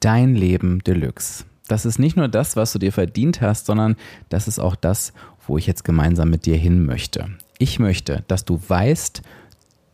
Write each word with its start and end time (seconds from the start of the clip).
Dein 0.00 0.34
Leben 0.34 0.82
Deluxe. 0.82 1.44
Das 1.68 1.84
ist 1.84 1.98
nicht 1.98 2.16
nur 2.16 2.28
das, 2.28 2.56
was 2.56 2.72
du 2.72 2.78
dir 2.78 2.90
verdient 2.90 3.42
hast, 3.42 3.66
sondern 3.66 3.96
das 4.30 4.48
ist 4.48 4.58
auch 4.58 4.74
das, 4.74 5.12
wo 5.46 5.58
ich 5.58 5.66
jetzt 5.66 5.84
gemeinsam 5.84 6.30
mit 6.30 6.46
dir 6.46 6.56
hin 6.56 6.86
möchte. 6.86 7.28
Ich 7.58 7.78
möchte, 7.78 8.24
dass 8.26 8.46
du 8.46 8.58
weißt, 8.66 9.20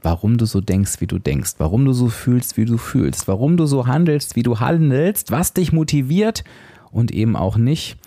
warum 0.02 0.38
du 0.38 0.46
so 0.46 0.60
denkst, 0.60 1.00
wie 1.00 1.08
du 1.08 1.18
denkst, 1.18 1.54
warum 1.58 1.84
du 1.84 1.92
so 1.92 2.08
fühlst, 2.08 2.56
wie 2.56 2.64
du 2.64 2.78
fühlst, 2.78 3.26
warum 3.26 3.56
du 3.56 3.66
so 3.66 3.88
handelst, 3.88 4.36
wie 4.36 4.44
du 4.44 4.60
handelst, 4.60 5.32
was 5.32 5.52
dich 5.52 5.72
motiviert 5.72 6.44
und 6.92 7.10
eben 7.10 7.34
auch 7.34 7.56
nicht 7.56 7.98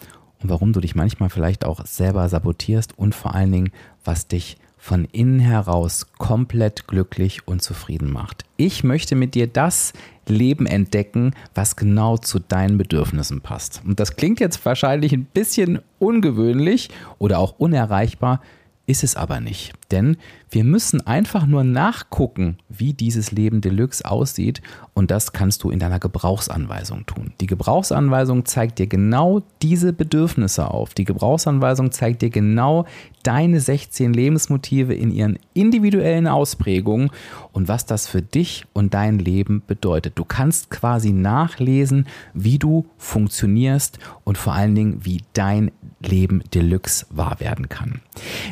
und 0.42 0.50
warum 0.50 0.72
du 0.72 0.80
dich 0.80 0.96
manchmal 0.96 1.30
vielleicht 1.30 1.66
auch 1.66 1.86
selber 1.86 2.30
sabotierst 2.30 2.98
und 2.98 3.14
vor 3.14 3.36
allen 3.36 3.52
Dingen, 3.52 3.72
was 4.06 4.28
dich 4.28 4.58
von 4.80 5.06
innen 5.12 5.40
heraus 5.40 6.08
komplett 6.18 6.88
glücklich 6.88 7.48
und 7.48 7.62
zufrieden 7.62 8.12
macht. 8.12 8.46
Ich 8.58 8.84
möchte 8.84 9.16
mit 9.16 9.36
dir 9.36 9.46
das 9.46 9.94
Leben 10.26 10.66
entdecken, 10.66 11.34
was 11.54 11.76
genau 11.76 12.18
zu 12.18 12.40
deinen 12.40 12.78
Bedürfnissen 12.78 13.42
passt. 13.42 13.82
Und 13.86 14.00
das 14.00 14.16
klingt 14.16 14.40
jetzt 14.40 14.66
wahrscheinlich 14.66 15.12
ein 15.12 15.26
bisschen 15.26 15.80
ungewöhnlich 16.00 16.90
oder 17.18 17.40
auch 17.40 17.56
unerreichbar, 17.60 18.42
ist 18.90 19.04
es 19.04 19.16
aber 19.16 19.40
nicht. 19.40 19.74
Denn 19.92 20.18
wir 20.50 20.64
müssen 20.64 21.06
einfach 21.06 21.46
nur 21.46 21.64
nachgucken, 21.64 22.58
wie 22.70 22.94
dieses 22.94 23.32
Leben 23.32 23.62
Deluxe 23.62 24.04
aussieht 24.04 24.64
und 24.96 25.12
das 25.12 25.32
kannst 25.32 25.64
du 25.64 25.70
in 25.70 25.78
deiner 25.78 26.00
Gebrauchsanweisung 26.00 27.06
tun. 27.06 27.32
Die 27.40 27.46
Gebrauchsanweisung 27.46 28.46
zeigt 28.46 28.80
dir 28.80 28.88
genau 28.88 29.44
diese 29.62 29.94
Bedürfnisse 29.94 30.72
auf. 30.72 30.96
Die 30.96 31.06
Gebrauchsanweisung 31.06 31.92
zeigt 31.92 32.24
dir 32.24 32.32
genau 32.32 32.86
deine 33.22 33.60
16 33.60 34.12
Lebensmotive 34.12 34.96
in 34.96 35.12
ihren 35.12 35.38
individuellen 35.54 36.26
Ausprägungen 36.26 37.12
und 37.60 37.68
was 37.68 37.86
das 37.86 38.08
für 38.08 38.22
dich 38.22 38.64
und 38.72 38.94
dein 38.94 39.20
Leben 39.20 39.62
bedeutet. 39.68 40.14
Du 40.16 40.24
kannst 40.24 40.70
quasi 40.70 41.12
nachlesen, 41.12 42.08
wie 42.34 42.58
du 42.58 42.86
funktionierst 42.98 44.00
und 44.24 44.38
vor 44.38 44.54
allen 44.54 44.76
Dingen, 44.76 45.04
wie 45.04 45.24
dein 45.34 45.70
Leben 46.00 46.42
Deluxe 46.54 47.06
wahr 47.10 47.42
werden 47.42 47.68
kann. 47.68 48.00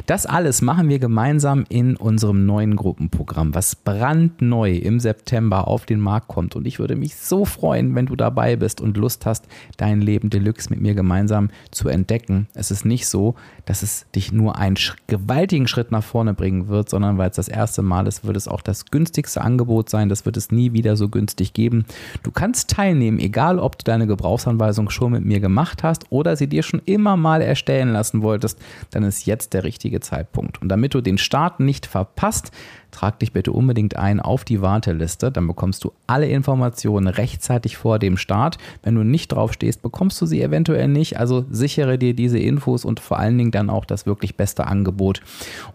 Das 0.06 0.26
alles 0.26 0.62
machen 0.62 0.90
wir 0.90 1.00
gemeinsam 1.00 1.64
in 1.70 1.96
unserem 1.96 2.46
neuen 2.46 2.76
Gruppenprogramm, 2.76 3.56
was 3.56 3.78
brandneu 3.78 4.76
im 4.76 5.00
September 5.00 5.70
auf 5.70 5.86
den 5.86 6.02
Markt 6.02 6.28
kommt. 6.28 6.58
Und 6.58 6.68
ich 6.68 6.78
würde 6.78 6.98
mich 6.98 7.16
so 7.16 7.46
freuen, 7.46 7.96
wenn 7.96 8.08
du 8.08 8.18
dabei 8.18 8.58
bist 8.58 8.82
und 8.82 8.98
Lust 8.98 9.26
hast, 9.26 9.48
dein 9.78 10.02
Leben 10.02 10.30
Deluxe 10.30 10.70
mit 10.70 10.82
mir 10.82 10.94
gemeinsam 10.94 11.50
zu 11.72 11.88
entdecken. 11.88 12.48
Es 12.54 12.72
ist 12.72 12.84
nicht 12.84 13.08
so, 13.08 13.36
dass 13.64 13.84
es 13.84 14.06
dich 14.14 14.34
nur 14.34 14.58
einen 14.58 14.78
gewaltigen 15.08 15.70
Schritt 15.70 15.92
nach 15.92 16.04
vorne 16.04 16.34
bringen 16.34 16.68
wird, 16.68 16.90
sondern 16.90 17.18
weil 17.18 17.30
es 17.30 17.38
das 17.38 17.48
erste 17.48 17.82
Mal 17.82 18.08
ist, 18.08 18.26
wird 18.26 18.36
es 18.36 18.50
auch 18.50 18.62
das 18.62 18.86
günstigste 18.86 18.97
Angebot 19.42 19.90
sein. 19.90 20.10
Das 20.10 20.26
wird 20.26 20.38
es 20.38 20.52
nie 20.52 20.74
wieder 20.74 20.96
so 20.96 21.10
günstig 21.10 21.54
geben. 21.54 21.86
Du 22.24 22.32
kannst 22.32 22.70
teilnehmen, 22.70 23.20
egal 23.20 23.60
ob 23.60 23.78
du 23.78 23.84
deine 23.84 24.08
Gebrauchsanweisung 24.08 24.90
schon 24.90 25.12
mit 25.12 25.26
mir 25.26 25.40
gemacht 25.40 25.84
hast 25.84 26.06
oder 26.10 26.36
sie 26.36 26.48
dir 26.48 26.64
schon 26.64 26.82
immer 26.86 27.18
mal 27.18 27.42
erstellen 27.42 27.90
lassen 27.90 28.22
wolltest, 28.22 28.60
dann 28.92 29.04
ist 29.04 29.26
jetzt 29.26 29.54
der 29.54 29.64
richtige 29.64 30.00
Zeitpunkt. 30.00 30.62
Und 30.62 30.70
damit 30.70 30.94
du 30.94 31.02
den 31.02 31.18
Start 31.18 31.60
nicht 31.60 31.86
verpasst, 31.86 32.52
trag 32.98 33.20
dich 33.20 33.32
bitte 33.32 33.52
unbedingt 33.52 33.96
ein 33.96 34.20
auf 34.20 34.44
die 34.44 34.60
Warteliste. 34.62 35.32
Dann 35.32 35.46
bekommst 35.46 35.84
du 35.84 35.94
alle 36.08 36.28
Informationen 36.28 37.08
rechtzeitig 37.08 37.78
vor 37.78 38.00
dem 38.00 38.18
Start. 38.18 38.58
Wenn 38.82 38.96
du 38.96 39.04
nicht 39.04 39.28
drauf 39.28 39.54
stehst, 39.54 39.84
bekommst 39.84 40.20
du 40.20 40.26
sie 40.26 40.42
eventuell 40.42 40.88
nicht. 40.88 41.20
Also 41.20 41.46
sichere 41.52 42.00
dir 42.00 42.16
diese 42.16 42.40
Infos 42.40 42.86
und 42.86 43.00
vor 43.00 43.20
allen 43.20 43.38
Dingen 43.38 43.52
dann 43.52 43.70
auch 43.70 43.86
das 43.86 44.08
wirklich 44.08 44.36
beste 44.36 44.66
Angebot. 44.66 45.22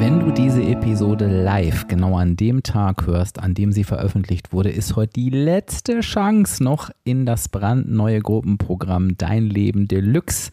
Wenn 0.00 0.18
du 0.18 0.32
diese 0.32 0.62
Episode 0.62 1.26
live 1.26 1.86
genau 1.86 2.16
an 2.16 2.34
dem 2.34 2.62
Tag 2.62 3.06
hörst, 3.06 3.38
an 3.38 3.52
dem 3.52 3.70
sie 3.70 3.84
veröffentlicht 3.84 4.50
wurde, 4.50 4.70
ist 4.70 4.96
heute 4.96 5.12
die 5.12 5.28
letzte 5.28 6.00
Chance, 6.00 6.64
noch 6.64 6.88
in 7.04 7.26
das 7.26 7.50
brandneue 7.50 8.20
Gruppenprogramm 8.20 9.18
Dein 9.18 9.44
Leben 9.44 9.88
Deluxe 9.88 10.52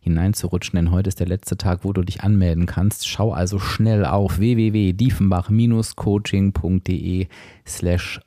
hineinzurutschen, 0.00 0.78
denn 0.78 0.90
heute 0.90 1.06
ist 1.06 1.20
der 1.20 1.28
letzte 1.28 1.56
Tag, 1.56 1.84
wo 1.84 1.92
du 1.92 2.02
dich 2.02 2.24
anmelden 2.24 2.66
kannst. 2.66 3.06
Schau 3.06 3.32
also 3.32 3.60
schnell 3.60 4.04
auf 4.04 4.40
www.diefenbach-coaching.de 4.40 7.28
slash 7.64 8.20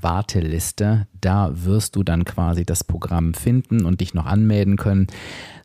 Warteliste. 0.00 1.08
Da 1.20 1.50
wirst 1.52 1.96
du 1.96 2.04
dann 2.04 2.24
quasi 2.24 2.64
das 2.64 2.84
Programm 2.84 3.34
finden 3.34 3.84
und 3.84 4.00
dich 4.00 4.14
noch 4.14 4.26
anmelden 4.26 4.76
können. 4.76 5.08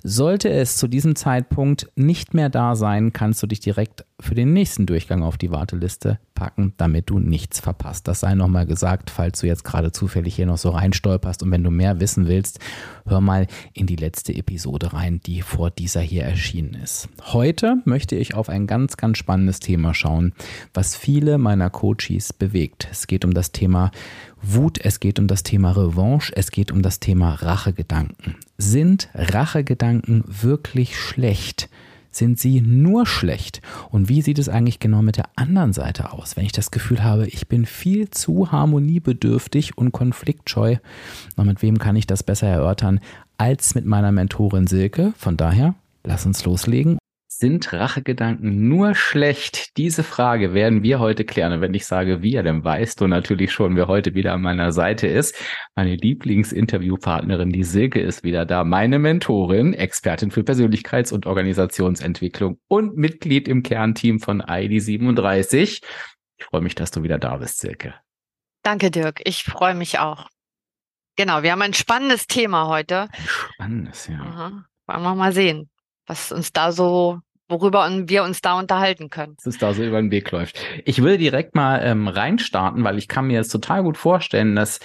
Sollte 0.02 0.50
es 0.50 0.78
zu 0.78 0.88
diesem 0.88 1.16
Zeitpunkt 1.16 1.92
nicht 1.96 2.34
mehr 2.34 2.50
da 2.50 2.76
sein, 2.76 3.14
kannst 3.14 3.44
du 3.44 3.48
dich 3.48 3.60
direkt 3.60 4.04
für 4.20 4.34
den 4.34 4.52
nächsten 4.52 4.88
Durchgang 4.88 5.22
auf 5.22 5.38
die 5.38 5.52
Warteliste 5.52 6.20
packen, 6.34 6.74
damit 6.78 7.10
du 7.12 7.20
nichts 7.20 7.60
verpasst. 7.60 8.08
Das 8.08 8.22
sei 8.22 8.34
nochmal 8.34 8.66
gesagt, 8.66 9.12
falls 9.12 9.42
du 9.42 9.48
jetzt 9.48 9.64
gerade 9.64 9.92
zufällig 9.92 10.36
hier 10.36 10.48
noch 10.48 10.58
so 10.58 10.70
reinstolperst 10.70 11.44
und 11.44 11.52
wenn 11.52 11.64
du 11.64 11.70
mehr 11.70 12.00
wissen 12.00 12.28
willst, 12.28 12.60
hör 13.06 13.22
mal 13.22 13.46
in 13.74 13.86
die 13.86 13.96
letzte 13.96 14.34
Episode 14.34 14.94
rein, 14.94 15.22
die 15.26 15.44
vor 15.44 15.70
dieser 15.70 16.02
hier 16.02 16.24
erschienen 16.24 16.74
ist. 16.74 17.10
Heute 17.26 17.76
möchte 17.86 18.16
ich 18.16 18.34
auf 18.34 18.50
ein 18.50 18.66
ganz, 18.66 18.98
ganz 18.98 19.20
spannendes 19.20 19.60
Thema 19.60 19.94
schauen, 19.94 20.34
was 20.74 20.96
viele 20.96 21.38
meiner 21.38 21.70
Coaches 21.70 22.34
bewegt. 22.34 22.88
Es 22.92 23.06
geht 23.06 23.24
um 23.24 23.36
das 23.36 23.52
Thema 23.52 23.92
Wut, 24.42 24.80
es 24.82 25.00
geht 25.00 25.20
um 25.20 25.28
das 25.28 25.44
Thema 25.44 25.72
Revanche, 25.72 26.34
es 26.36 26.50
geht 26.50 26.72
um 26.72 26.82
das 26.82 27.00
Thema 27.00 27.36
Rachegedanken. 27.36 28.36
Sind 28.58 29.10
Rachegedanken 29.14 30.24
wirklich 30.26 30.98
schlecht? 30.98 31.70
Sind 32.18 32.40
sie 32.40 32.62
nur 32.62 33.06
schlecht? 33.06 33.62
Und 33.92 34.10
wie 34.10 34.24
sieht 34.24 34.40
es 34.40 34.50
eigentlich 34.50 34.80
genau 34.80 35.04
mit 35.04 35.18
der 35.18 35.30
anderen 35.36 35.72
Seite 35.72 36.14
aus, 36.14 36.36
wenn 36.36 36.46
ich 36.46 36.52
das 36.52 36.72
Gefühl 36.72 37.04
habe, 37.04 37.28
ich 37.28 37.48
bin 37.48 37.68
viel 37.68 38.10
zu 38.10 38.52
harmoniebedürftig 38.52 39.78
und 39.78 39.92
konfliktscheu? 39.92 40.78
Und 41.36 41.46
mit 41.46 41.62
wem 41.62 41.78
kann 41.78 41.96
ich 41.96 42.08
das 42.08 42.24
besser 42.24 42.48
erörtern 42.48 43.02
als 43.38 43.76
mit 43.76 43.86
meiner 43.86 44.12
Mentorin 44.12 44.66
Silke? 44.66 45.14
Von 45.16 45.38
daher, 45.38 45.76
lass 46.04 46.26
uns 46.26 46.44
loslegen 46.44 46.98
sind 47.38 47.72
Rachegedanken 47.72 48.68
nur 48.68 48.96
schlecht? 48.96 49.78
Diese 49.78 50.04
Frage 50.04 50.54
werden 50.54 50.82
wir 50.82 51.00
heute 51.00 51.24
klären. 51.24 51.54
Und 51.54 51.62
wenn 51.62 51.74
ich 51.74 51.86
sage 51.86 52.22
wir, 52.24 52.42
dann 52.42 52.64
weißt 52.64 53.00
du 53.00 53.08
natürlich 53.08 53.52
schon, 53.52 53.76
wer 53.76 53.88
heute 53.88 54.16
wieder 54.16 54.34
an 54.34 54.42
meiner 54.42 54.72
Seite 54.72 55.08
ist. 55.08 55.36
Meine 55.76 55.96
Lieblingsinterviewpartnerin, 55.96 57.52
die 57.52 57.64
Silke, 57.64 58.02
ist 58.02 58.24
wieder 58.24 58.46
da. 58.46 58.64
Meine 58.64 58.98
Mentorin, 58.98 59.74
Expertin 59.74 60.32
für 60.32 60.42
Persönlichkeits- 60.42 61.14
und 61.14 61.28
Organisationsentwicklung 61.28 62.60
und 62.68 62.98
Mitglied 62.98 63.48
im 63.48 63.62
Kernteam 63.62 64.20
von 64.20 64.42
ID37. 64.42 65.84
Ich 66.38 66.46
freue 66.46 66.62
mich, 66.62 66.76
dass 66.76 66.92
du 66.92 67.04
wieder 67.04 67.20
da 67.20 67.38
bist, 67.38 67.60
Silke. 67.60 67.94
Danke, 68.64 68.90
Dirk. 68.90 69.22
Ich 69.26 69.44
freue 69.44 69.76
mich 69.76 70.00
auch. 70.00 70.28
Genau, 71.16 71.42
wir 71.44 71.52
haben 71.52 71.62
ein 71.62 71.74
spannendes 71.74 72.28
Thema 72.28 72.68
heute. 72.68 73.10
Ein 73.12 73.28
spannendes, 73.28 74.08
ja. 74.08 74.20
Aha. 74.20 74.66
Wollen 74.88 75.04
wir 75.04 75.16
mal 75.16 75.34
sehen, 75.34 75.70
was 76.06 76.32
uns 76.32 76.52
da 76.52 76.72
so 76.72 77.20
worüber 77.50 77.90
wir 78.08 78.24
uns 78.24 78.42
da 78.42 78.60
unterhalten 78.60 79.10
können. 79.10 79.36
Was 79.38 79.46
es 79.46 79.58
da 79.58 79.74
so 79.74 79.84
über 79.84 80.02
den 80.02 80.12
Weg 80.12 80.32
läuft. 80.32 80.60
Ich 80.86 81.02
will 81.02 81.18
direkt 81.18 81.56
mal 81.56 81.80
ähm, 81.84 82.08
reinstarten, 82.08 82.84
weil 82.84 82.98
ich 82.98 83.08
kann 83.08 83.28
mir 83.28 83.34
jetzt 83.36 83.52
total 83.52 83.84
gut 83.84 83.98
vorstellen, 83.98 84.56
dass 84.56 84.80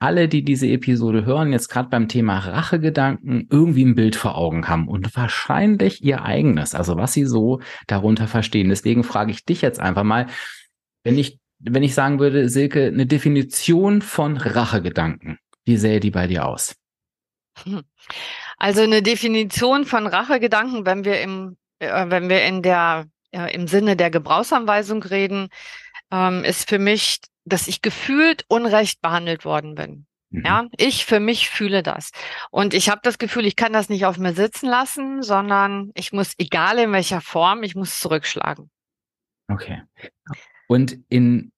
alle, 0.00 0.28
die 0.28 0.42
diese 0.42 0.66
Episode 0.66 1.24
hören, 1.24 1.52
jetzt 1.52 1.68
gerade 1.68 1.90
beim 1.90 2.08
Thema 2.08 2.38
Rachegedanken 2.38 3.46
irgendwie 3.50 3.84
ein 3.84 3.94
Bild 3.94 4.16
vor 4.16 4.36
Augen 4.36 4.66
haben 4.66 4.88
und 4.88 5.14
wahrscheinlich 5.14 6.02
ihr 6.02 6.24
eigenes, 6.24 6.74
also 6.74 6.96
was 6.96 7.12
sie 7.12 7.26
so 7.26 7.60
darunter 7.86 8.26
verstehen. 8.26 8.70
Deswegen 8.70 9.04
frage 9.04 9.30
ich 9.30 9.44
dich 9.44 9.60
jetzt 9.60 9.78
einfach 9.78 10.04
mal, 10.04 10.26
wenn 11.04 11.18
ich, 11.18 11.38
wenn 11.58 11.82
ich 11.82 11.94
sagen 11.94 12.18
würde, 12.18 12.48
Silke, 12.48 12.86
eine 12.86 13.06
Definition 13.06 14.00
von 14.00 14.38
Rachegedanken, 14.38 15.38
wie 15.66 15.76
sähe 15.76 16.00
die 16.00 16.10
bei 16.10 16.26
dir 16.26 16.46
aus? 16.46 16.74
Hm. 17.64 17.82
Also 18.56 18.80
eine 18.82 19.02
Definition 19.02 19.84
von 19.84 20.06
Rachegedanken, 20.06 20.86
wenn 20.86 21.04
wir 21.04 21.20
im 21.20 21.56
wenn 21.80 22.28
wir 22.28 22.44
in 22.44 22.62
der, 22.62 23.06
äh, 23.32 23.52
im 23.54 23.66
Sinne 23.66 23.96
der 23.96 24.10
Gebrauchsanweisung 24.10 25.02
reden, 25.02 25.48
ähm, 26.10 26.44
ist 26.44 26.68
für 26.68 26.78
mich, 26.78 27.20
dass 27.44 27.68
ich 27.68 27.82
gefühlt 27.82 28.44
unrecht 28.48 29.00
behandelt 29.00 29.44
worden 29.44 29.74
bin. 29.74 30.06
Mhm. 30.30 30.44
Ja, 30.44 30.66
ich 30.76 31.04
für 31.06 31.20
mich 31.20 31.50
fühle 31.50 31.82
das. 31.82 32.10
Und 32.50 32.74
ich 32.74 32.88
habe 32.88 33.00
das 33.02 33.18
Gefühl, 33.18 33.46
ich 33.46 33.56
kann 33.56 33.72
das 33.72 33.88
nicht 33.88 34.06
auf 34.06 34.18
mir 34.18 34.32
sitzen 34.32 34.68
lassen, 34.68 35.22
sondern 35.22 35.90
ich 35.94 36.12
muss, 36.12 36.34
egal 36.38 36.78
in 36.78 36.92
welcher 36.92 37.20
Form, 37.20 37.62
ich 37.62 37.74
muss 37.74 37.98
zurückschlagen. 37.98 38.70
Okay. 39.48 39.82
Und 40.68 40.98
in 41.08 41.50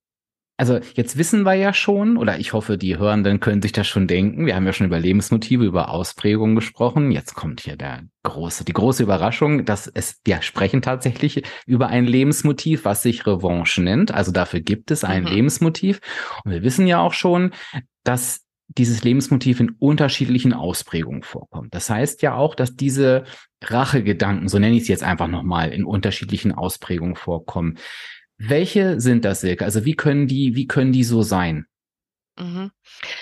also 0.62 0.79
jetzt 0.94 1.19
wissen 1.19 1.43
wir 1.43 1.55
ja 1.55 1.75
schon, 1.75 2.17
oder 2.17 2.38
ich 2.38 2.53
hoffe, 2.53 2.79
die 2.79 2.97
Hörenden 2.97 3.41
können 3.41 3.62
sich 3.62 3.73
das 3.73 3.88
schon 3.88 4.06
denken. 4.06 4.47
Wir 4.47 4.55
haben 4.55 4.64
ja 4.64 4.73
schon 4.73 4.87
über 4.87 5.00
Lebensmotive, 5.00 5.64
über 5.64 5.88
Ausprägungen 5.88 6.55
gesprochen. 6.55 7.11
Jetzt 7.11 7.35
kommt 7.35 7.62
hier 7.62 7.75
der 7.75 8.05
große, 8.23 8.64
die 8.64 8.73
große 8.73 9.03
Überraschung, 9.03 9.64
dass 9.64 9.88
es, 9.88 10.20
wir 10.25 10.41
sprechen 10.41 10.81
tatsächlich 10.81 11.43
über 11.67 11.88
ein 11.88 12.06
Lebensmotiv, 12.06 12.85
was 12.85 13.03
sich 13.03 13.26
Revanche 13.26 13.82
nennt. 13.82 14.14
Also 14.14 14.31
dafür 14.31 14.61
gibt 14.61 14.93
es 14.93 15.03
ein 15.03 15.25
mhm. 15.25 15.31
Lebensmotiv. 15.31 15.99
Und 16.44 16.53
wir 16.53 16.62
wissen 16.62 16.87
ja 16.87 17.00
auch 17.00 17.12
schon, 17.12 17.50
dass 18.05 18.43
dieses 18.69 19.03
Lebensmotiv 19.03 19.58
in 19.58 19.70
unterschiedlichen 19.81 20.53
Ausprägungen 20.53 21.25
vorkommt. 21.25 21.75
Das 21.75 21.91
heißt 21.91 22.23
ja 22.23 22.37
auch, 22.37 22.55
dass 22.55 22.76
diese 22.76 23.25
Rachegedanken, 23.65 24.47
so 24.47 24.61
nenne 24.61 24.76
ich 24.76 24.82
es 24.82 24.88
jetzt 24.88 25.03
einfach 25.03 25.26
nochmal, 25.26 25.73
in 25.73 25.85
unterschiedlichen 25.85 26.53
Ausprägungen 26.53 27.17
vorkommen. 27.17 27.79
Welche 28.44 29.00
sind 29.00 29.25
das, 29.25 29.41
Silke? 29.43 29.65
Also 29.65 29.85
wie 29.85 29.94
können 29.94 30.27
die, 30.27 30.56
wie 30.56 30.67
können 30.67 30.93
die 30.93 31.05
so 31.05 31.23
sein? 31.23 31.67
Mhm. 32.38 32.70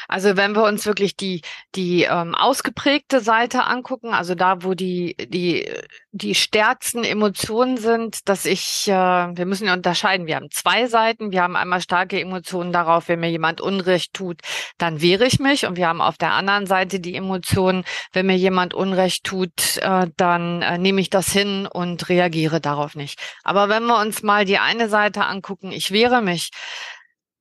Also 0.06 0.36
wenn 0.36 0.54
wir 0.54 0.62
uns 0.64 0.86
wirklich 0.86 1.16
die, 1.16 1.42
die 1.74 2.04
ähm, 2.04 2.34
ausgeprägte 2.36 3.20
Seite 3.20 3.64
angucken, 3.64 4.14
also 4.14 4.36
da, 4.36 4.62
wo 4.62 4.74
die, 4.74 5.16
die, 5.18 5.68
die 6.12 6.36
stärksten 6.36 7.02
Emotionen 7.02 7.76
sind, 7.76 8.28
dass 8.28 8.46
ich, 8.46 8.86
äh, 8.86 8.92
wir 8.92 9.46
müssen 9.46 9.66
ja 9.66 9.72
unterscheiden, 9.74 10.26
wir 10.26 10.36
haben 10.36 10.50
zwei 10.52 10.86
Seiten, 10.86 11.32
wir 11.32 11.42
haben 11.42 11.56
einmal 11.56 11.80
starke 11.80 12.20
Emotionen 12.20 12.72
darauf, 12.72 13.08
wenn 13.08 13.18
mir 13.18 13.30
jemand 13.30 13.60
Unrecht 13.60 14.14
tut, 14.14 14.42
dann 14.78 15.00
wehre 15.00 15.26
ich 15.26 15.40
mich 15.40 15.66
und 15.66 15.76
wir 15.76 15.88
haben 15.88 16.00
auf 16.00 16.16
der 16.16 16.32
anderen 16.32 16.66
Seite 16.66 17.00
die 17.00 17.16
Emotionen, 17.16 17.84
wenn 18.12 18.26
mir 18.26 18.36
jemand 18.36 18.74
Unrecht 18.74 19.24
tut, 19.24 19.78
äh, 19.78 20.06
dann 20.16 20.62
äh, 20.62 20.78
nehme 20.78 21.00
ich 21.00 21.10
das 21.10 21.32
hin 21.32 21.66
und 21.66 22.08
reagiere 22.08 22.60
darauf 22.60 22.94
nicht. 22.94 23.18
Aber 23.42 23.68
wenn 23.68 23.86
wir 23.86 23.98
uns 23.98 24.22
mal 24.22 24.44
die 24.44 24.58
eine 24.58 24.88
Seite 24.88 25.24
angucken, 25.24 25.72
ich 25.72 25.90
wehre 25.90 26.22
mich, 26.22 26.50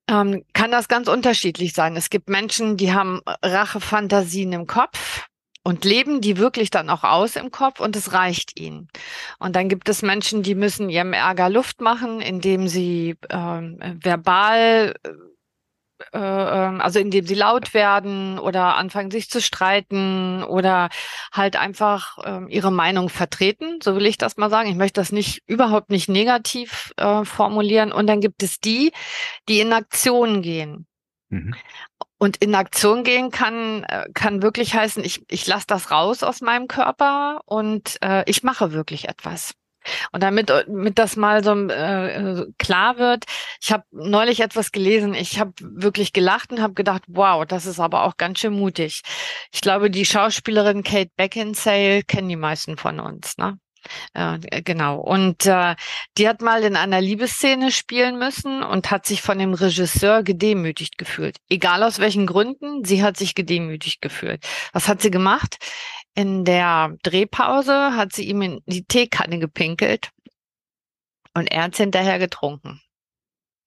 ähm, 0.09 0.44
kann 0.53 0.71
das 0.71 0.88
ganz 0.88 1.07
unterschiedlich 1.07 1.73
sein. 1.73 1.95
Es 1.95 2.09
gibt 2.09 2.29
Menschen, 2.29 2.77
die 2.77 2.94
haben 2.94 3.21
Rachefantasien 3.44 4.51
im 4.53 4.65
Kopf 4.65 5.27
und 5.63 5.85
leben 5.85 6.19
die 6.19 6.38
wirklich 6.38 6.71
dann 6.71 6.89
auch 6.89 7.03
aus 7.03 7.35
im 7.35 7.51
Kopf 7.51 7.79
und 7.79 7.95
es 7.95 8.13
reicht 8.13 8.59
ihnen. 8.59 8.89
Und 9.38 9.56
dann 9.56 9.69
gibt 9.69 9.88
es 9.88 10.01
Menschen, 10.01 10.41
die 10.41 10.56
müssen 10.56 10.89
ihrem 10.89 11.13
Ärger 11.13 11.50
Luft 11.50 11.79
machen, 11.81 12.21
indem 12.21 12.67
sie 12.67 13.17
ähm, 13.29 13.77
verbal 14.01 14.95
äh, 16.13 16.19
äh, 16.19 16.68
ähm, 16.68 16.81
also 16.81 17.00
indem 17.00 17.25
sie 17.25 17.36
laut 17.36 17.74
werden 17.74 18.40
oder 18.40 18.75
anfangen 18.75 19.12
sich 19.12 19.30
zu 19.30 19.42
streiten 19.42 20.44
oder 20.44 20.90
halt 21.31 21.56
einfach 21.56 22.18
äh, 22.19 22.54
ihre 22.54 22.72
Meinung 22.72 23.10
vertreten, 23.10 23.80
so 23.81 23.96
will 23.96 24.06
ich 24.06 24.18
das 24.18 24.38
mal 24.38 24.50
sagen. 24.50 24.69
Ich 24.69 24.75
möchte 24.75 25.01
das 25.01 25.12
nicht 25.12 25.44
überhaupt 25.48 25.90
nicht 25.90 26.10
negativ 26.10 26.94
äh, 26.98 27.24
formulieren. 27.25 27.92
Und 27.92 28.07
dann 28.07 28.22
gibt 28.22 28.44
es 28.44 28.60
die, 28.60 28.92
die 29.48 29.60
in 29.60 29.74
Aktion 29.74 30.42
gehen. 30.42 30.88
Mhm. 31.30 31.56
Und 32.18 32.38
in 32.38 32.56
Aktion 32.56 33.04
gehen 33.04 33.31
kann, 33.31 33.84
äh, 33.84 34.10
kann 34.13 34.42
wirklich 34.42 34.74
heißen, 34.74 35.04
ich, 35.04 35.24
ich 35.30 35.48
lasse 35.48 35.68
das 35.68 35.92
raus 35.92 36.24
aus 36.24 36.42
meinem 36.42 36.68
Körper 36.68 37.42
und 37.45 37.98
äh, 38.02 38.24
ich 38.30 38.44
mache 38.44 38.74
wirklich 38.74 39.07
etwas. 39.07 39.54
Und 40.12 40.24
damit, 40.24 40.50
damit 40.50 41.00
das 41.00 41.16
mal 41.16 41.44
so 41.44 41.54
äh, 41.54 42.46
klar 42.58 42.98
wird, 42.98 43.26
ich 43.62 43.72
habe 43.72 43.84
neulich 43.92 44.42
etwas 44.42 44.72
gelesen, 44.72 45.14
ich 45.14 45.40
habe 45.40 45.54
wirklich 45.60 46.14
gelacht 46.14 46.52
und 46.52 46.62
habe 46.62 46.74
gedacht, 46.74 47.04
wow, 47.08 47.46
das 47.46 47.66
ist 47.66 47.80
aber 47.80 48.04
auch 48.04 48.18
ganz 48.18 48.40
schön 48.40 48.54
mutig. 48.54 49.02
Ich 49.52 49.62
glaube, 49.62 49.90
die 49.90 50.06
Schauspielerin 50.06 50.84
Kate 50.84 51.12
Beckinsale 51.16 52.04
kennen 52.04 52.30
die 52.30 52.36
meisten 52.36 52.78
von 52.78 53.00
uns. 53.00 53.38
Ne? 53.38 53.58
Äh, 54.14 54.62
genau. 54.64 55.00
Und 55.00 55.46
äh, 55.46 55.76
die 56.18 56.28
hat 56.28 56.42
mal 56.42 56.64
in 56.64 56.76
einer 56.76 57.02
Liebesszene 57.02 57.72
spielen 57.72 58.20
müssen 58.20 58.64
und 58.64 58.92
hat 58.92 59.06
sich 59.06 59.22
von 59.22 59.40
dem 59.40 59.54
Regisseur 59.54 60.24
gedemütigt 60.24 60.98
gefühlt. 60.98 61.38
Egal 61.50 61.84
aus 61.84 62.00
welchen 62.00 62.28
Gründen, 62.28 62.84
sie 62.84 63.04
hat 63.04 63.18
sich 63.18 63.36
gedemütigt 63.36 64.02
gefühlt. 64.02 64.44
Was 64.74 64.88
hat 64.88 65.02
sie 65.02 65.12
gemacht? 65.12 65.58
In 66.15 66.44
der 66.44 66.97
Drehpause 67.03 67.95
hat 67.95 68.13
sie 68.13 68.27
ihm 68.27 68.41
in 68.41 68.61
die 68.65 68.83
Teekanne 68.83 69.39
gepinkelt 69.39 70.09
und 71.33 71.47
er 71.51 71.63
hat 71.63 71.77
hinterher 71.77 72.19
getrunken. 72.19 72.81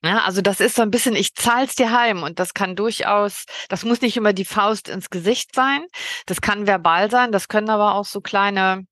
Ja, 0.04 0.24
also 0.24 0.42
das 0.42 0.60
ist 0.60 0.74
so 0.74 0.82
ein 0.82 0.90
bisschen, 0.90 1.14
ich 1.14 1.34
zahl's 1.34 1.76
dir 1.76 1.92
heim 1.92 2.24
und 2.24 2.40
das 2.40 2.54
kann 2.54 2.74
durchaus, 2.74 3.46
das 3.68 3.84
muss 3.84 4.00
nicht 4.00 4.16
immer 4.16 4.32
die 4.32 4.44
Faust 4.44 4.88
ins 4.88 5.10
Gesicht 5.10 5.54
sein, 5.54 5.84
das 6.26 6.40
kann 6.40 6.66
verbal 6.66 7.08
sein, 7.08 7.30
das 7.30 7.46
können 7.46 7.70
aber 7.70 7.94
auch 7.94 8.04
so 8.04 8.20
kleine 8.20 8.84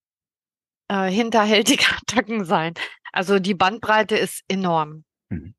äh, 0.89 1.11
hinterhältige 1.11 1.85
Attacken 1.97 2.45
sein. 2.45 2.75
Also 3.13 3.41
die 3.41 3.55
Bandbreite 3.55 4.17
ist 4.17 4.43
enorm. 4.49 5.05
Mhm. 5.31 5.55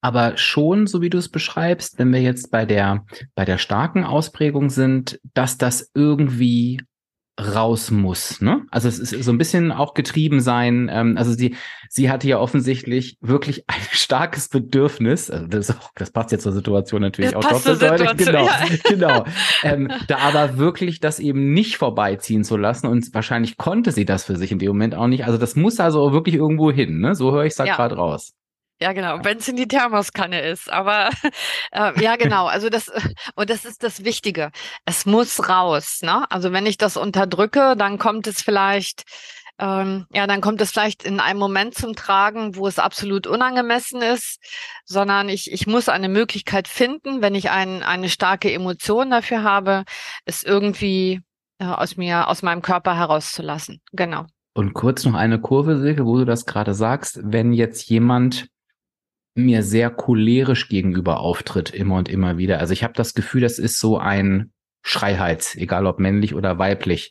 Aber 0.00 0.36
schon, 0.36 0.86
so 0.86 1.00
wie 1.00 1.08
du 1.08 1.16
es 1.16 1.30
beschreibst, 1.30 1.98
wenn 1.98 2.12
wir 2.12 2.20
jetzt 2.20 2.50
bei 2.50 2.66
der, 2.66 3.06
bei 3.34 3.46
der 3.46 3.56
starken 3.56 4.04
Ausprägung 4.04 4.68
sind, 4.68 5.18
dass 5.32 5.56
das 5.56 5.90
irgendwie 5.94 6.82
raus 7.40 7.90
muss. 7.90 8.40
Ne? 8.40 8.62
Also 8.70 8.88
es 8.88 8.98
ist 8.98 9.24
so 9.24 9.32
ein 9.32 9.38
bisschen 9.38 9.72
auch 9.72 9.94
getrieben 9.94 10.40
sein. 10.40 10.88
Ähm, 10.92 11.16
also 11.16 11.32
sie, 11.32 11.56
sie 11.88 12.10
hatte 12.10 12.28
ja 12.28 12.38
offensichtlich 12.38 13.18
wirklich 13.20 13.64
ein 13.68 13.80
starkes 13.90 14.48
Bedürfnis. 14.48 15.30
Also 15.30 15.46
das, 15.46 15.70
auch, 15.70 15.90
das 15.96 16.12
passt 16.12 16.30
jetzt 16.32 16.44
zur 16.44 16.52
Situation 16.52 17.02
natürlich 17.02 17.32
das 17.32 17.44
auch 17.44 17.50
doppeldeutig. 17.50 18.16
Genau, 18.26 18.46
ja. 18.46 18.66
genau. 18.88 19.24
Ähm, 19.62 19.90
da 20.06 20.18
aber 20.18 20.58
wirklich 20.58 21.00
das 21.00 21.18
eben 21.18 21.52
nicht 21.52 21.76
vorbeiziehen 21.76 22.44
zu 22.44 22.56
lassen 22.56 22.86
und 22.86 23.12
wahrscheinlich 23.12 23.56
konnte 23.56 23.90
sie 23.90 24.04
das 24.04 24.24
für 24.24 24.36
sich 24.36 24.52
in 24.52 24.58
dem 24.60 24.68
Moment 24.68 24.94
auch 24.94 25.08
nicht. 25.08 25.24
Also 25.24 25.36
das 25.36 25.56
muss 25.56 25.80
also 25.80 26.12
wirklich 26.12 26.36
irgendwo 26.36 26.70
hin. 26.70 27.00
Ne? 27.00 27.14
So 27.14 27.32
höre 27.32 27.44
ich 27.44 27.52
es 27.52 27.56
da 27.56 27.64
ja. 27.64 27.74
gerade 27.74 27.96
raus. 27.96 28.32
Ja, 28.84 28.92
genau, 28.92 29.20
wenn 29.22 29.38
es 29.38 29.48
in 29.48 29.56
die 29.56 29.66
Thermoskanne 29.66 30.42
ist. 30.42 30.70
Aber 30.70 31.08
äh, 31.72 32.02
ja, 32.02 32.16
genau. 32.16 32.44
Also 32.44 32.68
das 32.68 32.92
und 33.34 33.48
das 33.48 33.64
ist 33.64 33.82
das 33.82 34.04
Wichtige. 34.04 34.50
Es 34.84 35.06
muss 35.06 35.48
raus. 35.48 36.00
Ne? 36.02 36.30
Also 36.30 36.52
wenn 36.52 36.66
ich 36.66 36.76
das 36.76 36.98
unterdrücke, 36.98 37.76
dann 37.78 37.96
kommt 37.98 38.26
es 38.26 38.42
vielleicht 38.42 39.04
ähm, 39.58 40.04
ja, 40.12 40.26
dann 40.26 40.42
kommt 40.42 40.60
es 40.60 40.72
vielleicht 40.72 41.02
in 41.02 41.18
einem 41.18 41.38
Moment 41.38 41.74
zum 41.76 41.94
Tragen, 41.96 42.56
wo 42.56 42.66
es 42.66 42.78
absolut 42.78 43.26
unangemessen 43.26 44.02
ist, 44.02 44.38
sondern 44.84 45.30
ich, 45.30 45.50
ich 45.50 45.66
muss 45.66 45.88
eine 45.88 46.10
Möglichkeit 46.10 46.68
finden, 46.68 47.22
wenn 47.22 47.34
ich 47.34 47.50
ein, 47.50 47.82
eine 47.82 48.10
starke 48.10 48.52
Emotion 48.52 49.10
dafür 49.10 49.44
habe, 49.44 49.84
es 50.26 50.42
irgendwie 50.42 51.22
äh, 51.58 51.64
aus 51.64 51.96
mir, 51.96 52.28
aus 52.28 52.42
meinem 52.42 52.60
Körper 52.60 52.98
herauszulassen. 52.98 53.80
Genau. 53.92 54.26
Und 54.54 54.74
kurz 54.74 55.06
noch 55.06 55.14
eine 55.14 55.40
Kurve, 55.40 55.78
Silke, 55.78 56.04
wo 56.04 56.18
du 56.18 56.26
das 56.26 56.44
gerade 56.44 56.74
sagst, 56.74 57.20
wenn 57.22 57.54
jetzt 57.54 57.88
jemand 57.88 58.48
mir 59.34 59.62
sehr 59.62 59.90
cholerisch 59.90 60.68
gegenüber 60.68 61.20
auftritt, 61.20 61.70
immer 61.70 61.96
und 61.96 62.08
immer 62.08 62.38
wieder. 62.38 62.60
Also 62.60 62.72
ich 62.72 62.84
habe 62.84 62.94
das 62.94 63.14
Gefühl, 63.14 63.40
das 63.40 63.58
ist 63.58 63.80
so 63.80 63.98
ein 63.98 64.52
Schreihals, 64.82 65.56
egal 65.56 65.86
ob 65.86 65.98
männlich 65.98 66.34
oder 66.34 66.58
weiblich. 66.58 67.10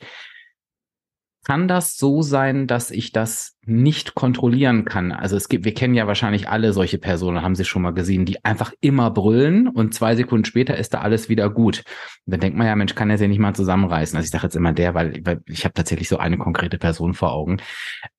Kann 1.45 1.67
das 1.67 1.97
so 1.97 2.21
sein, 2.21 2.67
dass 2.67 2.89
ich 2.89 3.11
das 3.11 3.57
nicht 3.65 4.15
kontrollieren 4.15 4.85
kann? 4.85 5.11
Also 5.11 5.35
es 5.35 5.49
gibt, 5.49 5.65
wir 5.65 5.73
kennen 5.73 5.93
ja 5.93 6.07
wahrscheinlich 6.07 6.47
alle 6.47 6.71
solche 6.71 6.97
Personen, 6.97 7.41
haben 7.41 7.55
Sie 7.55 7.65
schon 7.65 7.81
mal 7.81 7.93
gesehen, 7.93 8.23
die 8.23 8.45
einfach 8.45 8.71
immer 8.79 9.11
brüllen 9.11 9.67
und 9.67 9.93
zwei 9.93 10.15
Sekunden 10.15 10.45
später 10.45 10.77
ist 10.77 10.93
da 10.93 11.01
alles 11.01 11.27
wieder 11.27 11.49
gut. 11.49 11.79
Und 12.25 12.31
dann 12.31 12.39
denkt 12.39 12.57
man 12.57 12.67
ja, 12.67 12.75
Mensch, 12.77 12.95
kann 12.95 13.09
er 13.09 13.17
sich 13.17 13.27
nicht 13.27 13.39
mal 13.39 13.53
zusammenreißen. 13.53 14.15
Also 14.15 14.25
ich 14.25 14.31
sage 14.31 14.45
jetzt 14.45 14.55
immer 14.55 14.71
der, 14.71 14.93
weil, 14.93 15.19
weil 15.25 15.41
ich 15.47 15.65
habe 15.65 15.73
tatsächlich 15.73 16.07
so 16.07 16.15
eine 16.15 16.37
konkrete 16.37 16.77
Person 16.77 17.13
vor 17.13 17.33
Augen. 17.33 17.57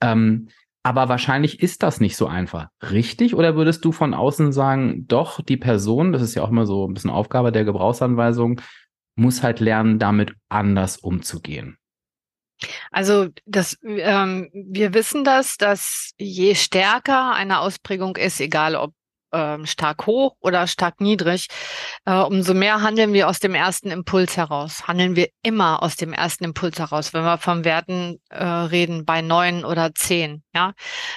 Ähm, 0.02 0.49
aber 0.84 1.08
wahrscheinlich 1.08 1.60
ist 1.60 1.82
das 1.82 1.98
nicht 1.98 2.16
so 2.16 2.26
einfach. 2.26 2.68
Richtig? 2.82 3.34
Oder 3.34 3.56
würdest 3.56 3.84
du 3.84 3.90
von 3.90 4.12
außen 4.12 4.52
sagen, 4.52 5.06
doch, 5.08 5.40
die 5.40 5.56
Person, 5.56 6.12
das 6.12 6.20
ist 6.20 6.34
ja 6.34 6.42
auch 6.42 6.50
immer 6.50 6.66
so 6.66 6.86
ein 6.86 6.92
bisschen 6.92 7.10
Aufgabe 7.10 7.52
der 7.52 7.64
Gebrauchsanweisung, 7.64 8.60
muss 9.16 9.42
halt 9.42 9.60
lernen, 9.60 9.98
damit 9.98 10.34
anders 10.50 10.98
umzugehen? 10.98 11.78
Also 12.90 13.28
das, 13.46 13.78
ähm, 13.82 14.50
wir 14.52 14.92
wissen 14.92 15.24
das, 15.24 15.56
dass 15.56 16.12
je 16.18 16.54
stärker 16.54 17.32
eine 17.32 17.60
Ausprägung 17.60 18.16
ist, 18.16 18.40
egal 18.40 18.76
ob 18.76 18.92
ähm, 19.34 19.66
stark 19.66 20.06
hoch 20.06 20.36
oder 20.40 20.66
stark 20.66 21.00
niedrig, 21.00 21.48
äh, 22.06 22.14
umso 22.14 22.54
mehr 22.54 22.82
handeln 22.82 23.12
wir 23.12 23.28
aus 23.28 23.40
dem 23.40 23.54
ersten 23.54 23.90
Impuls 23.90 24.36
heraus. 24.36 24.86
Handeln 24.86 25.16
wir 25.16 25.28
immer 25.42 25.82
aus 25.82 25.96
dem 25.96 26.12
ersten 26.12 26.44
Impuls 26.44 26.78
heraus, 26.78 27.12
wenn 27.12 27.24
wir 27.24 27.38
von 27.38 27.64
Werten 27.64 28.20
äh, 28.30 28.44
reden 28.44 29.04
bei 29.04 29.20
neun 29.20 29.64
oder 29.64 29.94
zehn. 29.94 30.42
Ja, 30.54 30.72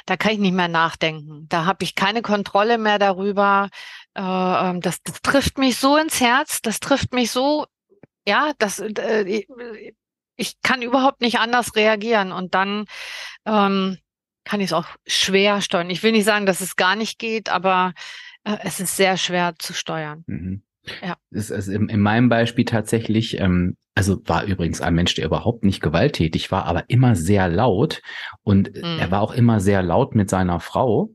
da 0.05 0.17
kann 0.17 0.33
ich 0.33 0.39
nicht 0.39 0.55
mehr 0.55 0.67
nachdenken. 0.67 1.45
Da 1.47 1.65
habe 1.65 1.83
ich 1.83 1.95
keine 1.95 2.21
Kontrolle 2.21 2.77
mehr 2.77 2.99
darüber. 2.99 3.69
Äh, 4.15 4.21
ähm, 4.21 4.81
das, 4.81 5.01
das 5.03 5.21
trifft 5.21 5.57
mich 5.57 5.77
so 5.77 5.97
ins 5.97 6.19
Herz. 6.19 6.61
Das 6.61 6.79
trifft 6.79 7.13
mich 7.13 7.31
so. 7.31 7.65
Ja, 8.27 8.51
das. 8.57 8.79
Äh, 8.79 9.45
ich 10.37 10.61
kann 10.61 10.81
überhaupt 10.81 11.21
nicht 11.21 11.39
anders 11.39 11.75
reagieren 11.75 12.31
und 12.31 12.53
dann 12.53 12.85
ähm, 13.45 13.97
kann 14.47 14.61
ich 14.61 14.67
es 14.67 14.73
auch 14.73 14.87
schwer 15.05 15.61
steuern. 15.61 15.89
Ich 15.89 16.03
will 16.03 16.13
nicht 16.13 16.23
sagen, 16.23 16.45
dass 16.45 16.61
es 16.61 16.77
gar 16.77 16.95
nicht 16.95 17.19
geht, 17.19 17.49
aber 17.49 17.93
äh, 18.45 18.57
es 18.63 18.79
ist 18.79 18.95
sehr 18.95 19.17
schwer 19.17 19.55
zu 19.59 19.73
steuern. 19.73 20.23
Mhm. 20.27 20.63
Ja. 21.01 21.17
Ist 21.31 21.51
also 21.51 21.73
in, 21.73 21.89
in, 21.89 21.99
meinem 21.99 22.29
Beispiel 22.29 22.63
tatsächlich, 22.63 23.41
ähm, 23.41 23.75
also 23.93 24.21
war 24.25 24.45
übrigens 24.45 24.79
ein 24.79 24.95
Mensch, 24.95 25.15
der 25.15 25.25
überhaupt 25.25 25.65
nicht 25.65 25.81
gewalttätig 25.81 26.49
war, 26.49 26.65
aber 26.65 26.89
immer 26.89 27.15
sehr 27.15 27.49
laut 27.49 28.01
und 28.43 28.73
mhm. 28.73 28.99
er 28.99 29.11
war 29.11 29.21
auch 29.21 29.33
immer 29.33 29.59
sehr 29.59 29.83
laut 29.83 30.15
mit 30.15 30.29
seiner 30.29 30.61
Frau. 30.61 31.09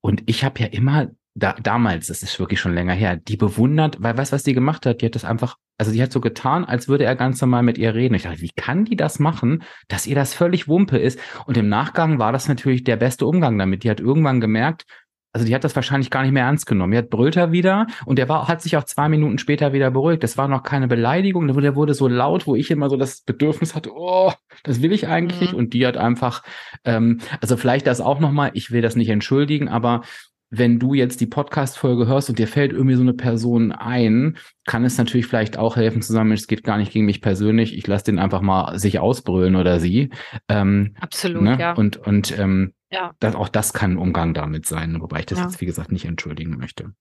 Und 0.00 0.22
ich 0.26 0.44
habe 0.44 0.60
ja 0.60 0.66
immer 0.66 1.08
da, 1.38 1.54
damals, 1.62 2.08
das 2.08 2.22
ist 2.22 2.38
wirklich 2.40 2.60
schon 2.60 2.74
länger 2.74 2.94
her, 2.94 3.16
die 3.16 3.36
bewundert, 3.36 4.02
weil 4.02 4.16
weißt 4.16 4.32
was 4.32 4.42
die 4.42 4.54
gemacht 4.54 4.86
hat? 4.86 5.00
Die 5.00 5.06
hat 5.06 5.14
das 5.14 5.24
einfach, 5.24 5.56
also 5.78 5.92
die 5.92 6.02
hat 6.02 6.12
so 6.12 6.20
getan, 6.20 6.64
als 6.64 6.88
würde 6.88 7.04
er 7.04 7.16
ganz 7.16 7.40
normal 7.40 7.62
mit 7.62 7.78
ihr 7.78 7.94
reden. 7.94 8.14
Ich 8.14 8.22
dachte, 8.24 8.40
wie 8.40 8.50
kann 8.50 8.84
die 8.84 8.96
das 8.96 9.18
machen, 9.18 9.62
dass 9.86 10.06
ihr 10.06 10.16
das 10.16 10.34
völlig 10.34 10.68
Wumpe 10.68 10.98
ist? 10.98 11.20
Und 11.46 11.56
im 11.56 11.68
Nachgang 11.68 12.18
war 12.18 12.32
das 12.32 12.48
natürlich 12.48 12.84
der 12.84 12.96
beste 12.96 13.26
Umgang 13.26 13.56
damit. 13.56 13.84
Die 13.84 13.90
hat 13.90 14.00
irgendwann 14.00 14.40
gemerkt, 14.40 14.84
also 15.32 15.46
die 15.46 15.54
hat 15.54 15.62
das 15.62 15.76
wahrscheinlich 15.76 16.10
gar 16.10 16.22
nicht 16.22 16.32
mehr 16.32 16.44
ernst 16.44 16.66
genommen. 16.66 16.92
Die 16.92 16.98
hat 16.98 17.10
brüllt 17.10 17.36
er 17.36 17.52
wieder 17.52 17.86
und 18.06 18.18
der 18.18 18.28
war, 18.28 18.48
hat 18.48 18.62
sich 18.62 18.76
auch 18.76 18.84
zwei 18.84 19.08
Minuten 19.08 19.38
später 19.38 19.72
wieder 19.72 19.90
beruhigt. 19.90 20.24
Das 20.24 20.36
war 20.36 20.48
noch 20.48 20.62
keine 20.62 20.88
Beleidigung, 20.88 21.46
der 21.46 21.76
wurde 21.76 21.94
so 21.94 22.08
laut, 22.08 22.46
wo 22.46 22.56
ich 22.56 22.70
immer 22.70 22.88
so 22.90 22.96
das 22.96 23.20
Bedürfnis 23.20 23.74
hatte, 23.74 23.92
oh, 23.94 24.32
das 24.64 24.82
will 24.82 24.92
ich 24.92 25.06
eigentlich 25.06 25.52
mhm. 25.52 25.58
Und 25.58 25.74
die 25.74 25.86
hat 25.86 25.96
einfach, 25.96 26.42
ähm, 26.84 27.20
also 27.40 27.56
vielleicht 27.56 27.86
das 27.86 28.00
auch 28.00 28.18
nochmal, 28.18 28.50
ich 28.54 28.72
will 28.72 28.82
das 28.82 28.96
nicht 28.96 29.10
entschuldigen, 29.10 29.68
aber 29.68 30.02
wenn 30.50 30.78
du 30.78 30.94
jetzt 30.94 31.20
die 31.20 31.26
Podcast-Folge 31.26 32.06
hörst 32.06 32.28
und 32.30 32.38
dir 32.38 32.48
fällt 32.48 32.72
irgendwie 32.72 32.94
so 32.94 33.02
eine 33.02 33.14
Person 33.14 33.72
ein, 33.72 34.36
kann 34.66 34.84
es 34.84 34.96
natürlich 34.96 35.26
vielleicht 35.26 35.58
auch 35.58 35.76
helfen 35.76 36.02
zu 36.02 36.12
sagen, 36.12 36.32
es 36.32 36.46
geht 36.46 36.64
gar 36.64 36.78
nicht 36.78 36.92
gegen 36.92 37.06
mich 37.06 37.20
persönlich, 37.20 37.76
ich 37.76 37.86
lasse 37.86 38.06
den 38.06 38.18
einfach 38.18 38.40
mal 38.40 38.78
sich 38.78 38.98
ausbrüllen 38.98 39.56
oder 39.56 39.80
sie. 39.80 40.10
Ähm, 40.48 40.94
Absolut, 41.00 41.42
ne? 41.42 41.58
ja. 41.58 41.72
Und, 41.72 41.96
und 41.98 42.38
ähm, 42.38 42.72
ja. 42.90 43.12
Das, 43.20 43.34
auch 43.34 43.48
das 43.48 43.72
kann 43.72 43.92
ein 43.92 43.98
Umgang 43.98 44.32
damit 44.32 44.66
sein, 44.66 45.00
wobei 45.00 45.20
ich 45.20 45.26
das 45.26 45.38
ja. 45.38 45.44
jetzt, 45.44 45.60
wie 45.60 45.66
gesagt, 45.66 45.92
nicht 45.92 46.06
entschuldigen 46.06 46.56
möchte. 46.56 46.92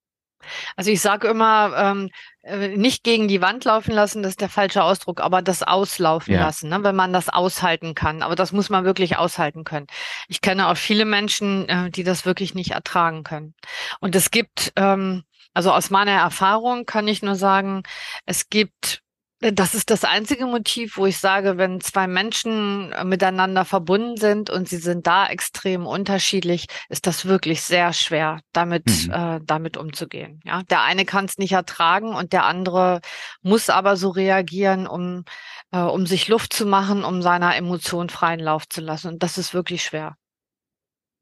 Also 0.76 0.92
ich 0.92 1.02
sage 1.02 1.28
immer, 1.28 1.74
ähm, 1.76 2.10
äh, 2.44 2.70
nicht 2.70 3.04
gegen 3.04 3.28
die 3.28 3.42
Wand 3.42 3.66
laufen 3.66 3.92
lassen, 3.92 4.24
das 4.24 4.32
ist 4.32 4.42
der 4.42 4.50
falsche 4.50 4.84
Ausdruck, 4.84 5.22
aber 5.22 5.42
das 5.42 5.64
auslaufen 5.64 6.34
ja. 6.34 6.42
lassen, 6.42 6.70
ne, 6.70 6.84
wenn 6.84 6.96
man 6.96 7.14
das 7.14 7.30
aushalten 7.30 7.96
kann. 7.96 8.22
Aber 8.22 8.36
das 8.36 8.52
muss 8.52 8.70
man 8.70 8.86
wirklich 8.86 9.18
aushalten 9.18 9.64
können. 9.64 9.88
Ich 10.28 10.42
kenne 10.42 10.68
auch 10.68 10.78
viele 10.78 11.06
Menschen, 11.06 11.68
äh, 11.70 11.90
die 11.90 12.04
das 12.04 12.26
wirklich 12.26 12.56
nicht 12.56 12.72
ertragen 12.72 13.24
können. 13.24 13.54
Und 14.00 14.16
es 14.16 14.32
gibt, 14.32 14.74
ähm, 14.76 15.24
also 15.54 15.72
aus 15.72 15.90
meiner 15.90 16.12
Erfahrung 16.12 16.86
kann 16.86 17.08
ich 17.08 17.22
nur 17.22 17.36
sagen, 17.36 17.84
es 18.26 18.50
gibt 18.50 19.02
das 19.40 19.76
ist 19.76 19.92
das 19.92 20.04
einzige 20.04 20.48
Motiv, 20.48 20.98
wo 20.98 21.06
ich 21.06 21.20
sage, 21.20 21.58
wenn 21.58 21.80
zwei 21.80 22.08
Menschen 22.08 22.92
äh, 22.92 23.04
miteinander 23.04 23.66
verbunden 23.66 24.18
sind 24.18 24.50
und 24.50 24.68
sie 24.68 24.78
sind 24.78 25.06
da 25.06 25.28
extrem 25.28 25.86
unterschiedlich, 25.86 26.66
ist 26.90 27.06
das 27.06 27.26
wirklich 27.26 27.62
sehr 27.62 27.94
schwer, 27.94 28.42
damit, 28.52 28.86
mhm. 28.88 29.14
äh, 29.14 29.40
damit 29.44 29.78
umzugehen. 29.78 30.40
Ja, 30.44 30.64
der 30.64 30.82
eine 30.82 31.06
kann 31.06 31.26
es 31.26 31.38
nicht 31.38 31.52
ertragen 31.52 32.16
und 32.16 32.34
der 32.34 32.46
andere 32.46 33.02
muss 33.44 33.70
aber 33.70 33.96
so 33.96 34.10
reagieren, 34.10 34.88
um, 34.88 35.24
äh, 35.72 35.80
um 35.80 36.08
sich 36.08 36.28
Luft 36.28 36.54
zu 36.54 36.66
machen, 36.66 37.04
um 37.04 37.22
seiner 37.22 37.56
Emotion 37.56 38.10
freien 38.10 38.40
Lauf 38.40 38.68
zu 38.68 38.82
lassen. 38.82 39.10
Und 39.10 39.24
das 39.24 39.38
ist 39.38 39.54
wirklich 39.54 39.84
schwer. 39.84 40.18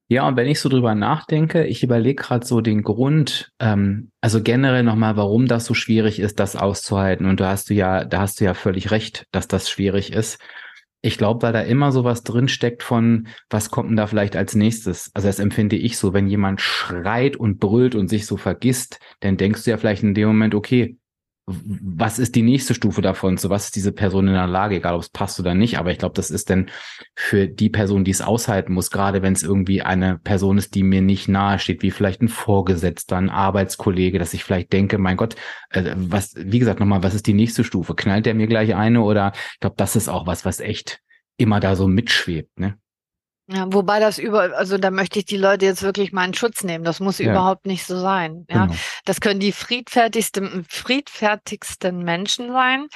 Ja, 0.08 0.28
und 0.28 0.36
wenn 0.36 0.48
ich 0.48 0.60
so 0.60 0.70
drüber 0.70 0.94
nachdenke, 0.94 1.66
ich 1.66 1.82
überlege 1.82 2.22
gerade 2.22 2.46
so 2.46 2.62
den 2.62 2.84
Grund, 2.84 3.52
ähm, 3.60 4.12
also 4.22 4.44
generell 4.44 4.84
nochmal, 4.84 5.18
warum 5.18 5.48
das 5.48 5.66
so 5.66 5.74
schwierig 5.74 6.20
ist, 6.20 6.40
das 6.40 6.56
auszuhalten. 6.56 7.26
Und 7.26 7.40
da 7.40 7.50
hast 7.50 7.72
du 7.72 7.74
ja, 7.74 8.06
da 8.06 8.20
hast 8.20 8.40
du 8.40 8.46
ja 8.46 8.54
völlig 8.54 8.92
recht, 8.92 9.26
dass 9.32 9.48
das 9.48 9.68
schwierig 9.68 10.14
ist. 10.14 10.40
Ich 11.02 11.18
glaube, 11.18 11.42
weil 11.42 11.54
da 11.54 11.62
immer 11.62 11.92
so 11.92 12.04
was 12.04 12.24
drinsteckt 12.24 12.84
von, 12.84 13.28
was 13.50 13.72
kommt 13.72 13.90
denn 13.90 13.98
da 13.98 14.06
vielleicht 14.06 14.36
als 14.36 14.54
nächstes? 14.54 15.10
Also 15.16 15.28
das 15.28 15.40
empfinde 15.40 15.76
ich 15.76 15.98
so, 15.98 16.14
wenn 16.14 16.28
jemand 16.28 16.62
schreit 16.62 17.36
und 17.36 17.60
brüllt 17.60 17.96
und 17.96 18.08
sich 18.08 18.28
so 18.28 18.38
vergisst, 18.38 19.00
dann 19.22 19.38
denkst 19.38 19.64
du 19.64 19.72
ja 19.72 19.78
vielleicht 19.78 20.04
in 20.04 20.14
dem 20.14 20.28
Moment, 20.28 20.54
okay, 20.54 20.98
was 21.48 22.18
ist 22.18 22.34
die 22.34 22.42
nächste 22.42 22.74
Stufe 22.74 23.04
davon? 23.04 23.38
So, 23.38 23.52
was 23.52 23.66
ist 23.66 23.76
diese 23.76 23.92
Person 23.92 24.28
in 24.28 24.34
der 24.34 24.48
Lage, 24.48 24.78
egal 24.78 24.96
ob 24.96 25.02
es 25.02 25.10
passt 25.10 25.40
oder 25.40 25.54
nicht. 25.54 25.78
Aber 25.78 25.92
ich 25.92 26.00
glaube, 26.00 26.16
das 26.16 26.32
ist 26.32 26.50
dann 26.50 26.72
für 27.16 27.48
die 27.48 27.70
Person, 27.70 28.04
die 28.04 28.12
es 28.12 28.22
aushalten 28.22 28.74
muss, 28.74 28.90
gerade 28.90 29.22
wenn 29.22 29.34
es 29.34 29.44
irgendwie 29.44 29.84
eine 29.84 30.18
Person 30.18 30.58
ist, 30.58 30.74
die 30.74 30.82
mir 30.82 31.02
nicht 31.02 31.28
nahe 31.28 31.60
steht, 31.60 31.84
wie 31.84 31.92
vielleicht 31.92 32.22
ein 32.22 32.30
Vorgesetzter, 32.30 33.18
ein 33.18 33.30
Arbeitskollege, 33.30 34.18
dass 34.18 34.34
ich 34.34 34.44
vielleicht 34.44 34.74
denke, 34.74 34.98
mein 34.98 35.18
Gott, 35.18 35.36
äh, 35.70 35.94
was, 35.96 36.34
wie 36.36 36.60
gesagt, 36.60 36.80
nochmal, 36.80 37.04
was 37.04 37.14
ist 37.14 37.28
die 37.28 37.34
nächste 37.34 37.64
Stufe? 37.64 37.94
Knallt 37.94 38.26
der 38.26 38.34
mir 38.34 38.48
gleich 38.48 38.74
eine? 38.74 39.02
Oder 39.04 39.34
ich 39.54 39.60
glaube, 39.60 39.76
das 39.78 39.96
ist 39.96 40.10
auch 40.10 40.26
was, 40.26 40.46
was 40.46 40.60
echt 40.60 41.02
immer 41.38 41.60
da 41.60 41.76
so 41.76 41.88
mitschwebt, 41.88 42.58
ne? 42.60 42.78
Ja, 43.48 43.68
wobei 43.72 44.00
das 44.00 44.18
über, 44.18 44.58
also 44.58 44.80
da 44.80 44.90
möchte 44.90 45.20
ich 45.20 45.26
die 45.26 45.38
Leute 45.38 45.66
jetzt 45.66 45.84
wirklich 45.84 46.12
mal 46.12 46.26
in 46.26 46.34
Schutz 46.34 46.64
nehmen. 46.64 46.84
Das 46.84 47.00
muss 47.00 47.20
ja. 47.20 47.30
überhaupt 47.30 47.68
nicht 47.68 47.86
so 47.86 48.00
sein. 48.00 48.48
Ja, 48.50 48.66
genau. 48.66 48.76
das 49.06 49.22
können 49.22 49.40
die 49.40 49.52
friedfertigsten, 49.52 50.66
friedfertigsten 50.68 52.04
Menschen 52.04 52.52
sein. 52.52 52.88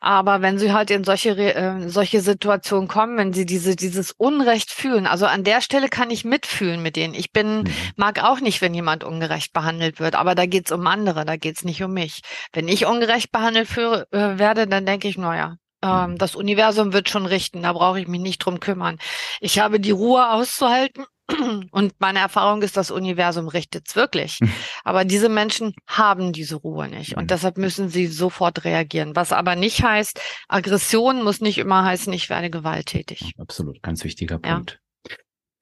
Aber 0.00 0.40
wenn 0.40 0.58
sie 0.58 0.72
halt 0.72 0.90
in 0.90 1.04
solche, 1.04 1.36
äh, 1.54 1.90
solche 1.90 2.22
Situationen 2.22 2.88
kommen, 2.88 3.18
wenn 3.18 3.34
sie 3.34 3.44
diese, 3.44 3.76
dieses 3.76 4.12
Unrecht 4.12 4.70
fühlen, 4.70 5.06
also 5.06 5.26
an 5.26 5.44
der 5.44 5.60
Stelle 5.60 5.90
kann 5.90 6.10
ich 6.10 6.24
mitfühlen 6.24 6.82
mit 6.82 6.96
denen. 6.96 7.12
Ich 7.12 7.30
bin, 7.30 7.64
mhm. 7.64 7.72
mag 7.96 8.24
auch 8.24 8.40
nicht, 8.40 8.62
wenn 8.62 8.72
jemand 8.72 9.04
ungerecht 9.04 9.52
behandelt 9.52 10.00
wird, 10.00 10.14
aber 10.14 10.34
da 10.34 10.46
geht's 10.46 10.72
um 10.72 10.86
andere, 10.86 11.26
da 11.26 11.36
geht's 11.36 11.64
nicht 11.64 11.82
um 11.82 11.92
mich. 11.92 12.22
Wenn 12.54 12.68
ich 12.68 12.86
ungerecht 12.86 13.30
behandelt 13.30 13.68
für, 13.68 14.06
äh, 14.10 14.38
werde, 14.38 14.66
dann 14.66 14.86
denke 14.86 15.06
ich, 15.06 15.18
naja, 15.18 15.56
ähm, 15.82 16.18
das 16.18 16.34
Universum 16.34 16.92
wird 16.92 17.08
schon 17.08 17.26
richten, 17.26 17.62
da 17.62 17.72
brauche 17.72 18.00
ich 18.00 18.08
mich 18.08 18.20
nicht 18.20 18.38
drum 18.38 18.60
kümmern. 18.60 18.98
Ich 19.40 19.58
habe 19.58 19.80
die 19.80 19.90
Ruhe 19.90 20.30
auszuhalten 20.30 21.04
und 21.70 21.94
meine 21.98 22.20
Erfahrung 22.20 22.62
ist, 22.62 22.76
das 22.76 22.90
Universum 22.90 23.48
richtet 23.48 23.88
es 23.88 23.96
wirklich. 23.96 24.40
Mhm. 24.40 24.52
Aber 24.84 25.04
diese 25.04 25.28
Menschen 25.28 25.74
haben 25.86 26.32
diese 26.32 26.56
Ruhe 26.56 26.88
nicht 26.88 27.16
und 27.16 27.30
deshalb 27.30 27.58
müssen 27.58 27.88
sie 27.88 28.06
sofort 28.06 28.64
reagieren. 28.64 29.14
Was 29.14 29.32
aber 29.32 29.56
nicht 29.56 29.82
heißt, 29.82 30.20
Aggression 30.48 31.22
muss 31.22 31.40
nicht 31.40 31.58
immer 31.58 31.84
heißen, 31.84 32.12
ich 32.12 32.30
werde 32.30 32.50
gewalttätig. 32.50 33.32
Absolut, 33.38 33.82
ganz 33.82 34.04
wichtiger 34.04 34.38
Punkt. 34.38 34.80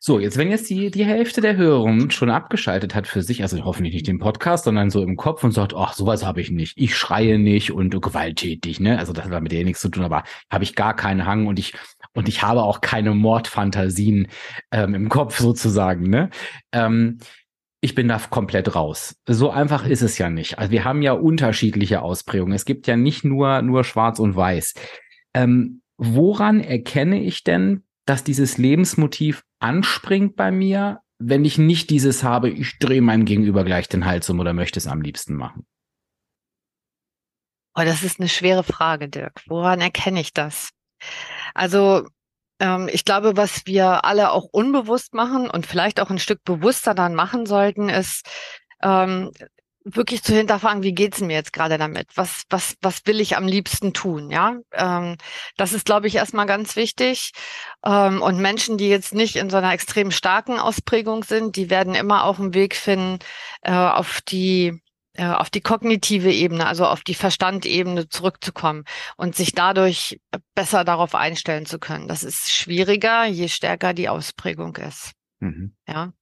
So, 0.06 0.20
jetzt, 0.20 0.36
wenn 0.36 0.50
jetzt 0.50 0.70
die, 0.70 0.92
die 0.92 1.04
Hälfte 1.04 1.40
der 1.40 1.56
Hörerinnen 1.56 2.12
schon 2.12 2.30
abgeschaltet 2.30 2.94
hat 2.94 3.08
für 3.08 3.22
sich, 3.22 3.42
also 3.42 3.64
hoffentlich 3.64 3.92
nicht 3.92 4.06
den 4.06 4.20
Podcast, 4.20 4.62
sondern 4.62 4.88
so 4.88 5.02
im 5.02 5.16
Kopf 5.16 5.42
und 5.42 5.50
sagt, 5.50 5.74
ach, 5.74 5.94
sowas 5.94 6.24
habe 6.24 6.40
ich 6.40 6.52
nicht. 6.52 6.74
Ich 6.76 6.94
schreie 6.94 7.40
nicht 7.40 7.72
und 7.72 8.00
gewalttätig, 8.00 8.78
ne? 8.78 9.00
Also 9.00 9.12
das 9.12 9.24
hat 9.24 9.42
mit 9.42 9.50
dir 9.50 9.64
nichts 9.64 9.80
zu 9.80 9.88
tun, 9.88 10.04
aber 10.04 10.22
habe 10.48 10.62
ich 10.62 10.76
gar 10.76 10.94
keinen 10.94 11.26
Hang 11.26 11.48
und 11.48 11.58
ich, 11.58 11.74
und 12.12 12.28
ich 12.28 12.40
habe 12.44 12.62
auch 12.62 12.80
keine 12.80 13.14
Mordfantasien 13.14 14.28
ähm, 14.70 14.94
im 14.94 15.08
Kopf 15.08 15.40
sozusagen, 15.40 16.08
ne? 16.08 16.30
Ähm, 16.70 17.18
ich 17.80 17.96
bin 17.96 18.06
da 18.06 18.20
komplett 18.30 18.76
raus. 18.76 19.16
So 19.26 19.50
einfach 19.50 19.88
ist 19.88 20.02
es 20.02 20.18
ja 20.18 20.30
nicht. 20.30 20.60
Also 20.60 20.70
wir 20.70 20.84
haben 20.84 21.02
ja 21.02 21.14
unterschiedliche 21.14 22.02
Ausprägungen. 22.02 22.54
Es 22.54 22.64
gibt 22.64 22.86
ja 22.86 22.96
nicht 22.96 23.24
nur, 23.24 23.60
nur 23.60 23.82
schwarz 23.82 24.20
und 24.20 24.36
weiß. 24.36 24.74
Ähm, 25.34 25.82
woran 25.96 26.60
erkenne 26.60 27.20
ich 27.24 27.42
denn, 27.42 27.82
dass 28.06 28.24
dieses 28.24 28.56
Lebensmotiv 28.56 29.42
anspringt 29.58 30.36
bei 30.36 30.50
mir, 30.50 31.00
wenn 31.18 31.44
ich 31.44 31.58
nicht 31.58 31.90
dieses 31.90 32.22
habe, 32.22 32.48
ich 32.50 32.78
drehe 32.78 33.02
meinem 33.02 33.24
Gegenüber 33.24 33.64
gleich 33.64 33.88
den 33.88 34.06
Hals 34.06 34.30
um 34.30 34.40
oder 34.40 34.52
möchte 34.52 34.78
es 34.78 34.86
am 34.86 35.00
liebsten 35.00 35.34
machen? 35.34 35.66
Oh, 37.74 37.82
das 37.84 38.02
ist 38.02 38.20
eine 38.20 38.28
schwere 38.28 38.64
Frage, 38.64 39.08
Dirk. 39.08 39.42
Woran 39.48 39.80
erkenne 39.80 40.20
ich 40.20 40.32
das? 40.32 40.70
Also 41.52 42.08
ähm, 42.58 42.88
ich 42.90 43.04
glaube, 43.04 43.36
was 43.36 43.66
wir 43.66 44.04
alle 44.04 44.30
auch 44.30 44.44
unbewusst 44.50 45.12
machen 45.12 45.50
und 45.50 45.66
vielleicht 45.66 46.00
auch 46.00 46.10
ein 46.10 46.18
Stück 46.18 46.42
bewusster 46.44 46.94
dann 46.94 47.14
machen 47.14 47.44
sollten, 47.44 47.88
ist 47.88 48.26
ähm, 48.82 49.30
wirklich 49.94 50.22
zu 50.22 50.34
hinterfragen, 50.34 50.82
wie 50.82 50.92
geht's 50.92 51.20
mir 51.20 51.34
jetzt 51.34 51.52
gerade 51.52 51.78
damit? 51.78 52.08
Was, 52.16 52.42
was, 52.50 52.74
was 52.82 53.06
will 53.06 53.20
ich 53.20 53.36
am 53.36 53.46
liebsten 53.46 53.92
tun? 53.92 54.30
Ja, 54.30 54.56
ähm, 54.72 55.16
das 55.56 55.72
ist, 55.72 55.86
glaube 55.86 56.08
ich, 56.08 56.16
erstmal 56.16 56.46
ganz 56.46 56.74
wichtig. 56.74 57.30
Ähm, 57.84 58.20
und 58.20 58.38
Menschen, 58.38 58.78
die 58.78 58.88
jetzt 58.88 59.14
nicht 59.14 59.36
in 59.36 59.48
so 59.48 59.56
einer 59.56 59.72
extrem 59.72 60.10
starken 60.10 60.58
Ausprägung 60.58 61.22
sind, 61.22 61.56
die 61.56 61.70
werden 61.70 61.94
immer 61.94 62.24
auch 62.24 62.40
einen 62.40 62.54
Weg 62.54 62.74
finden, 62.74 63.20
äh, 63.62 63.72
auf 63.72 64.20
die 64.20 64.80
äh, 65.14 65.24
auf 65.24 65.48
die 65.48 65.62
kognitive 65.62 66.30
Ebene, 66.30 66.66
also 66.66 66.84
auf 66.84 67.02
die 67.02 67.14
Verstandebene 67.14 68.08
zurückzukommen 68.08 68.84
und 69.16 69.34
sich 69.34 69.52
dadurch 69.52 70.20
besser 70.54 70.84
darauf 70.84 71.14
einstellen 71.14 71.64
zu 71.64 71.78
können. 71.78 72.06
Das 72.06 72.22
ist 72.22 72.52
schwieriger, 72.52 73.24
je 73.24 73.48
stärker 73.48 73.94
die 73.94 74.10
Ausprägung 74.10 74.76
ist. 74.76 75.12
Mhm. 75.40 75.74
Ja. 75.88 76.12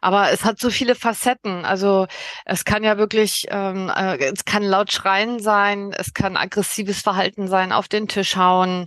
Aber 0.00 0.30
es 0.30 0.44
hat 0.44 0.58
so 0.58 0.70
viele 0.70 0.94
Facetten. 0.94 1.64
Also 1.64 2.06
es 2.44 2.64
kann 2.64 2.84
ja 2.84 2.98
wirklich, 2.98 3.46
ähm, 3.50 3.90
äh, 3.94 4.16
es 4.32 4.44
kann 4.44 4.62
laut 4.62 4.92
schreien 4.92 5.40
sein, 5.40 5.92
es 5.96 6.14
kann 6.14 6.36
aggressives 6.36 7.02
Verhalten 7.02 7.48
sein, 7.48 7.72
auf 7.72 7.88
den 7.88 8.08
Tisch 8.08 8.36
hauen. 8.36 8.86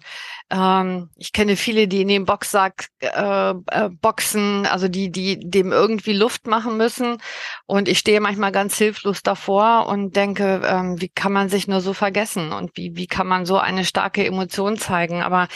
Ähm, 0.50 1.10
ich 1.17 1.31
kenne 1.33 1.55
viele, 1.55 1.88
die 1.88 2.01
in 2.01 2.07
den 2.07 2.25
Boxsack 2.25 2.88
äh, 3.00 3.51
äh, 3.51 3.89
boxen, 3.89 4.65
also 4.65 4.88
die, 4.88 5.12
die 5.12 5.39
dem 5.39 5.72
irgendwie 5.72 6.13
Luft 6.13 6.48
machen 6.48 6.77
müssen. 6.77 7.17
Und 7.65 7.88
ich 7.88 8.00
stehe 8.00 8.19
manchmal 8.22 8.51
ganz 8.51 8.77
hilflos 8.77 9.24
davor 9.24 9.88
und 9.88 10.15
denke, 10.15 10.62
ähm, 10.65 11.01
wie 11.01 11.10
kann 11.10 11.33
man 11.33 11.50
sich 11.50 11.67
nur 11.67 11.81
so 11.81 11.93
vergessen 11.93 12.51
und 12.53 12.72
wie, 12.75 12.95
wie 12.95 13.07
kann 13.07 13.27
man 13.27 13.45
so 13.45 13.57
eine 13.57 13.86
starke 13.86 14.25
Emotion 14.25 14.77
zeigen? 14.77 15.24
Aber 15.24 15.48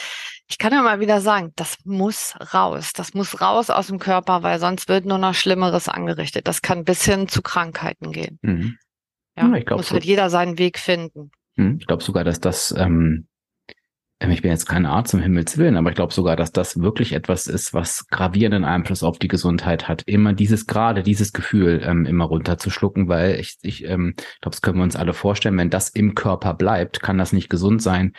ich 0.50 0.58
kann 0.58 0.72
ja 0.72 0.82
mal 0.82 1.00
wieder 1.00 1.20
sagen, 1.20 1.52
das 1.56 1.78
muss 1.84 2.36
raus. 2.54 2.94
Das 2.94 3.14
muss 3.14 3.42
raus 3.42 3.70
aus 3.70 3.88
dem 3.88 4.00
Körper, 4.00 4.44
weil 4.44 4.60
sonst 4.60 4.88
wird 4.88 5.06
nur 5.06 5.18
noch 5.18 5.34
Schlimmeres 5.34 5.90
angerichtet. 5.90 6.48
Das 6.48 6.62
kann 6.62 6.86
bis 6.86 7.04
hin 7.04 7.28
zu 7.28 7.42
Krankheiten 7.42 8.12
gehen. 8.12 8.40
Mhm. 8.42 8.78
Ja, 9.38 9.48
ja, 9.48 9.56
ich 9.56 9.66
glaub, 9.66 9.80
muss 9.80 9.92
halt 9.92 10.06
jeder 10.06 10.30
seinen 10.30 10.58
Weg 10.58 10.80
finden. 10.80 11.32
Mhm. 11.56 11.78
Ich 11.80 11.88
glaube 11.88 12.04
sogar, 12.04 12.24
dass 12.24 12.40
das 12.40 12.74
ähm, 12.78 13.28
ich 14.20 14.42
bin 14.42 14.50
jetzt 14.52 14.66
kein 14.66 14.86
Arzt 14.86 15.14
um 15.14 15.20
Himmels 15.20 15.58
Willen, 15.58 15.78
aber 15.78 15.90
ich 15.90 15.96
glaube 15.96 16.14
sogar, 16.14 16.36
dass 16.36 16.52
das 16.52 16.82
wirklich 16.82 17.14
etwas 17.14 17.46
ist, 17.46 17.74
was 17.74 18.08
gravierenden 18.08 18.66
Einfluss 18.66 19.04
auf 19.04 19.20
die 19.20 19.28
Gesundheit 19.28 19.88
hat. 19.88 20.02
Immer 20.08 20.34
dieses 20.34 20.66
gerade, 20.66 21.04
dieses 21.04 21.34
Gefühl 21.34 21.82
ähm, 21.84 22.06
immer 22.06 22.26
runterzuschlucken, 22.26 23.10
weil 23.10 23.40
ich, 23.40 23.58
ich 23.62 23.84
ähm, 23.84 24.16
glaube, 24.42 24.56
das 24.56 24.62
können 24.62 24.78
wir 24.78 24.84
uns 24.84 24.96
alle 24.96 25.14
vorstellen, 25.14 25.58
wenn 25.58 25.70
das 25.70 25.90
im 25.90 26.16
Körper 26.16 26.56
bleibt, 26.56 27.02
kann 27.02 27.20
das 27.20 27.32
nicht 27.32 27.50
gesund 27.50 27.82
sein. 27.82 28.14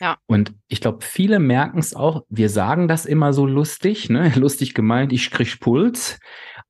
Ja. 0.00 0.18
Und 0.26 0.54
ich 0.68 0.80
glaube, 0.80 1.04
viele 1.04 1.40
merken 1.40 1.78
es 1.78 1.94
auch, 1.94 2.22
wir 2.28 2.48
sagen 2.48 2.86
das 2.86 3.04
immer 3.04 3.32
so 3.32 3.44
lustig, 3.44 4.08
ne? 4.08 4.32
lustig 4.36 4.74
gemeint, 4.74 5.12
ich 5.12 5.30
krieg 5.30 5.58
Puls. 5.58 6.20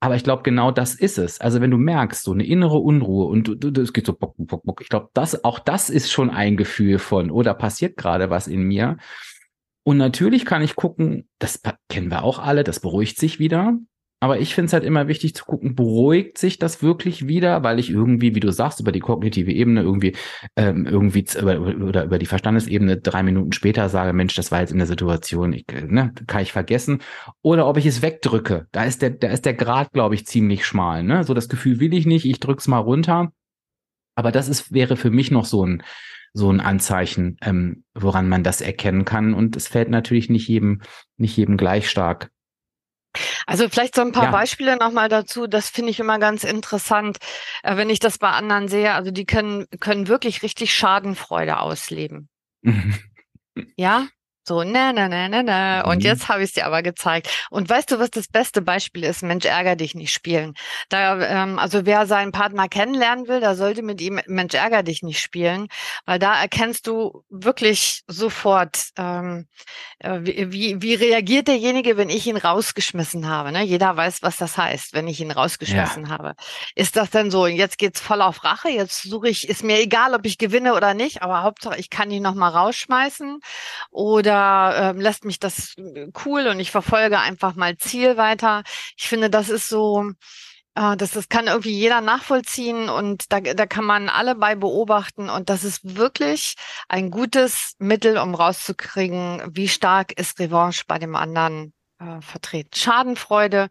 Aber 0.03 0.15
ich 0.15 0.23
glaube, 0.23 0.41
genau 0.41 0.71
das 0.71 0.95
ist 0.95 1.19
es. 1.19 1.39
Also 1.39 1.61
wenn 1.61 1.69
du 1.69 1.77
merkst, 1.77 2.23
so 2.23 2.31
eine 2.31 2.43
innere 2.43 2.79
Unruhe 2.79 3.27
und 3.27 3.63
es 3.77 3.93
geht 3.93 4.07
so 4.07 4.13
bock, 4.13 4.33
bock, 4.35 4.63
bock. 4.63 4.81
Ich 4.81 4.89
glaube, 4.89 5.09
das, 5.13 5.43
auch 5.43 5.59
das 5.59 5.91
ist 5.91 6.11
schon 6.11 6.31
ein 6.31 6.57
Gefühl 6.57 6.97
von, 6.97 7.29
oder 7.29 7.53
passiert 7.53 7.97
gerade 7.97 8.31
was 8.31 8.47
in 8.47 8.63
mir. 8.63 8.97
Und 9.83 9.97
natürlich 9.97 10.43
kann 10.43 10.63
ich 10.63 10.75
gucken, 10.75 11.29
das 11.37 11.61
kennen 11.87 12.09
wir 12.09 12.23
auch 12.23 12.39
alle, 12.39 12.63
das 12.63 12.79
beruhigt 12.79 13.19
sich 13.19 13.37
wieder. 13.37 13.77
Aber 14.23 14.39
ich 14.39 14.53
finde 14.53 14.67
es 14.67 14.73
halt 14.73 14.83
immer 14.83 15.07
wichtig 15.07 15.33
zu 15.33 15.43
gucken, 15.45 15.73
beruhigt 15.73 16.37
sich 16.37 16.59
das 16.59 16.83
wirklich 16.83 17.27
wieder, 17.27 17.63
weil 17.63 17.79
ich 17.79 17.89
irgendwie, 17.89 18.35
wie 18.35 18.39
du 18.39 18.51
sagst, 18.51 18.79
über 18.79 18.91
die 18.91 18.99
kognitive 18.99 19.51
Ebene 19.51 19.81
irgendwie, 19.81 20.15
ähm, 20.55 20.85
irgendwie 20.85 21.25
über, 21.39 21.59
oder 21.59 22.03
über 22.03 22.19
die 22.19 22.27
Verstandesebene 22.27 22.97
drei 22.97 23.23
Minuten 23.23 23.51
später 23.51 23.89
sage, 23.89 24.13
Mensch, 24.13 24.35
das 24.35 24.51
war 24.51 24.59
jetzt 24.59 24.73
in 24.73 24.77
der 24.77 24.85
Situation, 24.85 25.53
ich, 25.53 25.65
ne, 25.87 26.13
kann 26.27 26.43
ich 26.43 26.51
vergessen. 26.51 26.99
Oder 27.41 27.65
ob 27.65 27.77
ich 27.77 27.87
es 27.87 28.03
wegdrücke. 28.03 28.67
Da 28.71 28.83
ist 28.83 29.01
der, 29.01 29.09
da 29.09 29.27
ist 29.29 29.45
der 29.45 29.55
Grad, 29.55 29.91
glaube 29.91 30.13
ich, 30.13 30.27
ziemlich 30.27 30.67
schmal. 30.67 31.01
Ne? 31.01 31.23
So 31.23 31.33
das 31.33 31.49
Gefühl 31.49 31.79
will 31.79 31.95
ich 31.95 32.05
nicht, 32.05 32.25
ich 32.25 32.39
drück's 32.39 32.67
mal 32.67 32.77
runter. 32.77 33.33
Aber 34.13 34.31
das 34.31 34.49
ist, 34.49 34.71
wäre 34.71 34.97
für 34.97 35.09
mich 35.09 35.31
noch 35.31 35.45
so 35.45 35.65
ein, 35.65 35.81
so 36.31 36.51
ein 36.51 36.59
Anzeichen, 36.59 37.37
ähm, 37.41 37.85
woran 37.95 38.29
man 38.29 38.43
das 38.43 38.61
erkennen 38.61 39.03
kann. 39.03 39.33
Und 39.33 39.55
es 39.55 39.67
fällt 39.67 39.89
natürlich 39.89 40.29
nicht 40.29 40.47
jedem, 40.47 40.81
nicht 41.17 41.35
jedem 41.35 41.57
gleich 41.57 41.89
stark 41.89 42.29
also 43.45 43.67
vielleicht 43.69 43.95
so 43.95 44.01
ein 44.01 44.11
paar 44.11 44.25
ja. 44.25 44.31
Beispiele 44.31 44.77
nochmal 44.77 45.09
dazu. 45.09 45.47
Das 45.47 45.69
finde 45.69 45.91
ich 45.91 45.99
immer 45.99 46.19
ganz 46.19 46.43
interessant, 46.43 47.17
äh, 47.63 47.75
wenn 47.77 47.89
ich 47.89 47.99
das 47.99 48.17
bei 48.17 48.29
anderen 48.29 48.67
sehe. 48.67 48.93
Also 48.93 49.11
die 49.11 49.25
können, 49.25 49.65
können 49.79 50.07
wirklich 50.07 50.43
richtig 50.43 50.73
Schadenfreude 50.73 51.59
ausleben. 51.59 52.29
ja, 53.75 54.07
so, 54.43 54.63
ne, 54.63 54.91
ne, 54.91 55.07
ne, 55.07 55.29
ne, 55.29 55.43
ne. 55.43 55.83
Und 55.85 55.97
mhm. 55.97 56.01
jetzt 56.01 56.27
habe 56.27 56.41
ich 56.41 56.49
es 56.49 56.53
dir 56.53 56.65
aber 56.65 56.81
gezeigt. 56.81 57.29
Und 57.51 57.69
weißt 57.69 57.91
du, 57.91 57.99
was 57.99 58.09
das 58.09 58.27
beste 58.27 58.61
Beispiel 58.61 59.03
ist? 59.03 59.21
Mensch, 59.21 59.45
ärger 59.45 59.75
dich 59.75 59.93
nicht 59.93 60.11
spielen. 60.11 60.55
Da, 60.89 61.19
ähm, 61.21 61.59
also 61.59 61.85
wer 61.85 62.07
seinen 62.07 62.31
Partner 62.31 62.67
kennenlernen 62.67 63.27
will, 63.27 63.39
der 63.39 63.55
sollte 63.55 63.83
mit 63.83 64.01
ihm 64.01 64.19
Mensch, 64.25 64.55
ärger 64.55 64.81
dich 64.81 65.03
nicht 65.03 65.19
spielen, 65.19 65.67
weil 66.05 66.17
da 66.17 66.41
erkennst 66.41 66.87
du 66.87 67.23
wirklich 67.29 68.01
sofort, 68.07 68.89
ähm, 68.97 69.47
äh, 69.99 70.19
wie, 70.21 70.51
wie, 70.51 70.81
wie 70.81 70.95
reagiert 70.95 71.47
derjenige, 71.47 71.97
wenn 71.97 72.09
ich 72.09 72.25
ihn 72.25 72.37
rausgeschmissen 72.37 73.27
habe. 73.27 73.51
Ne? 73.51 73.61
Jeder 73.61 73.95
weiß, 73.95 74.23
was 74.23 74.37
das 74.37 74.57
heißt, 74.57 74.93
wenn 74.93 75.07
ich 75.07 75.19
ihn 75.19 75.31
rausgeschmissen 75.31 76.05
ja. 76.05 76.09
habe. 76.09 76.33
Ist 76.73 76.95
das 76.95 77.11
denn 77.11 77.29
so, 77.29 77.45
jetzt 77.45 77.77
geht's 77.77 78.01
voll 78.01 78.23
auf 78.23 78.43
Rache, 78.43 78.69
jetzt 78.69 79.03
suche 79.03 79.29
ich, 79.29 79.47
ist 79.47 79.63
mir 79.63 79.79
egal, 79.79 80.15
ob 80.15 80.25
ich 80.25 80.39
gewinne 80.39 80.73
oder 80.73 80.95
nicht, 80.95 81.21
aber 81.21 81.43
Hauptsache, 81.43 81.77
ich 81.77 81.91
kann 81.91 82.09
ihn 82.09 82.23
nochmal 82.23 82.51
rausschmeißen. 82.51 83.39
Oder 83.91 84.30
oder 84.31 84.93
äh, 84.95 85.01
lässt 85.01 85.25
mich 85.25 85.39
das 85.39 85.75
äh, 85.77 86.07
cool 86.25 86.47
und 86.47 86.59
ich 86.59 86.71
verfolge 86.71 87.19
einfach 87.19 87.55
mal 87.55 87.77
Ziel 87.77 88.17
weiter. 88.17 88.63
Ich 88.97 89.07
finde, 89.07 89.29
das 89.29 89.49
ist 89.49 89.67
so, 89.67 90.11
äh, 90.75 90.95
das, 90.97 91.11
das 91.11 91.29
kann 91.29 91.47
irgendwie 91.47 91.77
jeder 91.77 92.01
nachvollziehen 92.01 92.89
und 92.89 93.31
da, 93.31 93.41
da 93.41 93.65
kann 93.65 93.85
man 93.85 94.09
alle 94.09 94.35
bei 94.35 94.55
beobachten 94.55 95.29
und 95.29 95.49
das 95.49 95.63
ist 95.63 95.97
wirklich 95.97 96.55
ein 96.87 97.11
gutes 97.11 97.73
Mittel, 97.79 98.17
um 98.17 98.35
rauszukriegen, 98.35 99.43
wie 99.51 99.67
stark 99.67 100.17
ist 100.17 100.39
Revanche 100.39 100.83
bei 100.87 100.97
dem 100.97 101.15
anderen 101.15 101.73
äh, 102.01 102.21
vertreten. 102.21 102.71
Schadenfreude, 102.75 103.69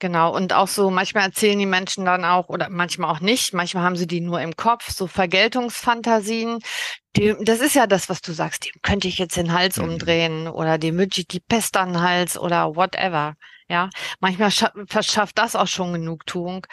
Genau, 0.00 0.32
und 0.34 0.52
auch 0.52 0.68
so, 0.68 0.90
manchmal 0.90 1.24
erzählen 1.24 1.58
die 1.58 1.66
Menschen 1.66 2.04
dann 2.04 2.24
auch, 2.24 2.48
oder 2.48 2.68
manchmal 2.68 3.10
auch 3.10 3.18
nicht, 3.18 3.52
manchmal 3.52 3.82
haben 3.82 3.96
sie 3.96 4.06
die 4.06 4.20
nur 4.20 4.40
im 4.40 4.54
Kopf, 4.54 4.90
so 4.92 5.08
Vergeltungsfantasien. 5.08 6.60
Die, 7.16 7.34
das 7.40 7.60
ist 7.60 7.74
ja 7.74 7.88
das, 7.88 8.08
was 8.08 8.20
du 8.20 8.32
sagst, 8.32 8.64
dem 8.66 8.80
könnte 8.82 9.08
ich 9.08 9.18
jetzt 9.18 9.36
den 9.36 9.52
Hals 9.52 9.76
mhm. 9.76 9.84
umdrehen 9.84 10.46
oder 10.46 10.78
dem 10.78 10.98
wünsche 10.98 11.22
ich 11.22 11.26
die 11.26 11.40
Pest 11.40 11.76
an 11.76 11.94
den 11.94 12.02
Hals 12.02 12.38
oder 12.38 12.76
whatever. 12.76 13.34
Ja, 13.68 13.90
manchmal 14.20 14.50
verschafft 14.86 15.36
das 15.36 15.56
auch 15.56 15.66
schon 15.66 15.92
Genugtuung. 15.92 16.64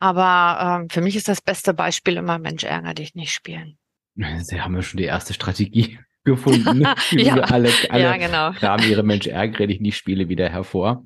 Aber 0.00 0.80
ähm, 0.82 0.90
für 0.90 1.00
mich 1.00 1.14
ist 1.14 1.28
das 1.28 1.40
beste 1.40 1.72
Beispiel 1.72 2.16
immer, 2.16 2.38
Mensch, 2.38 2.64
ärger 2.64 2.94
dich 2.94 3.14
nicht 3.14 3.32
spielen. 3.32 3.78
Sie 4.40 4.60
haben 4.60 4.74
ja 4.74 4.82
schon 4.82 4.98
die 4.98 5.04
erste 5.04 5.34
Strategie 5.34 6.00
gefunden. 6.24 6.86
Ja. 7.12 7.34
Alle, 7.36 7.70
alle 7.90 8.02
ja, 8.02 8.16
genau. 8.16 8.52
graben 8.58 8.88
ihre 8.88 9.02
Mensch, 9.02 9.26
ärgere 9.26 9.66
dich 9.66 9.80
nicht 9.80 9.96
Spiele 9.96 10.28
wieder 10.28 10.48
hervor. 10.48 11.04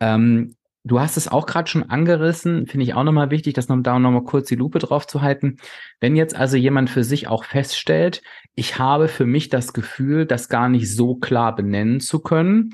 Ähm, 0.00 0.56
Du 0.88 1.00
hast 1.00 1.16
es 1.16 1.26
auch 1.26 1.46
gerade 1.46 1.68
schon 1.68 1.90
angerissen, 1.90 2.68
finde 2.68 2.84
ich 2.84 2.94
auch 2.94 3.02
nochmal 3.02 3.32
wichtig, 3.32 3.54
das 3.54 3.68
noch, 3.68 3.76
da 3.82 3.98
nochmal 3.98 4.22
kurz 4.22 4.46
die 4.46 4.54
Lupe 4.54 4.78
drauf 4.78 5.04
zu 5.04 5.20
halten. 5.20 5.56
Wenn 5.98 6.14
jetzt 6.14 6.36
also 6.36 6.56
jemand 6.56 6.90
für 6.90 7.02
sich 7.02 7.26
auch 7.26 7.42
feststellt, 7.42 8.22
ich 8.54 8.78
habe 8.78 9.08
für 9.08 9.26
mich 9.26 9.48
das 9.48 9.72
Gefühl, 9.72 10.26
das 10.26 10.48
gar 10.48 10.68
nicht 10.68 10.94
so 10.94 11.16
klar 11.16 11.56
benennen 11.56 11.98
zu 11.98 12.20
können, 12.20 12.72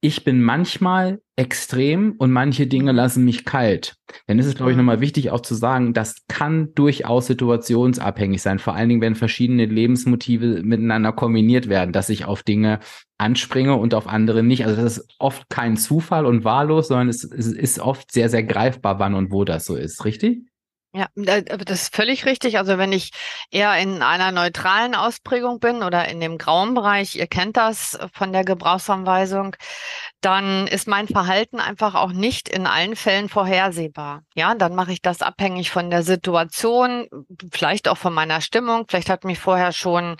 ich 0.00 0.22
bin 0.22 0.42
manchmal 0.42 1.20
extrem 1.34 2.12
und 2.18 2.30
manche 2.30 2.66
Dinge 2.66 2.92
lassen 2.92 3.24
mich 3.24 3.44
kalt. 3.44 3.96
Dann 4.26 4.38
ist 4.38 4.46
es, 4.46 4.54
glaube 4.54 4.70
ich, 4.70 4.76
nochmal 4.76 5.00
wichtig 5.00 5.30
auch 5.30 5.40
zu 5.40 5.54
sagen, 5.54 5.92
das 5.92 6.26
kann 6.28 6.72
durchaus 6.74 7.26
situationsabhängig 7.26 8.40
sein, 8.40 8.58
vor 8.58 8.74
allen 8.74 8.88
Dingen, 8.88 9.00
wenn 9.00 9.16
verschiedene 9.16 9.66
Lebensmotive 9.66 10.62
miteinander 10.62 11.12
kombiniert 11.12 11.68
werden, 11.68 11.92
dass 11.92 12.10
ich 12.10 12.24
auf 12.24 12.42
Dinge 12.42 12.78
anspringe 13.18 13.74
und 13.74 13.94
auf 13.94 14.06
andere 14.06 14.42
nicht. 14.44 14.64
Also 14.64 14.80
das 14.80 14.98
ist 14.98 15.14
oft 15.18 15.48
kein 15.48 15.76
Zufall 15.76 16.26
und 16.26 16.44
wahllos, 16.44 16.88
sondern 16.88 17.08
es, 17.08 17.24
es 17.24 17.48
ist 17.48 17.80
oft 17.80 18.12
sehr, 18.12 18.28
sehr 18.28 18.44
greifbar, 18.44 19.00
wann 19.00 19.14
und 19.14 19.32
wo 19.32 19.44
das 19.44 19.64
so 19.64 19.74
ist, 19.74 20.04
richtig? 20.04 20.42
Ja, 20.98 21.06
das 21.14 21.82
ist 21.82 21.94
völlig 21.94 22.26
richtig. 22.26 22.58
Also 22.58 22.76
wenn 22.76 22.90
ich 22.90 23.12
eher 23.52 23.72
in 23.78 24.02
einer 24.02 24.32
neutralen 24.32 24.96
Ausprägung 24.96 25.60
bin 25.60 25.84
oder 25.84 26.08
in 26.08 26.18
dem 26.18 26.38
grauen 26.38 26.74
Bereich, 26.74 27.14
ihr 27.14 27.28
kennt 27.28 27.56
das 27.56 27.96
von 28.12 28.32
der 28.32 28.44
Gebrauchsanweisung, 28.44 29.54
dann 30.20 30.66
ist 30.66 30.88
mein 30.88 31.06
Verhalten 31.06 31.60
einfach 31.60 31.94
auch 31.94 32.10
nicht 32.10 32.48
in 32.48 32.66
allen 32.66 32.96
Fällen 32.96 33.28
vorhersehbar. 33.28 34.22
Ja, 34.34 34.56
dann 34.56 34.74
mache 34.74 34.90
ich 34.90 35.00
das 35.00 35.22
abhängig 35.22 35.70
von 35.70 35.88
der 35.88 36.02
Situation, 36.02 37.06
vielleicht 37.52 37.86
auch 37.86 37.96
von 37.96 38.12
meiner 38.12 38.40
Stimmung. 38.40 38.86
Vielleicht 38.88 39.08
hat 39.08 39.22
mich 39.22 39.38
vorher 39.38 39.70
schon 39.70 40.16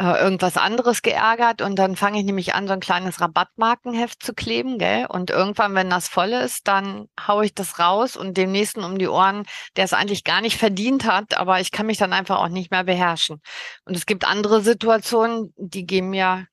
äh, 0.00 0.18
irgendwas 0.22 0.56
anderes 0.56 1.02
geärgert 1.02 1.60
und 1.60 1.76
dann 1.78 1.94
fange 1.94 2.18
ich 2.18 2.24
nämlich 2.24 2.54
an, 2.54 2.66
so 2.66 2.72
ein 2.72 2.80
kleines 2.80 3.20
Rabattmarkenheft 3.20 4.22
zu 4.22 4.32
kleben, 4.32 4.78
gell? 4.78 5.04
Und 5.06 5.28
irgendwann, 5.28 5.74
wenn 5.74 5.90
das 5.90 6.08
voll 6.08 6.30
ist, 6.30 6.66
dann 6.68 7.08
haue 7.26 7.44
ich 7.44 7.54
das 7.54 7.78
raus 7.78 8.16
und 8.16 8.38
dem 8.38 8.50
nächsten 8.50 8.82
um 8.82 8.98
die 8.98 9.08
Ohren, 9.08 9.44
der 9.76 9.84
es 9.84 9.92
eigentlich 9.92 10.24
gar 10.24 10.40
nicht 10.40 10.56
verdient 10.56 11.04
hat, 11.04 11.36
aber 11.36 11.60
ich 11.60 11.70
kann 11.70 11.84
mich 11.84 11.98
dann 11.98 12.14
einfach 12.14 12.38
auch 12.38 12.48
nicht 12.48 12.70
mehr 12.70 12.84
beherrschen. 12.84 13.42
Und 13.84 13.94
es 13.94 14.06
gibt 14.06 14.26
andere 14.26 14.62
Situationen, 14.62 15.52
die 15.58 15.84
gehen 15.84 16.08
mir 16.08 16.46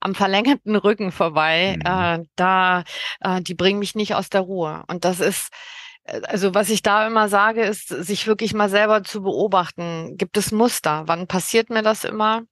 am 0.00 0.14
verlängerten 0.14 0.74
Rücken 0.74 1.12
vorbei. 1.12 1.76
Mhm. 1.76 2.22
Äh, 2.22 2.24
da, 2.36 2.84
äh, 3.20 3.42
die 3.42 3.54
bringen 3.54 3.80
mich 3.80 3.96
nicht 3.96 4.14
aus 4.14 4.30
der 4.30 4.40
Ruhe. 4.40 4.84
Und 4.88 5.04
das 5.04 5.20
ist, 5.20 5.50
äh, 6.04 6.22
also 6.26 6.54
was 6.54 6.70
ich 6.70 6.80
da 6.80 7.06
immer 7.06 7.28
sage, 7.28 7.64
ist, 7.64 7.88
sich 7.88 8.26
wirklich 8.26 8.54
mal 8.54 8.70
selber 8.70 9.02
zu 9.02 9.22
beobachten. 9.22 10.16
Gibt 10.16 10.38
es 10.38 10.52
Muster? 10.52 11.02
Wann 11.06 11.26
passiert 11.26 11.68
mir 11.68 11.82
das 11.82 12.04
immer? 12.04 12.44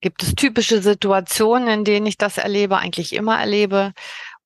Gibt 0.00 0.22
es 0.22 0.34
typische 0.34 0.82
Situationen, 0.82 1.68
in 1.68 1.84
denen 1.84 2.06
ich 2.06 2.16
das 2.16 2.38
erlebe, 2.38 2.78
eigentlich 2.78 3.14
immer 3.14 3.38
erlebe? 3.38 3.92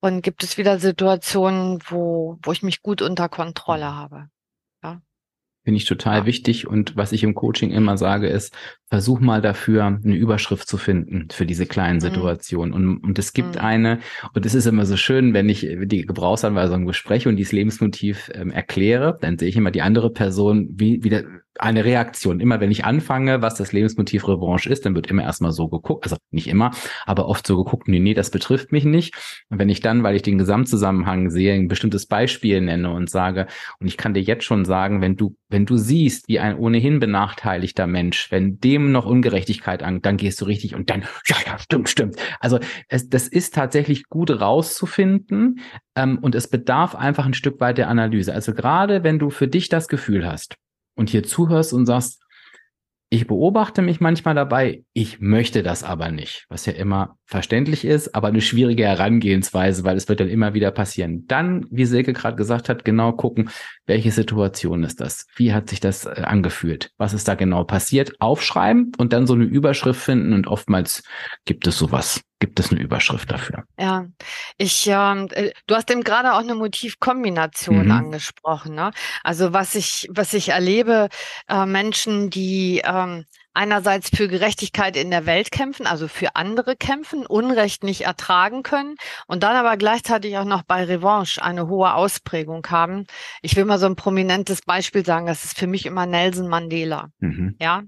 Und 0.01 0.23
gibt 0.23 0.43
es 0.43 0.59
wieder 0.59 0.79
Situationen, 0.79 1.81
wo, 1.87 2.39
wo 2.43 2.53
ich 2.53 2.63
mich 2.63 2.83
gut 2.83 3.01
unter 3.03 3.29
Kontrolle 3.29 3.95
habe? 3.95 4.29
Finde 5.65 5.79
ich 5.79 5.87
total 5.87 6.21
ja. 6.21 6.27
wichtig. 6.27 6.67
Und 6.67 6.95
was 6.95 7.13
ich 7.13 7.23
im 7.23 7.35
Coaching 7.35 7.71
immer 7.71 7.97
sage, 7.97 8.29
ist, 8.29 8.55
versuch 8.91 9.21
mal 9.21 9.41
dafür 9.41 9.85
eine 9.85 10.15
Überschrift 10.15 10.69
zu 10.69 10.77
finden 10.77 11.29
für 11.31 11.47
diese 11.47 11.67
kleinen 11.67 11.97
mhm. 11.97 12.01
Situationen. 12.01 12.71
Mhm. 12.71 12.75
Und, 12.77 13.05
und 13.05 13.19
es 13.19 13.33
gibt 13.33 13.57
mhm. 13.57 13.61
eine, 13.61 13.99
und 14.35 14.47
es 14.47 14.55
ist 14.55 14.67
immer 14.67 14.87
so 14.87 14.97
schön, 14.97 15.35
wenn 15.35 15.49
ich 15.49 15.67
die 15.85 16.07
Gebrauchsanweisung 16.07 16.87
bespreche 16.87 17.29
und 17.29 17.37
dieses 17.37 17.53
Lebensmotiv 17.53 18.31
ähm, 18.35 18.51
erkläre, 18.51 19.19
dann 19.21 19.39
sehe 19.39 19.49
ich 19.49 19.57
immer 19.57 19.71
die 19.71 19.83
andere 19.83 20.11
Person, 20.11 20.69
wie, 20.71 21.03
wie 21.03 21.09
der, 21.09 21.25
eine 21.59 21.85
Reaktion. 21.85 22.41
Immer 22.41 22.61
wenn 22.61 22.71
ich 22.71 22.85
anfange, 22.85 23.41
was 23.41 23.55
das 23.55 23.73
Lebensmotiv 23.73 24.27
Revanche 24.27 24.69
ist, 24.69 24.85
dann 24.85 24.95
wird 24.95 25.07
immer 25.07 25.23
erstmal 25.23 25.53
so 25.53 25.69
geguckt, 25.69 26.05
also 26.05 26.17
nicht 26.31 26.49
immer, 26.49 26.73
aber 27.07 27.27
oft 27.27 27.47
so 27.47 27.57
geguckt, 27.63 27.87
nee, 27.87 28.01
nee, 28.01 28.15
das 28.15 28.31
betrifft 28.31 28.73
mich 28.73 28.85
nicht. 28.85 29.15
Und 29.51 29.59
wenn 29.59 29.69
ich 29.69 29.81
dann, 29.81 30.03
weil 30.03 30.17
ich 30.17 30.23
den 30.23 30.39
Gesamtzusammenhang 30.39 31.31
sehe, 31.31 31.55
ein 31.55 31.69
bestimmtes 31.69 32.07
Beispiel 32.07 32.61
nenne 32.61 32.91
und 32.91 33.09
sage, 33.09 33.47
und 33.79 33.87
ich 33.87 33.97
kann 33.97 34.15
dir 34.15 34.23
jetzt 34.23 34.45
schon 34.45 34.65
sagen, 34.65 35.01
wenn 35.01 35.17
du, 35.17 35.37
wenn 35.49 35.67
du 35.67 35.77
siehst, 35.77 36.29
wie 36.29 36.41
ein 36.41 36.57
ohnehin 36.57 36.99
benachteiligter 36.99 37.87
Mensch, 37.87 38.31
wenn 38.31 38.59
dem 38.59 38.84
noch 38.93 39.07
Ungerechtigkeit 39.07 39.83
an, 39.83 40.03
dann 40.03 40.17
gehst 40.17 40.41
du 40.41 40.45
richtig 40.45 40.75
und 40.75 40.91
dann, 40.91 41.03
ja, 41.27 41.37
ja, 41.47 41.59
stimmt, 41.59 41.89
stimmt. 41.89 42.17
Also 42.41 42.59
es, 42.89 43.09
das 43.09 43.29
ist 43.29 43.55
tatsächlich 43.55 44.09
gut 44.09 44.31
rauszufinden 44.31 45.61
ähm, 45.97 46.19
und 46.19 46.35
es 46.35 46.49
bedarf 46.49 46.95
einfach 46.95 47.27
ein 47.27 47.35
Stück 47.35 47.61
weit 47.61 47.79
der 47.79 47.89
Analyse. 47.89 48.33
Also 48.33 48.55
gerade 48.55 49.05
wenn 49.05 49.19
du 49.19 49.31
für 49.31 49.49
dich 49.49 49.69
das 49.69 49.89
Gefühl 49.89 50.27
hast, 50.27 50.57
und 50.95 51.11
hier 51.11 51.23
zuhörst 51.23 51.73
und 51.73 51.87
sagst, 51.87 52.24
ich 53.15 53.29
beobachte 53.29 53.81
mich 53.81 54.01
manchmal 54.01 54.35
dabei, 54.35 54.83
ich 54.93 55.21
möchte 55.21 55.63
das 55.63 55.85
aber 55.85 56.11
nicht, 56.11 56.47
was 56.49 56.67
ja 56.67 56.73
immer 56.73 57.17
verständlich 57.27 57.85
ist, 57.85 58.13
aber 58.13 58.27
eine 58.27 58.41
schwierige 58.41 58.83
Herangehensweise, 58.83 59.85
weil 59.85 59.97
es 59.97 60.09
wird 60.09 60.19
dann 60.19 60.29
immer 60.29 60.53
wieder 60.53 60.73
passieren. 60.73 61.25
Dann, 61.29 61.65
wie 61.71 61.85
Silke 61.85 62.13
gerade 62.13 62.35
gesagt 62.35 62.69
hat, 62.69 62.85
genau 62.85 63.13
gucken, 63.13 63.51
welche 63.87 64.11
Situation 64.11 64.83
ist 64.83 65.01
das? 65.01 65.29
Wie 65.37 65.53
hat 65.53 65.69
sich 65.69 65.79
das 65.79 66.07
äh, 66.07 66.23
angefühlt? 66.25 66.91
Was 66.99 67.15
ist 67.15 67.29
da 67.29 67.37
genau 67.37 67.63
passiert? 67.63 68.21
Aufschreiben 68.21 68.91
und 68.99 69.13
dann 69.13 69.29
so 69.29 69.35
eine 69.35 69.45
Überschrift 69.45 70.01
finden 70.01 70.33
und 70.33 70.49
oftmals 70.49 71.05
gibt 71.45 71.69
es 71.69 71.79
sowas 71.79 72.21
gibt 72.45 72.61
es 72.61 72.71
eine 72.71 72.83
Überschrift 72.83 73.31
dafür. 73.31 73.65
Ja, 73.79 74.05
ich, 74.59 74.87
ähm, 74.87 75.29
äh, 75.33 75.53
du 75.67 75.75
hast 75.75 75.91
eben 75.91 76.05
gerade 76.05 76.35
auch 76.35 76.41
eine 76.41 76.55
Motivkombination 76.55 77.87
mhm. 77.87 77.91
angesprochen. 77.91 78.75
Ne? 78.75 78.91
Also 79.23 79.55
was 79.55 79.75
ich, 79.75 80.07
was 80.11 80.35
ich 80.35 80.51
erlebe, 80.51 81.09
äh, 81.49 81.65
Menschen, 81.65 82.29
die 82.29 82.83
ähm, 82.85 83.25
einerseits 83.55 84.11
für 84.11 84.29
Gerechtigkeit 84.29 84.97
in 84.97 85.11
der 85.11 85.27
Welt 85.27 85.51
kämpfen, 85.51 85.87
also 85.87 86.09
für 86.09 86.37
andere 86.37 86.77
kämpfen, 86.77 87.25
Unrecht 87.27 87.85
nicht 87.85 88.03
ertragen 88.03 88.63
können 88.63 88.97
und 89.27 89.43
dann 89.43 89.57
aber 89.57 89.77
gleichzeitig 89.77 90.37
auch 90.37 90.45
noch 90.45 90.63
bei 90.63 90.85
Revanche 90.85 91.43
eine 91.43 91.69
hohe 91.69 91.95
Ausprägung 91.95 92.67
haben. 92.69 93.07
Ich 93.43 93.57
will 93.57 93.65
mal 93.65 93.79
so 93.79 93.87
ein 93.87 93.97
prominentes 93.97 94.63
Beispiel 94.63 95.05
sagen, 95.05 95.27
das 95.27 95.45
ist 95.45 95.59
für 95.59 95.67
mich 95.67 95.87
immer 95.87 96.07
Nelson 96.07 96.49
Mandela. 96.49 97.09
Mhm. 97.21 97.57
Ja, 97.61 97.83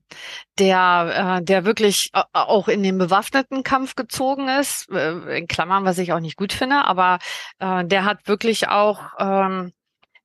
der, 0.59 1.39
äh, 1.41 1.45
der 1.45 1.65
wirklich 1.65 2.11
auch 2.33 2.69
in 2.69 2.83
den 2.83 2.99
bewaffneten 2.99 3.63
Kampf 3.63 3.97
gezogen 3.97 4.49
ist, 4.49 4.89
äh, 4.91 5.39
in 5.39 5.49
Klammern, 5.49 5.85
was 5.85 5.99
ich 5.99 6.13
auch 6.13 6.21
nicht 6.21 6.37
gut 6.37 6.53
finde, 6.53 6.85
aber 6.85 7.19
äh, 7.59 7.85
der 7.85 8.05
hat 8.05 8.29
wirklich 8.29 8.69
auch 8.69 9.01
ähm, 9.19 9.73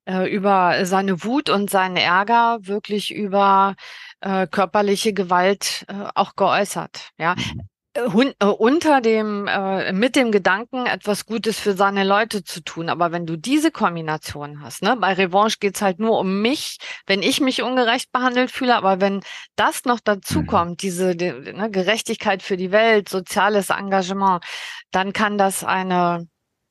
äh, 0.06 0.34
über 0.34 0.86
seine 0.86 1.24
Wut 1.24 1.50
und 1.50 1.70
seinen 1.70 1.98
Ärger 1.98 2.60
wirklich 2.62 3.14
über 3.14 3.76
äh, 4.22 4.48
körperliche 4.48 5.14
Gewalt 5.14 5.86
äh, 5.88 6.08
auch 6.16 6.36
geäußert. 6.36 7.12
Ja, 7.18 7.36
mhm. 7.36 7.62
Hun 8.14 8.32
äh, 8.40 8.46
unter 8.46 9.02
dem 9.02 9.48
äh, 9.48 9.92
mit 9.92 10.16
dem 10.16 10.32
Gedanken 10.32 10.86
etwas 10.86 11.26
Gutes 11.26 11.60
für 11.60 11.74
seine 11.74 12.06
Leute 12.06 12.42
zu 12.42 12.64
tun. 12.64 12.88
Aber 12.88 13.12
wenn 13.12 13.26
du 13.26 13.36
diese 13.38 13.70
Kombination 13.70 14.62
hast, 14.62 14.82
ne, 14.82 14.96
bei 14.96 15.12
Revanche 15.12 15.58
geht's 15.60 15.82
halt 15.82 16.00
nur 16.00 16.18
um 16.18 16.42
mich, 16.42 16.78
wenn 17.06 17.22
ich 17.22 17.42
mich 17.42 17.62
ungerecht 17.62 18.14
behandelt 18.14 18.50
fühle. 18.50 18.78
Aber 18.78 19.02
wenn 19.02 19.22
das 19.58 19.84
noch 19.84 20.00
dazu 20.00 20.40
mhm. 20.40 20.48
kommt, 20.48 20.84
diese 20.84 21.18
die, 21.18 21.32
ne, 21.32 21.70
Gerechtigkeit 21.70 22.42
für 22.42 22.56
die 22.56 22.72
Welt, 22.72 23.10
soziales 23.10 23.70
Engagement, 23.72 24.42
dann 24.92 25.12
kann 25.12 25.38
das 25.38 25.66
eine, 25.66 26.30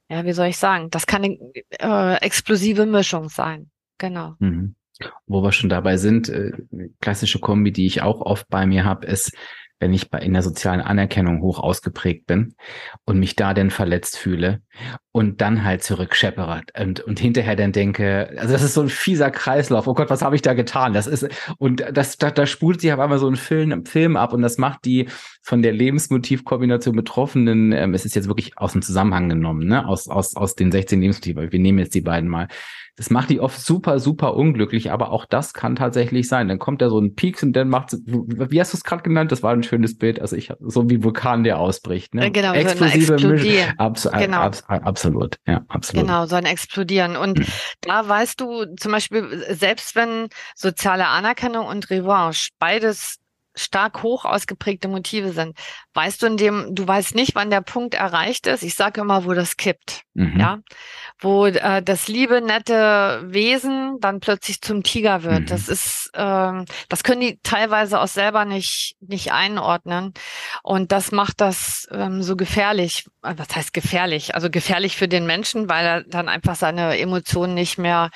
ja, 0.08 0.24
wie 0.24 0.32
soll 0.32 0.46
ich 0.46 0.56
sagen, 0.56 0.88
das 0.88 1.06
kann 1.06 1.22
eine 1.24 1.36
äh, 1.80 2.16
explosive 2.22 2.86
Mischung 2.86 3.28
sein. 3.28 3.70
Genau. 3.98 4.36
Mhm. 4.38 4.74
Wo 5.26 5.42
wir 5.42 5.52
schon 5.52 5.70
dabei 5.70 5.96
sind, 5.96 6.28
äh, 6.28 6.52
klassische 7.00 7.38
Kombi, 7.38 7.72
die 7.72 7.86
ich 7.86 8.02
auch 8.02 8.20
oft 8.20 8.48
bei 8.48 8.66
mir 8.66 8.84
habe, 8.84 9.06
ist, 9.06 9.32
wenn 9.80 9.94
ich 9.94 10.10
bei, 10.10 10.18
in 10.18 10.34
der 10.34 10.42
sozialen 10.42 10.80
Anerkennung 10.80 11.40
hoch 11.40 11.58
ausgeprägt 11.58 12.26
bin 12.26 12.54
und 13.06 13.18
mich 13.18 13.34
da 13.34 13.54
denn 13.54 13.70
verletzt 13.70 14.18
fühle 14.18 14.62
und 15.12 15.40
dann 15.40 15.64
halt 15.64 15.82
zurückscheppert 15.82 16.78
und, 16.78 17.00
und 17.00 17.18
hinterher 17.18 17.56
dann 17.56 17.72
denke, 17.72 18.30
also 18.38 18.52
das 18.52 18.62
ist 18.62 18.74
so 18.74 18.82
ein 18.82 18.88
fieser 18.88 19.30
Kreislauf. 19.30 19.88
Oh 19.88 19.94
Gott, 19.94 20.08
was 20.08 20.22
habe 20.22 20.36
ich 20.36 20.42
da 20.42 20.54
getan? 20.54 20.92
Das 20.92 21.08
ist, 21.08 21.28
und 21.58 21.84
das, 21.92 22.16
da, 22.16 22.30
da 22.30 22.46
spult 22.46 22.80
sich 22.80 22.92
auf 22.92 23.00
einmal 23.00 23.18
so 23.18 23.28
ein 23.28 23.36
Film, 23.36 23.84
Film 23.86 24.16
ab 24.16 24.32
und 24.32 24.42
das 24.42 24.56
macht 24.58 24.84
die 24.84 25.08
von 25.42 25.62
der 25.62 25.72
Lebensmotivkombination 25.72 26.94
Betroffenen, 26.94 27.72
ähm, 27.72 27.94
es 27.94 28.04
ist 28.04 28.14
jetzt 28.14 28.28
wirklich 28.28 28.56
aus 28.56 28.72
dem 28.72 28.82
Zusammenhang 28.82 29.28
genommen, 29.28 29.66
ne, 29.66 29.86
aus, 29.86 30.06
aus, 30.06 30.36
aus 30.36 30.54
den 30.54 30.70
16 30.70 31.00
Lebensmotiven. 31.00 31.50
Wir 31.50 31.58
nehmen 31.58 31.78
jetzt 31.78 31.94
die 31.94 32.02
beiden 32.02 32.28
mal 32.28 32.46
das 33.00 33.08
macht 33.08 33.30
die 33.30 33.40
oft 33.40 33.58
super, 33.58 33.98
super 33.98 34.36
unglücklich, 34.36 34.92
aber 34.92 35.10
auch 35.10 35.24
das 35.24 35.54
kann 35.54 35.74
tatsächlich 35.74 36.28
sein. 36.28 36.48
Dann 36.48 36.58
kommt 36.58 36.82
da 36.82 36.90
so 36.90 36.98
ein 36.98 37.14
Peaks 37.14 37.42
und 37.42 37.54
dann 37.54 37.70
macht 37.70 37.96
wie 38.04 38.60
hast 38.60 38.74
du 38.74 38.76
es 38.76 38.84
gerade 38.84 39.02
genannt? 39.02 39.32
Das 39.32 39.42
war 39.42 39.54
ein 39.54 39.62
schönes 39.62 39.96
Bild. 39.96 40.20
Also 40.20 40.36
ich 40.36 40.52
so 40.60 40.90
wie 40.90 41.02
Vulkan, 41.02 41.42
der 41.42 41.58
ausbricht. 41.58 42.14
Ne? 42.14 42.30
Genau, 42.30 42.52
Explosive 42.52 43.06
so 43.06 43.12
Explodieren. 43.14 43.78
Abs 43.78 44.06
genau. 44.12 44.50
Abs 44.66 44.99
absolut, 45.00 45.38
ja, 45.46 45.64
absolut. 45.68 46.06
Genau, 46.06 46.26
so 46.26 46.36
ein 46.36 46.44
Explodieren. 46.44 47.16
Und 47.16 47.38
hm. 47.38 47.46
da 47.80 48.06
weißt 48.06 48.40
du 48.40 48.66
zum 48.76 48.92
Beispiel, 48.92 49.46
selbst 49.50 49.96
wenn 49.96 50.28
soziale 50.54 51.06
Anerkennung 51.06 51.66
und 51.66 51.88
Revanche 51.90 52.50
beides 52.58 53.16
stark 53.54 54.02
hoch 54.02 54.24
ausgeprägte 54.24 54.88
Motive 54.88 55.32
sind, 55.32 55.56
weißt 55.94 56.22
du 56.22 56.26
in 56.26 56.36
dem, 56.36 56.74
du 56.74 56.86
weißt 56.86 57.14
nicht, 57.14 57.34
wann 57.34 57.50
der 57.50 57.60
Punkt 57.60 57.94
erreicht 57.94 58.46
ist. 58.46 58.62
Ich 58.62 58.74
sage 58.74 59.00
immer, 59.00 59.24
wo 59.24 59.32
das 59.32 59.56
kippt, 59.56 60.02
mhm. 60.14 60.38
ja, 60.38 60.58
wo 61.20 61.46
äh, 61.46 61.82
das 61.82 62.08
liebe 62.08 62.40
nette 62.40 63.22
Wesen 63.24 63.98
dann 64.00 64.20
plötzlich 64.20 64.60
zum 64.60 64.82
Tiger 64.82 65.22
wird. 65.22 65.40
Mhm. 65.40 65.46
Das 65.46 65.68
ist, 65.68 66.10
ähm, 66.14 66.64
das 66.88 67.02
können 67.02 67.20
die 67.20 67.40
teilweise 67.42 68.00
auch 68.00 68.08
selber 68.08 68.44
nicht 68.44 68.96
nicht 69.00 69.32
einordnen 69.32 70.14
und 70.62 70.92
das 70.92 71.12
macht 71.12 71.40
das 71.40 71.88
ähm, 71.90 72.22
so 72.22 72.36
gefährlich. 72.36 73.06
Äh, 73.22 73.34
was 73.36 73.54
heißt 73.54 73.72
gefährlich? 73.72 74.34
Also 74.34 74.50
gefährlich 74.50 74.96
für 74.96 75.08
den 75.08 75.26
Menschen, 75.26 75.68
weil 75.68 75.86
er 75.86 76.04
dann 76.04 76.28
einfach 76.28 76.54
seine 76.54 76.98
Emotionen 76.98 77.54
nicht 77.54 77.78
mehr 77.78 78.10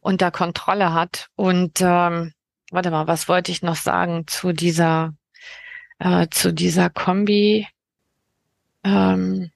unter 0.00 0.30
Kontrolle 0.30 0.92
hat 0.92 1.28
und 1.36 1.80
ähm, 1.80 2.32
warte 2.70 2.90
mal, 2.90 3.06
was 3.06 3.28
wollte 3.28 3.52
ich 3.52 3.62
noch 3.62 3.76
sagen 3.76 4.26
zu 4.26 4.52
dieser, 4.52 5.14
äh, 5.98 6.28
zu 6.30 6.52
dieser 6.52 6.90
Kombi? 6.90 7.66
Ähm, 8.84 9.50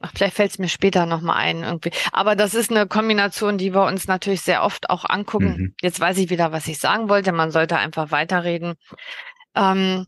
ach, 0.00 0.12
vielleicht 0.14 0.36
fällt 0.36 0.52
es 0.52 0.58
mir 0.58 0.68
später 0.68 1.06
nochmal 1.06 1.36
ein 1.36 1.62
irgendwie. 1.62 1.92
Aber 2.12 2.36
das 2.36 2.54
ist 2.54 2.70
eine 2.70 2.86
Kombination, 2.86 3.58
die 3.58 3.74
wir 3.74 3.84
uns 3.84 4.06
natürlich 4.06 4.42
sehr 4.42 4.62
oft 4.62 4.90
auch 4.90 5.04
angucken. 5.04 5.56
Mhm. 5.56 5.74
Jetzt 5.80 6.00
weiß 6.00 6.18
ich 6.18 6.30
wieder, 6.30 6.52
was 6.52 6.68
ich 6.68 6.78
sagen 6.78 7.08
wollte. 7.08 7.32
Man 7.32 7.50
sollte 7.50 7.76
einfach 7.76 8.10
weiterreden. 8.10 8.74
Ähm, 9.54 10.06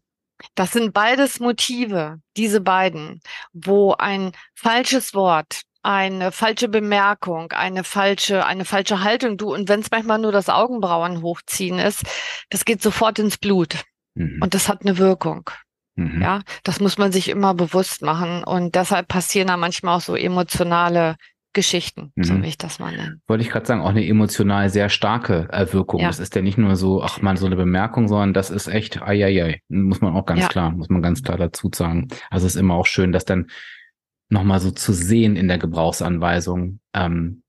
das 0.55 0.73
sind 0.73 0.95
beides 0.95 1.41
Motive, 1.41 2.21
diese 2.37 2.61
beiden, 2.61 3.21
wo 3.53 3.93
ein 3.95 4.33
falsches 4.55 5.13
Wort 5.15 5.63
eine 5.83 6.33
falsche 6.33 6.69
Bemerkung, 6.69 7.53
eine 7.53 7.85
falsche, 7.85 8.45
eine 8.45 8.65
falsche 8.65 9.03
Haltung, 9.03 9.37
du, 9.37 9.55
und 9.55 9.69
wenn 9.69 9.81
es 9.81 9.91
manchmal 9.91 10.19
nur 10.19 10.33
das 10.33 10.49
Augenbrauen 10.49 11.23
hochziehen 11.23 11.79
ist, 11.79 12.05
das 12.51 12.65
geht 12.65 12.83
sofort 12.83 13.19
ins 13.19 13.39
Blut. 13.39 13.85
Mhm. 14.15 14.41
Und 14.43 14.55
das 14.55 14.69
hat 14.69 14.83
eine 14.83 14.99
Wirkung. 14.99 15.49
Mhm. 15.97 16.23
Ja, 16.23 16.41
das 16.65 16.81
muss 16.81 16.99
man 16.99 17.13
sich 17.13 17.29
immer 17.29 17.55
bewusst 17.55 18.03
machen. 18.03 18.45
Und 18.45 18.75
deshalb 18.75 19.09
passieren 19.09 19.49
da 19.49 19.57
manchmal 19.57 19.97
auch 19.97 20.01
so 20.01 20.17
emotionale 20.17 21.17
Geschichten, 21.53 22.13
mhm. 22.15 22.25
so 22.25 22.43
wie 22.43 22.47
ich 22.47 22.59
das 22.59 22.79
mal 22.79 22.93
nenne. 22.93 23.21
Wollte 23.27 23.43
ich 23.43 23.51
gerade 23.51 23.67
sagen, 23.67 23.81
auch 23.81 23.89
eine 23.89 24.07
emotional 24.07 24.71
sehr 24.71 24.89
starke 24.89 25.49
Wirkung. 25.73 26.01
Ja. 26.01 26.07
Das 26.07 26.21
ist 26.21 26.35
ja 26.37 26.43
nicht 26.43 26.59
nur 26.59 26.77
so, 26.77 27.03
ach 27.03 27.23
man, 27.23 27.37
so 27.37 27.47
eine 27.47 27.57
Bemerkung, 27.57 28.07
sondern 28.07 28.35
das 28.35 28.51
ist 28.51 28.69
echt, 28.69 29.03
ai, 29.03 29.25
ai, 29.25 29.43
ai. 29.43 29.61
muss 29.69 30.01
man 30.01 30.15
auch 30.15 30.27
ganz 30.27 30.43
ja. 30.43 30.49
klar, 30.49 30.71
muss 30.71 30.89
man 30.91 31.03
ganz 31.03 31.23
klar 31.23 31.39
dazu 31.39 31.71
sagen. 31.75 32.09
Also 32.31 32.47
es 32.47 32.55
ist 32.55 32.61
immer 32.61 32.75
auch 32.75 32.87
schön, 32.87 33.11
dass 33.11 33.25
dann 33.25 33.49
nochmal 34.31 34.61
so 34.61 34.71
zu 34.71 34.93
sehen 34.93 35.37
in 35.37 35.49
der 35.49 35.59
Gebrauchsanweisung. 35.59 36.81
Ähm, 36.95 37.43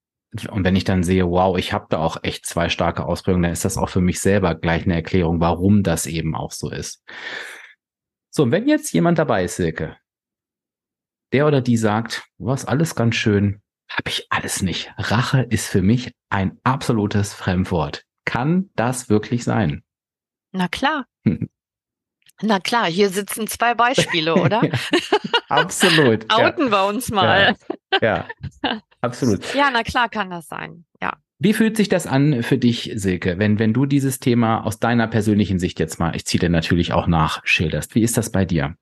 und 0.49 0.63
wenn 0.63 0.75
ich 0.75 0.83
dann 0.83 1.03
sehe, 1.03 1.29
wow, 1.29 1.57
ich 1.57 1.73
habe 1.73 1.87
da 1.89 1.99
auch 1.99 2.23
echt 2.23 2.45
zwei 2.45 2.69
starke 2.69 3.05
Ausprägungen, 3.05 3.43
dann 3.43 3.51
ist 3.51 3.65
das 3.65 3.77
auch 3.77 3.89
für 3.89 4.01
mich 4.01 4.19
selber 4.19 4.55
gleich 4.55 4.83
eine 4.83 4.95
Erklärung, 4.95 5.39
warum 5.39 5.83
das 5.83 6.05
eben 6.05 6.35
auch 6.35 6.51
so 6.51 6.69
ist. 6.69 7.03
So, 8.29 8.43
und 8.43 8.51
wenn 8.51 8.67
jetzt 8.67 8.93
jemand 8.93 9.19
dabei 9.19 9.43
ist, 9.43 9.57
Silke, 9.57 9.97
der 11.33 11.47
oder 11.47 11.61
die 11.61 11.77
sagt, 11.77 12.23
was 12.37 12.65
alles 12.65 12.95
ganz 12.95 13.15
schön, 13.15 13.61
habe 13.89 14.09
ich 14.09 14.27
alles 14.29 14.61
nicht. 14.61 14.93
Rache 14.97 15.41
ist 15.41 15.67
für 15.67 15.81
mich 15.81 16.13
ein 16.29 16.57
absolutes 16.63 17.33
Fremdwort. 17.33 18.05
Kann 18.23 18.69
das 18.75 19.09
wirklich 19.09 19.43
sein? 19.43 19.83
Na 20.53 20.67
klar. 20.67 21.05
Na 22.43 22.59
klar, 22.59 22.85
hier 22.85 23.09
sitzen 23.09 23.47
zwei 23.47 23.73
Beispiele, 23.73 24.35
oder? 24.35 24.61
absolut. 25.49 26.31
Outen 26.33 26.65
ja. 26.65 26.71
wir 26.71 26.87
uns 26.87 27.09
mal. 27.11 27.55
Ja, 28.01 28.25
ja, 28.63 28.79
absolut. 29.01 29.41
Ja, 29.55 29.69
na 29.71 29.83
klar 29.83 30.09
kann 30.09 30.29
das 30.29 30.47
sein. 30.47 30.85
Ja. 31.01 31.13
Wie 31.39 31.53
fühlt 31.53 31.75
sich 31.75 31.89
das 31.89 32.07
an 32.07 32.43
für 32.43 32.57
dich, 32.57 32.91
Silke, 32.95 33.39
wenn, 33.39 33.59
wenn 33.59 33.73
du 33.73 33.85
dieses 33.85 34.19
Thema 34.19 34.63
aus 34.63 34.79
deiner 34.79 35.07
persönlichen 35.07 35.59
Sicht 35.59 35.79
jetzt 35.79 35.99
mal, 35.99 36.15
ich 36.15 36.25
ziehe 36.25 36.39
dir 36.39 36.49
natürlich 36.49 36.93
auch 36.93 37.07
nach, 37.07 37.41
schilderst? 37.43 37.95
Wie 37.95 38.03
ist 38.03 38.17
das 38.17 38.31
bei 38.31 38.45
dir? 38.45 38.75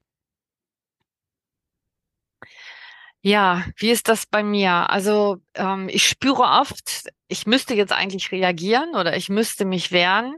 Ja, 3.21 3.65
wie 3.75 3.91
ist 3.91 4.07
das 4.07 4.25
bei 4.25 4.43
mir? 4.43 4.89
Also 4.89 5.37
ähm, 5.55 5.89
ich 5.89 6.07
spüre 6.07 6.43
oft, 6.43 7.09
ich 7.27 7.45
müsste 7.45 7.73
jetzt 7.73 7.91
eigentlich 7.91 8.31
reagieren 8.31 8.95
oder 8.95 9.15
ich 9.17 9.27
müsste 9.27 9.65
mich 9.65 9.91
wehren. 9.91 10.37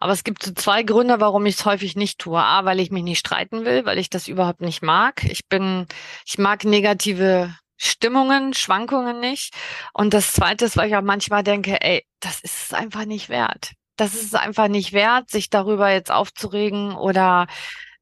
Aber 0.00 0.12
es 0.12 0.24
gibt 0.24 0.42
so 0.42 0.52
zwei 0.52 0.82
Gründe, 0.82 1.20
warum 1.20 1.44
ich 1.44 1.56
es 1.56 1.66
häufig 1.66 1.94
nicht 1.94 2.18
tue. 2.18 2.42
A, 2.42 2.64
weil 2.64 2.80
ich 2.80 2.90
mich 2.90 3.02
nicht 3.02 3.18
streiten 3.18 3.66
will, 3.66 3.84
weil 3.84 3.98
ich 3.98 4.08
das 4.08 4.28
überhaupt 4.28 4.62
nicht 4.62 4.82
mag. 4.82 5.24
Ich 5.24 5.46
bin, 5.48 5.86
ich 6.26 6.38
mag 6.38 6.64
negative 6.64 7.54
Stimmungen, 7.76 8.54
Schwankungen 8.54 9.20
nicht. 9.20 9.54
Und 9.92 10.14
das 10.14 10.32
zweite 10.32 10.64
ist, 10.64 10.76
weil 10.78 10.88
ich 10.88 10.96
auch 10.96 11.02
manchmal 11.02 11.42
denke, 11.42 11.82
ey, 11.82 12.06
das 12.20 12.40
ist 12.40 12.64
es 12.64 12.72
einfach 12.72 13.04
nicht 13.04 13.28
wert. 13.28 13.72
Das 13.96 14.14
ist 14.14 14.24
es 14.24 14.34
einfach 14.34 14.68
nicht 14.68 14.94
wert, 14.94 15.28
sich 15.30 15.50
darüber 15.50 15.90
jetzt 15.90 16.10
aufzuregen 16.10 16.94
oder 16.96 17.46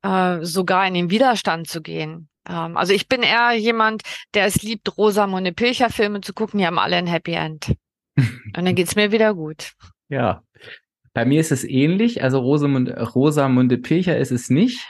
äh, 0.02 0.38
sogar 0.42 0.86
in 0.86 0.94
den 0.94 1.10
Widerstand 1.10 1.68
zu 1.68 1.82
gehen. 1.82 2.29
Ähm, 2.50 2.76
also 2.76 2.92
ich 2.92 3.08
bin 3.08 3.22
eher 3.22 3.52
jemand, 3.52 4.02
der 4.34 4.46
es 4.46 4.62
liebt, 4.62 4.96
Rosamunde 4.98 5.52
Pilcher 5.52 5.90
Filme 5.90 6.20
zu 6.20 6.32
gucken, 6.32 6.58
die 6.58 6.66
haben 6.66 6.78
alle 6.78 6.96
ein 6.96 7.06
Happy 7.06 7.32
End. 7.32 7.74
Und 8.16 8.56
dann 8.56 8.74
geht's 8.74 8.96
mir 8.96 9.12
wieder 9.12 9.34
gut. 9.34 9.72
Ja. 10.08 10.42
Bei 11.12 11.24
mir 11.24 11.40
ist 11.40 11.50
es 11.50 11.64
ähnlich, 11.64 12.22
also 12.22 12.38
Rosamunde, 12.38 13.00
Rosamunde 13.02 13.78
Pilcher 13.78 14.16
ist 14.16 14.30
es 14.30 14.48
nicht, 14.48 14.86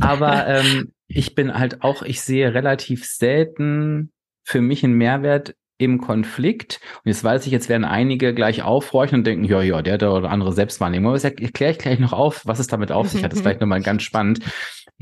aber 0.00 0.46
ähm, 0.46 0.92
ich 1.06 1.34
bin 1.34 1.54
halt 1.54 1.82
auch, 1.82 2.02
ich 2.02 2.20
sehe 2.20 2.52
relativ 2.52 3.06
selten 3.06 4.12
für 4.44 4.60
mich 4.60 4.84
einen 4.84 4.94
Mehrwert 4.94 5.54
im 5.78 6.00
Konflikt. 6.00 6.80
Und 7.04 7.08
jetzt 7.10 7.24
weiß 7.24 7.46
ich, 7.46 7.52
jetzt 7.52 7.68
werden 7.68 7.84
einige 7.84 8.34
gleich 8.34 8.62
aufhorchen 8.62 9.18
und 9.18 9.26
denken, 9.26 9.44
ja, 9.44 9.60
ja, 9.62 9.82
der 9.82 9.94
hat 9.94 10.02
da 10.02 10.16
eine 10.16 10.28
andere 10.28 10.52
Selbstwahrnehmung. 10.52 11.08
Aber 11.08 11.16
das 11.16 11.24
erkläre 11.24 11.72
ich 11.72 11.78
gleich 11.78 11.98
noch 11.98 12.12
auf, 12.12 12.42
was 12.46 12.58
es 12.58 12.68
damit 12.68 12.92
auf 12.92 13.08
sich 13.08 13.24
hat. 13.24 13.32
Das 13.32 13.38
ist 13.38 13.42
vielleicht 13.42 13.60
nochmal 13.60 13.82
ganz 13.82 14.02
spannend. 14.02 14.40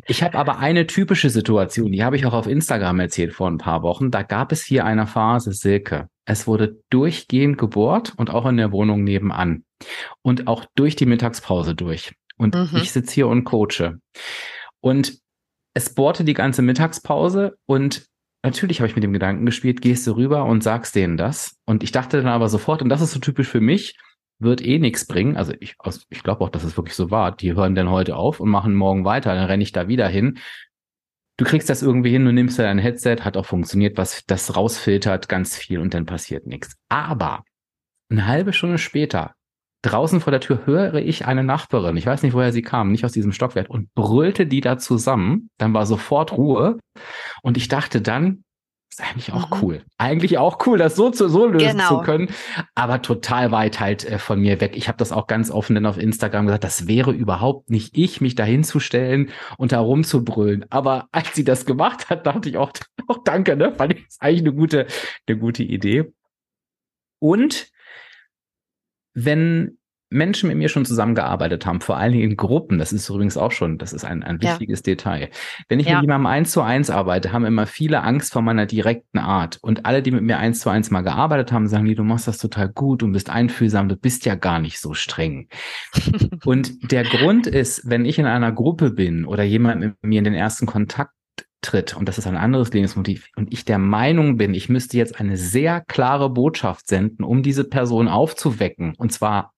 Ich 0.06 0.22
habe 0.22 0.38
aber 0.38 0.58
eine 0.58 0.86
typische 0.86 1.30
Situation, 1.30 1.92
die 1.92 2.02
habe 2.02 2.16
ich 2.16 2.26
auch 2.26 2.32
auf 2.32 2.46
Instagram 2.46 3.00
erzählt 3.00 3.32
vor 3.32 3.48
ein 3.48 3.58
paar 3.58 3.82
Wochen. 3.82 4.10
Da 4.10 4.22
gab 4.22 4.50
es 4.50 4.62
hier 4.62 4.84
eine 4.84 5.06
Phase, 5.06 5.52
Silke. 5.52 6.08
Es 6.24 6.46
wurde 6.46 6.78
durchgehend 6.90 7.58
gebohrt 7.58 8.14
und 8.16 8.30
auch 8.30 8.46
in 8.46 8.56
der 8.56 8.72
Wohnung 8.72 9.04
nebenan. 9.04 9.64
Und 10.22 10.46
auch 10.46 10.64
durch 10.74 10.96
die 10.96 11.06
Mittagspause 11.06 11.74
durch. 11.74 12.14
Und 12.36 12.54
mhm. 12.54 12.70
ich 12.74 12.92
sitze 12.92 13.14
hier 13.14 13.28
und 13.28 13.44
coache. 13.44 13.98
Und 14.80 15.18
es 15.74 15.94
bohrte 15.94 16.24
die 16.24 16.34
ganze 16.34 16.62
Mittagspause 16.62 17.56
und 17.66 18.06
natürlich 18.42 18.80
habe 18.80 18.88
ich 18.88 18.94
mit 18.94 19.04
dem 19.04 19.12
Gedanken 19.12 19.46
gespielt, 19.46 19.80
gehst 19.80 20.06
du 20.06 20.12
rüber 20.12 20.44
und 20.44 20.62
sagst 20.62 20.94
denen 20.94 21.16
das. 21.16 21.56
Und 21.64 21.82
ich 21.82 21.92
dachte 21.92 22.18
dann 22.18 22.28
aber 22.28 22.48
sofort, 22.48 22.82
und 22.82 22.88
das 22.88 23.00
ist 23.00 23.12
so 23.12 23.20
typisch 23.20 23.48
für 23.48 23.60
mich, 23.60 23.96
wird 24.42 24.64
eh 24.64 24.78
nichts 24.78 25.06
bringen. 25.06 25.36
Also 25.36 25.52
ich, 25.60 25.76
ich 26.10 26.22
glaube 26.22 26.44
auch, 26.44 26.50
dass 26.50 26.64
es 26.64 26.76
wirklich 26.76 26.96
so 26.96 27.10
war. 27.10 27.34
Die 27.34 27.54
hören 27.54 27.74
dann 27.74 27.90
heute 27.90 28.16
auf 28.16 28.40
und 28.40 28.50
machen 28.50 28.74
morgen 28.74 29.04
weiter, 29.04 29.34
dann 29.34 29.46
renne 29.46 29.62
ich 29.62 29.72
da 29.72 29.88
wieder 29.88 30.08
hin. 30.08 30.38
Du 31.38 31.44
kriegst 31.44 31.70
das 31.70 31.82
irgendwie 31.82 32.10
hin, 32.10 32.24
du 32.24 32.32
nimmst 32.32 32.58
dein 32.58 32.78
Headset, 32.78 33.18
hat 33.20 33.36
auch 33.36 33.46
funktioniert, 33.46 33.96
was 33.96 34.24
das 34.26 34.54
rausfiltert 34.54 35.28
ganz 35.28 35.56
viel 35.56 35.78
und 35.78 35.94
dann 35.94 36.06
passiert 36.06 36.46
nichts. 36.46 36.76
Aber 36.88 37.42
eine 38.10 38.26
halbe 38.26 38.52
Stunde 38.52 38.78
später 38.78 39.34
draußen 39.82 40.20
vor 40.20 40.30
der 40.30 40.40
Tür 40.40 40.64
höre 40.64 40.94
ich 40.94 41.26
eine 41.26 41.42
Nachbarin, 41.42 41.96
ich 41.96 42.06
weiß 42.06 42.22
nicht, 42.22 42.34
woher 42.34 42.52
sie 42.52 42.62
kam, 42.62 42.92
nicht 42.92 43.04
aus 43.04 43.12
diesem 43.12 43.32
Stockwerk, 43.32 43.68
und 43.68 43.92
brüllte 43.94 44.46
die 44.46 44.60
da 44.60 44.78
zusammen. 44.78 45.50
Dann 45.58 45.74
war 45.74 45.86
sofort 45.86 46.32
Ruhe. 46.32 46.78
Und 47.42 47.56
ich 47.56 47.68
dachte 47.68 48.00
dann, 48.00 48.44
ist 48.92 49.00
eigentlich 49.00 49.32
auch 49.32 49.50
mhm. 49.50 49.62
cool. 49.62 49.82
Eigentlich 49.96 50.36
auch 50.36 50.66
cool, 50.66 50.76
das 50.76 50.96
so 50.96 51.10
zu 51.10 51.28
so 51.28 51.46
lösen 51.46 51.78
genau. 51.78 51.88
zu 51.88 51.98
können, 52.02 52.28
aber 52.74 53.00
total 53.00 53.50
weit 53.50 53.80
halt 53.80 54.04
äh, 54.04 54.18
von 54.18 54.38
mir 54.38 54.60
weg. 54.60 54.76
Ich 54.76 54.86
habe 54.86 54.98
das 54.98 55.12
auch 55.12 55.26
ganz 55.26 55.50
offen 55.50 55.74
dann 55.74 55.86
auf 55.86 55.96
Instagram 55.96 56.46
gesagt, 56.46 56.64
das 56.64 56.86
wäre 56.86 57.12
überhaupt 57.12 57.70
nicht 57.70 57.96
ich, 57.96 58.20
mich 58.20 58.34
da 58.34 58.44
hinzustellen 58.44 59.30
und 59.56 59.72
da 59.72 59.80
rumzubrüllen. 59.80 60.66
Aber 60.70 61.08
als 61.10 61.34
sie 61.34 61.44
das 61.44 61.64
gemacht 61.64 62.10
hat, 62.10 62.26
dachte 62.26 62.50
ich 62.50 62.58
auch, 62.58 62.72
auch 63.08 63.24
danke, 63.24 63.56
ne? 63.56 63.74
Fand 63.74 63.94
ich 63.94 64.04
das 64.04 64.20
eigentlich 64.20 64.42
eine 64.42 64.52
gute, 64.52 64.86
eine 65.26 65.38
gute 65.38 65.62
Idee. 65.62 66.12
Und 67.18 67.70
wenn 69.14 69.78
Menschen 70.12 70.48
mit 70.48 70.58
mir 70.58 70.68
schon 70.68 70.84
zusammengearbeitet 70.84 71.66
haben, 71.66 71.80
vor 71.80 71.96
allen 71.96 72.12
Dingen 72.12 72.30
in 72.30 72.36
Gruppen, 72.36 72.78
das 72.78 72.92
ist 72.92 73.08
übrigens 73.08 73.36
auch 73.36 73.52
schon, 73.52 73.78
das 73.78 73.92
ist 73.92 74.04
ein, 74.04 74.22
ein 74.22 74.40
wichtiges 74.42 74.80
ja. 74.80 74.94
Detail. 74.94 75.30
Wenn 75.68 75.80
ich 75.80 75.86
ja. 75.86 75.94
mit 75.94 76.02
jemandem 76.02 76.26
eins 76.26 76.52
zu 76.52 76.62
eins 76.62 76.90
arbeite, 76.90 77.32
haben 77.32 77.44
immer 77.44 77.66
viele 77.66 78.02
Angst 78.02 78.32
vor 78.32 78.42
meiner 78.42 78.66
direkten 78.66 79.18
Art. 79.18 79.58
Und 79.62 79.86
alle, 79.86 80.02
die 80.02 80.10
mit 80.10 80.22
mir 80.22 80.38
eins 80.38 80.60
zu 80.60 80.70
eins 80.70 80.90
mal 80.90 81.02
gearbeitet 81.02 81.52
haben, 81.52 81.66
sagen, 81.68 81.84
die, 81.84 81.94
du 81.94 82.04
machst 82.04 82.28
das 82.28 82.38
total 82.38 82.68
gut 82.68 83.02
und 83.02 83.12
bist 83.12 83.30
einfühlsam, 83.30 83.88
du 83.88 83.96
bist 83.96 84.24
ja 84.26 84.34
gar 84.34 84.58
nicht 84.58 84.80
so 84.80 84.94
streng. 84.94 85.48
und 86.44 86.92
der 86.92 87.04
Grund 87.04 87.46
ist, 87.46 87.88
wenn 87.88 88.04
ich 88.04 88.18
in 88.18 88.26
einer 88.26 88.52
Gruppe 88.52 88.90
bin 88.90 89.24
oder 89.24 89.42
jemand 89.42 89.80
mit 89.80 89.94
mir 90.02 90.18
in 90.18 90.24
den 90.24 90.34
ersten 90.34 90.66
Kontakt 90.66 91.12
tritt, 91.62 91.96
und 91.96 92.08
das 92.08 92.18
ist 92.18 92.26
ein 92.26 92.36
anderes 92.36 92.72
Lebensmotiv, 92.72 93.28
und 93.36 93.52
ich 93.52 93.64
der 93.64 93.78
Meinung 93.78 94.36
bin, 94.36 94.52
ich 94.52 94.68
müsste 94.68 94.98
jetzt 94.98 95.18
eine 95.18 95.36
sehr 95.36 95.80
klare 95.80 96.28
Botschaft 96.28 96.88
senden, 96.88 97.24
um 97.24 97.42
diese 97.42 97.64
Person 97.64 98.08
aufzuwecken, 98.08 98.94
und 98.98 99.12
zwar 99.12 99.52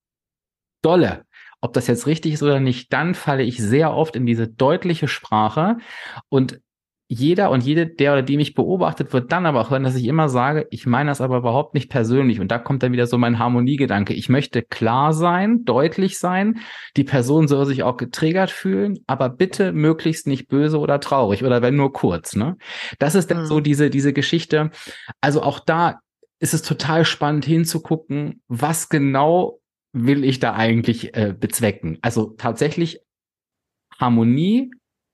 dolle, 0.85 1.25
ob 1.61 1.73
das 1.73 1.87
jetzt 1.87 2.07
richtig 2.07 2.35
ist 2.35 2.42
oder 2.42 2.61
nicht, 2.61 2.92
dann 2.92 3.14
falle 3.14 3.42
ich 3.42 3.59
sehr 3.59 3.94
oft 3.94 4.16
in 4.16 4.27
diese 4.27 4.49
deutliche 4.49 5.09
Sprache 5.09 5.79
und 6.29 6.61
jeder 7.07 7.51
und 7.51 7.62
jede, 7.62 7.87
der 7.87 8.12
oder 8.12 8.23
die 8.23 8.37
mich 8.37 8.55
beobachtet, 8.55 9.12
wird 9.12 9.31
dann 9.31 9.44
aber 9.44 9.61
auch 9.61 9.70
hören, 9.70 9.85
dass 9.85 9.94
ich 9.94 10.07
immer 10.07 10.29
sage, 10.29 10.66
ich 10.70 10.87
meine 10.87 11.11
das 11.11 11.20
aber 11.20 11.37
überhaupt 11.37 11.75
nicht 11.75 11.90
persönlich. 11.90 12.40
Und 12.40 12.49
da 12.49 12.59
kommt 12.59 12.83
dann 12.83 12.92
wieder 12.92 13.07
so 13.07 13.18
mein 13.18 13.38
Harmoniegedanke. 13.38 14.14
Ich 14.14 14.31
möchte 14.31 14.62
klar 14.62 15.12
sein, 15.12 15.64
deutlich 15.64 16.18
sein. 16.18 16.61
Die 16.97 17.05
Person 17.05 17.47
soll 17.47 17.66
sich 17.66 17.83
auch 17.83 17.99
getriggert 17.99 18.51
fühlen, 18.51 18.99
aber 19.07 19.29
bitte 19.29 19.73
möglichst 19.73 20.27
nicht 20.27 20.49
böse 20.49 20.79
oder 20.79 20.99
traurig 20.99 21.44
oder 21.44 21.61
wenn 21.61 21.77
nur 21.77 21.92
kurz, 21.92 22.37
ne? 22.37 22.57
Das 22.99 23.14
ist 23.14 23.31
dann 23.31 23.42
mhm. 23.42 23.47
so 23.47 23.61
diese, 23.61 23.90
diese 23.90 24.14
Geschichte. 24.14 24.70
Also 25.20 25.42
auch 25.42 25.61
da 25.61 26.01
ist 26.40 26.55
es 26.55 26.62
total 26.62 27.05
spannend 27.05 27.44
hinzugucken, 27.44 28.42
was 28.49 28.88
genau 28.88 29.61
will 29.94 30.24
ich 30.24 30.40
da 30.40 30.54
eigentlich 30.54 31.16
äh, 31.16 31.35
bezwecken. 31.38 31.98
Also 32.02 32.35
tatsächlich 32.37 33.00
Harmonie 33.98 34.70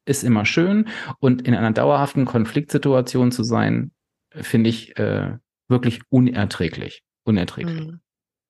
ist 0.06 0.24
immer 0.24 0.46
schön 0.46 0.88
und 1.20 1.46
in 1.46 1.54
einer 1.54 1.70
dauerhaften 1.70 2.24
Konfliktsituation 2.24 3.30
zu 3.30 3.44
sein, 3.44 3.92
finde 4.32 4.70
ich 4.70 4.96
äh, 4.98 5.36
wirklich 5.68 6.00
unerträglich. 6.08 7.02
Unerträglich. 7.24 7.86
Mhm. 7.86 8.00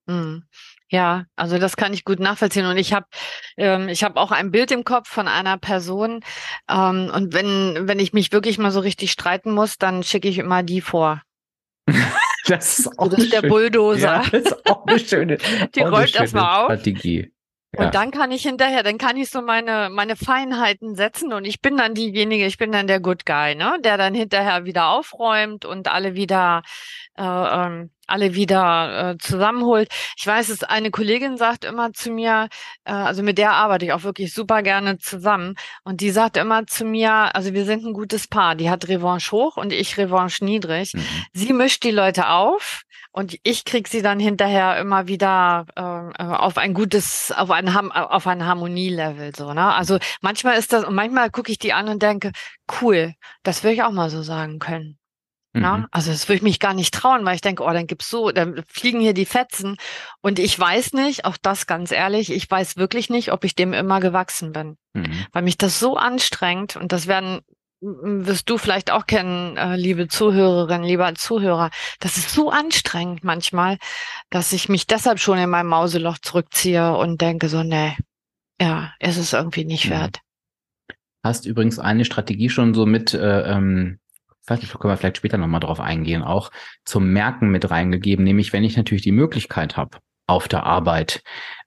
Mhm. 0.07 0.45
Ja, 0.89 1.27
also 1.37 1.59
das 1.59 1.77
kann 1.77 1.93
ich 1.93 2.05
gut 2.05 2.21
nachvollziehen 2.21 2.67
und 2.67 2.77
ich 2.77 2.93
habe 2.93 3.07
ähm, 3.57 3.89
ich 3.89 4.03
habe 4.03 4.21
auch 4.21 4.33
ein 4.33 4.51
Bild 4.51 4.71
im 4.73 4.85
Kopf 4.85 5.09
von 5.09 5.29
einer 5.29 5.59
Person 5.59 6.21
ähm, 6.69 7.11
und 7.15 7.33
wenn 7.33 7.89
wenn 7.89 7.99
ich 7.99 8.13
mich 8.13 8.33
wirklich 8.33 8.59
mal 8.59 8.71
so 8.71 8.81
richtig 8.81 9.11
streiten 9.13 9.53
muss, 9.53 9.79
dann 9.79 10.03
schicke 10.03 10.29
ich 10.29 10.39
immer 10.39 10.63
die 10.63 10.81
vor. 10.81 11.23
das 12.51 12.79
ist 12.81 12.99
auch 12.99 13.09
das 13.09 13.21
ist 13.21 13.33
der 13.33 13.43
Bulldozer. 13.43 14.01
Ja, 14.01 14.23
das 14.31 14.43
ist 14.43 14.67
auch 14.67 14.87
eine 14.87 14.99
schöne, 14.99 15.39
die 15.75 15.81
rollt 15.81 16.19
das 16.19 16.33
mal 16.33 16.61
auf. 16.61 16.65
Strategie. 16.67 17.33
Ja. 17.77 17.85
Und 17.85 17.95
dann 17.95 18.11
kann 18.11 18.33
ich 18.33 18.43
hinterher, 18.43 18.83
dann 18.83 18.99
kann 18.99 19.17
ich 19.17 19.31
so 19.31 19.43
meine, 19.43 19.91
meine 19.91 20.17
Feinheiten 20.17 20.97
setzen 20.97 21.33
und 21.33 21.45
ich 21.45 21.61
bin 21.61 21.77
dann 21.77 21.95
diejenige, 21.95 22.45
ich 22.45 22.59
bin 22.59 22.73
dann 22.73 22.89
der 22.89 22.99
Good 22.99 23.25
Guy, 23.25 23.55
ne, 23.55 23.79
der 23.85 23.97
dann 23.97 24.13
hinterher 24.13 24.65
wieder 24.65 24.89
aufräumt 24.89 25.65
und 25.65 25.87
alle 25.87 26.15
wieder, 26.15 26.63
äh, 27.17 27.23
ähm, 27.23 27.91
alle 28.11 28.35
wieder 28.35 29.13
äh, 29.13 29.19
zusammenholt. 29.19 29.89
Ich 30.17 30.27
weiß 30.27 30.49
es, 30.49 30.63
eine 30.65 30.91
Kollegin 30.91 31.37
sagt 31.37 31.65
immer 31.65 31.93
zu 31.93 32.11
mir, 32.11 32.49
äh, 32.85 32.93
also 32.93 33.23
mit 33.23 33.39
der 33.39 33.53
arbeite 33.53 33.85
ich 33.87 33.93
auch 33.93 34.03
wirklich 34.03 34.33
super 34.33 34.63
gerne 34.63 34.99
zusammen 34.99 35.55
und 35.85 36.01
die 36.01 36.11
sagt 36.11 36.37
immer 36.37 36.67
zu 36.67 36.85
mir, 36.85 37.35
also 37.35 37.53
wir 37.55 37.65
sind 37.65 37.85
ein 37.85 37.93
gutes 37.93 38.29
Paar, 38.29 38.55
die 38.55 38.71
hat 38.71 38.89
Revanche 38.89 39.33
hoch 39.33 39.57
und 39.57 39.73
ich 39.73 39.99
Revanche 39.99 40.45
niedrig. 40.45 40.93
Mhm. 40.95 41.05
Sie 41.33 41.53
mischt 41.53 41.85
die 41.85 41.91
Leute 41.91 42.29
auf 42.29 42.83
und 43.13 43.37
ich 43.43 43.65
krieg 43.65 43.89
sie 43.89 44.03
dann 44.03 44.21
hinterher 44.21 44.79
immer 44.79 45.09
wieder 45.09 45.67
äh, 45.75 46.23
auf 46.23 46.59
ein 46.59 46.75
gutes, 46.75 47.33
auf 47.37 47.51
ein, 47.51 47.69
auf 47.69 48.27
ein 48.27 48.47
Harmonielevel 48.47 49.35
so. 49.35 49.53
Ne? 49.53 49.75
Also 49.75 49.99
manchmal 50.21 50.59
ist 50.59 50.73
das 50.73 50.85
und 50.85 50.95
manchmal 50.95 51.31
gucke 51.31 51.51
ich 51.51 51.59
die 51.59 51.73
an 51.73 51.89
und 51.89 52.03
denke, 52.03 52.33
cool, 52.81 53.15
das 53.43 53.65
würde 53.65 53.75
ich 53.75 53.83
auch 53.83 53.91
mal 53.91 54.11
so 54.11 54.23
sagen 54.23 54.59
können. 54.61 55.00
Mhm. 55.53 55.63
Na? 55.63 55.89
Also 55.91 56.13
das 56.13 56.29
würde 56.29 56.37
ich 56.37 56.43
mich 56.43 56.61
gar 56.61 56.75
nicht 56.75 56.95
trauen, 56.95 57.25
weil 57.25 57.35
ich 57.35 57.41
denke, 57.41 57.65
oh, 57.65 57.71
dann 57.71 57.87
gibt's 57.87 58.09
so, 58.09 58.31
dann 58.31 58.63
fliegen 58.69 59.01
hier 59.01 59.15
die 59.15 59.27
Fetzen. 59.27 59.77
Und 60.21 60.39
ich 60.39 60.59
weiß 60.59 60.93
nicht, 60.93 61.25
auch 61.25 61.37
das 61.41 61.67
ganz 61.67 61.91
ehrlich, 61.91 62.33
ich 62.33 62.51
weiß 62.51 62.77
wirklich 62.77 63.11
nicht, 63.11 63.33
ob 63.33 63.45
ich 63.45 63.55
dem 63.55 63.73
immer 63.73 64.01
gewachsen 64.01 64.53
bin. 64.53 64.77
Mhm. 64.95 65.27
Weil 65.33 65.43
mich 65.43 65.59
das 65.59 65.81
so 65.81 65.97
anstrengt 65.97 66.77
und 66.77 66.93
das 66.93 67.07
werden 67.07 67.41
wirst 67.83 68.51
du 68.51 68.59
vielleicht 68.59 68.91
auch 68.91 69.07
kennen, 69.07 69.57
äh, 69.57 69.77
liebe 69.77 70.07
Zuhörerin, 70.07 70.83
lieber 70.83 71.15
Zuhörer. 71.15 71.71
Das 71.99 72.19
ist 72.19 72.31
so 72.31 72.51
anstrengend 72.51 73.25
manchmal, 73.25 73.79
dass 74.29 74.53
ich 74.53 74.69
mich 74.69 74.87
deshalb 74.87 75.19
schon 75.19 75.39
in 75.39 75.49
mein 75.49 75.67
Mauseloch 75.67 76.19
zurückziehe 76.19 76.95
und 76.95 77.23
denke 77.23 77.49
so, 77.49 77.63
nee, 77.63 77.97
ja, 78.61 78.93
ist 79.01 79.17
es 79.17 79.33
irgendwie 79.33 79.65
nicht 79.65 79.87
mhm. 79.87 79.91
wert. 79.93 80.21
Hast 81.25 81.47
übrigens 81.47 81.79
eine 81.79 82.05
Strategie 82.05 82.51
schon 82.51 82.75
so 82.75 82.87
mit, 82.87 83.15
äh, 83.15 83.43
ähm, 83.51 84.00
weiß 84.51 84.61
nicht, 84.61 84.73
können 84.79 84.93
wir 84.93 84.97
vielleicht 84.97 85.19
später 85.19 85.39
nochmal 85.39 85.61
drauf 85.61 85.81
eingehen, 85.81 86.23
auch 86.23 86.51
zum 86.85 87.13
Merken 87.13 87.51
mit 87.51 87.71
reingegeben, 87.71 88.25
nämlich 88.25 88.53
wenn 88.53 88.65
ich 88.65 88.77
natürlich 88.77 89.03
die 89.03 89.13
Möglichkeit 89.13 89.77
habe, 89.77 89.99
auf 90.27 90.49
der 90.49 90.65
Arbeit 90.65 91.23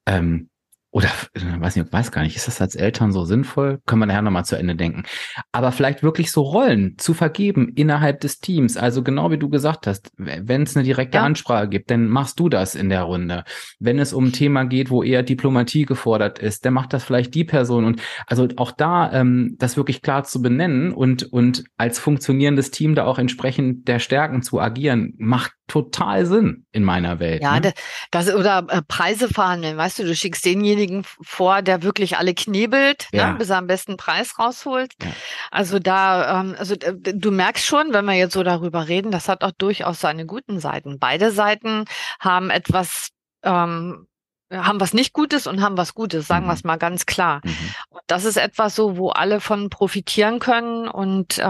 ähm, 0.06 0.50
oder 0.93 1.10
äh, 1.34 1.41
weiß 1.60 1.75
nicht, 1.75 1.91
weiß 1.91 2.12
gar 2.12 2.21
nicht, 2.21 2.36
ist 2.36 2.47
das 2.47 2.62
als 2.62 2.75
Eltern 2.75 3.12
so 3.12 3.25
sinnvoll? 3.25 3.82
Können 3.88 4.01
wir 4.01 4.06
nachher 4.06 4.21
nochmal 4.21 4.45
zu 4.45 4.56
Ende 4.56 4.75
denken. 4.75 5.03
Aber 5.51 5.71
vielleicht 5.71 6.03
wirklich 6.03 6.32
so 6.32 6.43
Rollen 6.43 6.99
zu 6.99 7.15
vergeben 7.15 7.71
innerhalb 7.75 8.21
des 8.21 8.39
Teams. 8.39 8.77
Also 8.77 9.01
genau 9.01 9.32
wie 9.32 9.39
du 9.39 9.49
gesagt 9.49 9.88
hast, 9.88 10.12
wenn 10.17 10.62
es 10.62 10.77
eine 10.77 10.86
direkte 10.86 11.17
ja. 11.17 11.23
Ansprache 11.23 11.67
gibt, 11.67 11.89
dann 11.89 12.08
machst 12.08 12.39
du 12.39 12.47
das 12.47 12.75
in 12.75 12.89
der 12.89 13.01
Runde. 13.01 13.43
Wenn 13.79 13.97
es 13.97 14.13
um 14.13 14.25
ein 14.25 14.34
Thema 14.34 14.65
geht, 14.65 14.91
wo 14.91 15.01
eher 15.01 15.23
Diplomatie 15.23 15.86
gefordert 15.86 16.38
ist, 16.38 16.63
dann 16.63 16.75
macht 16.75 16.93
das 16.93 17.03
vielleicht 17.03 17.34
die 17.34 17.43
Person. 17.43 17.86
Und 17.86 17.99
also 18.27 18.47
auch 18.58 18.71
da 18.71 19.12
ähm, 19.13 19.56
das 19.58 19.77
wirklich 19.77 20.03
klar 20.03 20.25
zu 20.25 20.43
benennen 20.43 20.93
und, 20.93 21.23
und 21.23 21.63
als 21.75 21.97
funktionierendes 21.97 22.69
Team 22.69 22.93
da 22.93 23.06
auch 23.06 23.17
entsprechend 23.17 23.88
der 23.88 23.97
Stärken 23.97 24.43
zu 24.43 24.62
agieren, 24.62 25.15
macht 25.17 25.53
total 25.67 26.25
Sinn 26.25 26.65
in 26.71 26.84
meiner 26.84 27.19
Welt. 27.19 27.41
Ja, 27.41 27.60
ne? 27.60 27.73
das, 28.12 28.34
oder 28.34 28.67
äh, 28.69 28.82
Preise 28.88 29.27
verhandeln. 29.27 29.77
Weißt 29.77 29.97
du, 29.97 30.03
du 30.03 30.13
schickst 30.13 30.45
denjenigen 30.45 30.83
vor, 31.22 31.62
der 31.62 31.84
wirklich 31.84 32.17
alle 32.17 32.34
knebelt, 32.34 33.08
ne, 33.12 33.19
ja. 33.19 33.32
ne, 33.32 33.38
bis 33.38 33.50
er 33.50 33.58
am 33.58 33.67
besten 33.67 33.98
Preis 33.98 34.39
rausholt. 34.39 34.93
Ja. 35.02 35.10
Also 35.52 35.80
da, 35.80 36.41
ähm, 36.41 36.56
also 36.58 36.76
du 36.76 37.32
merkst 37.32 37.65
schon, 37.65 37.93
wenn 37.93 38.06
wir 38.06 38.13
jetzt 38.13 38.34
so 38.34 38.43
darüber 38.43 38.88
reden, 38.88 39.12
das 39.12 39.30
hat 39.30 39.43
auch 39.43 39.52
durchaus 39.58 40.00
seine 40.00 40.26
guten 40.26 40.60
Seiten. 40.60 41.00
Beide 41.00 41.32
Seiten 41.32 41.86
haben 42.19 42.50
etwas 42.50 43.10
ähm, 43.43 44.08
haben 44.52 44.80
was 44.80 44.93
nicht 44.93 45.13
Gutes 45.13 45.48
und 45.48 45.62
haben 45.62 45.78
was 45.78 45.93
Gutes, 45.93 46.28
sagen 46.28 46.46
mhm. 46.46 46.50
wir 46.50 46.54
es 46.54 46.63
mal 46.63 46.78
ganz 46.78 47.06
klar. 47.06 47.41
Mhm. 47.43 47.56
Und 47.89 48.02
das 48.08 48.26
ist 48.26 48.38
etwas 48.38 48.76
so, 48.76 48.98
wo 48.98 49.10
alle 49.10 49.39
von 49.39 49.69
profitieren 49.69 50.39
können 50.39 50.88
und 50.88 51.39
äh, 51.39 51.41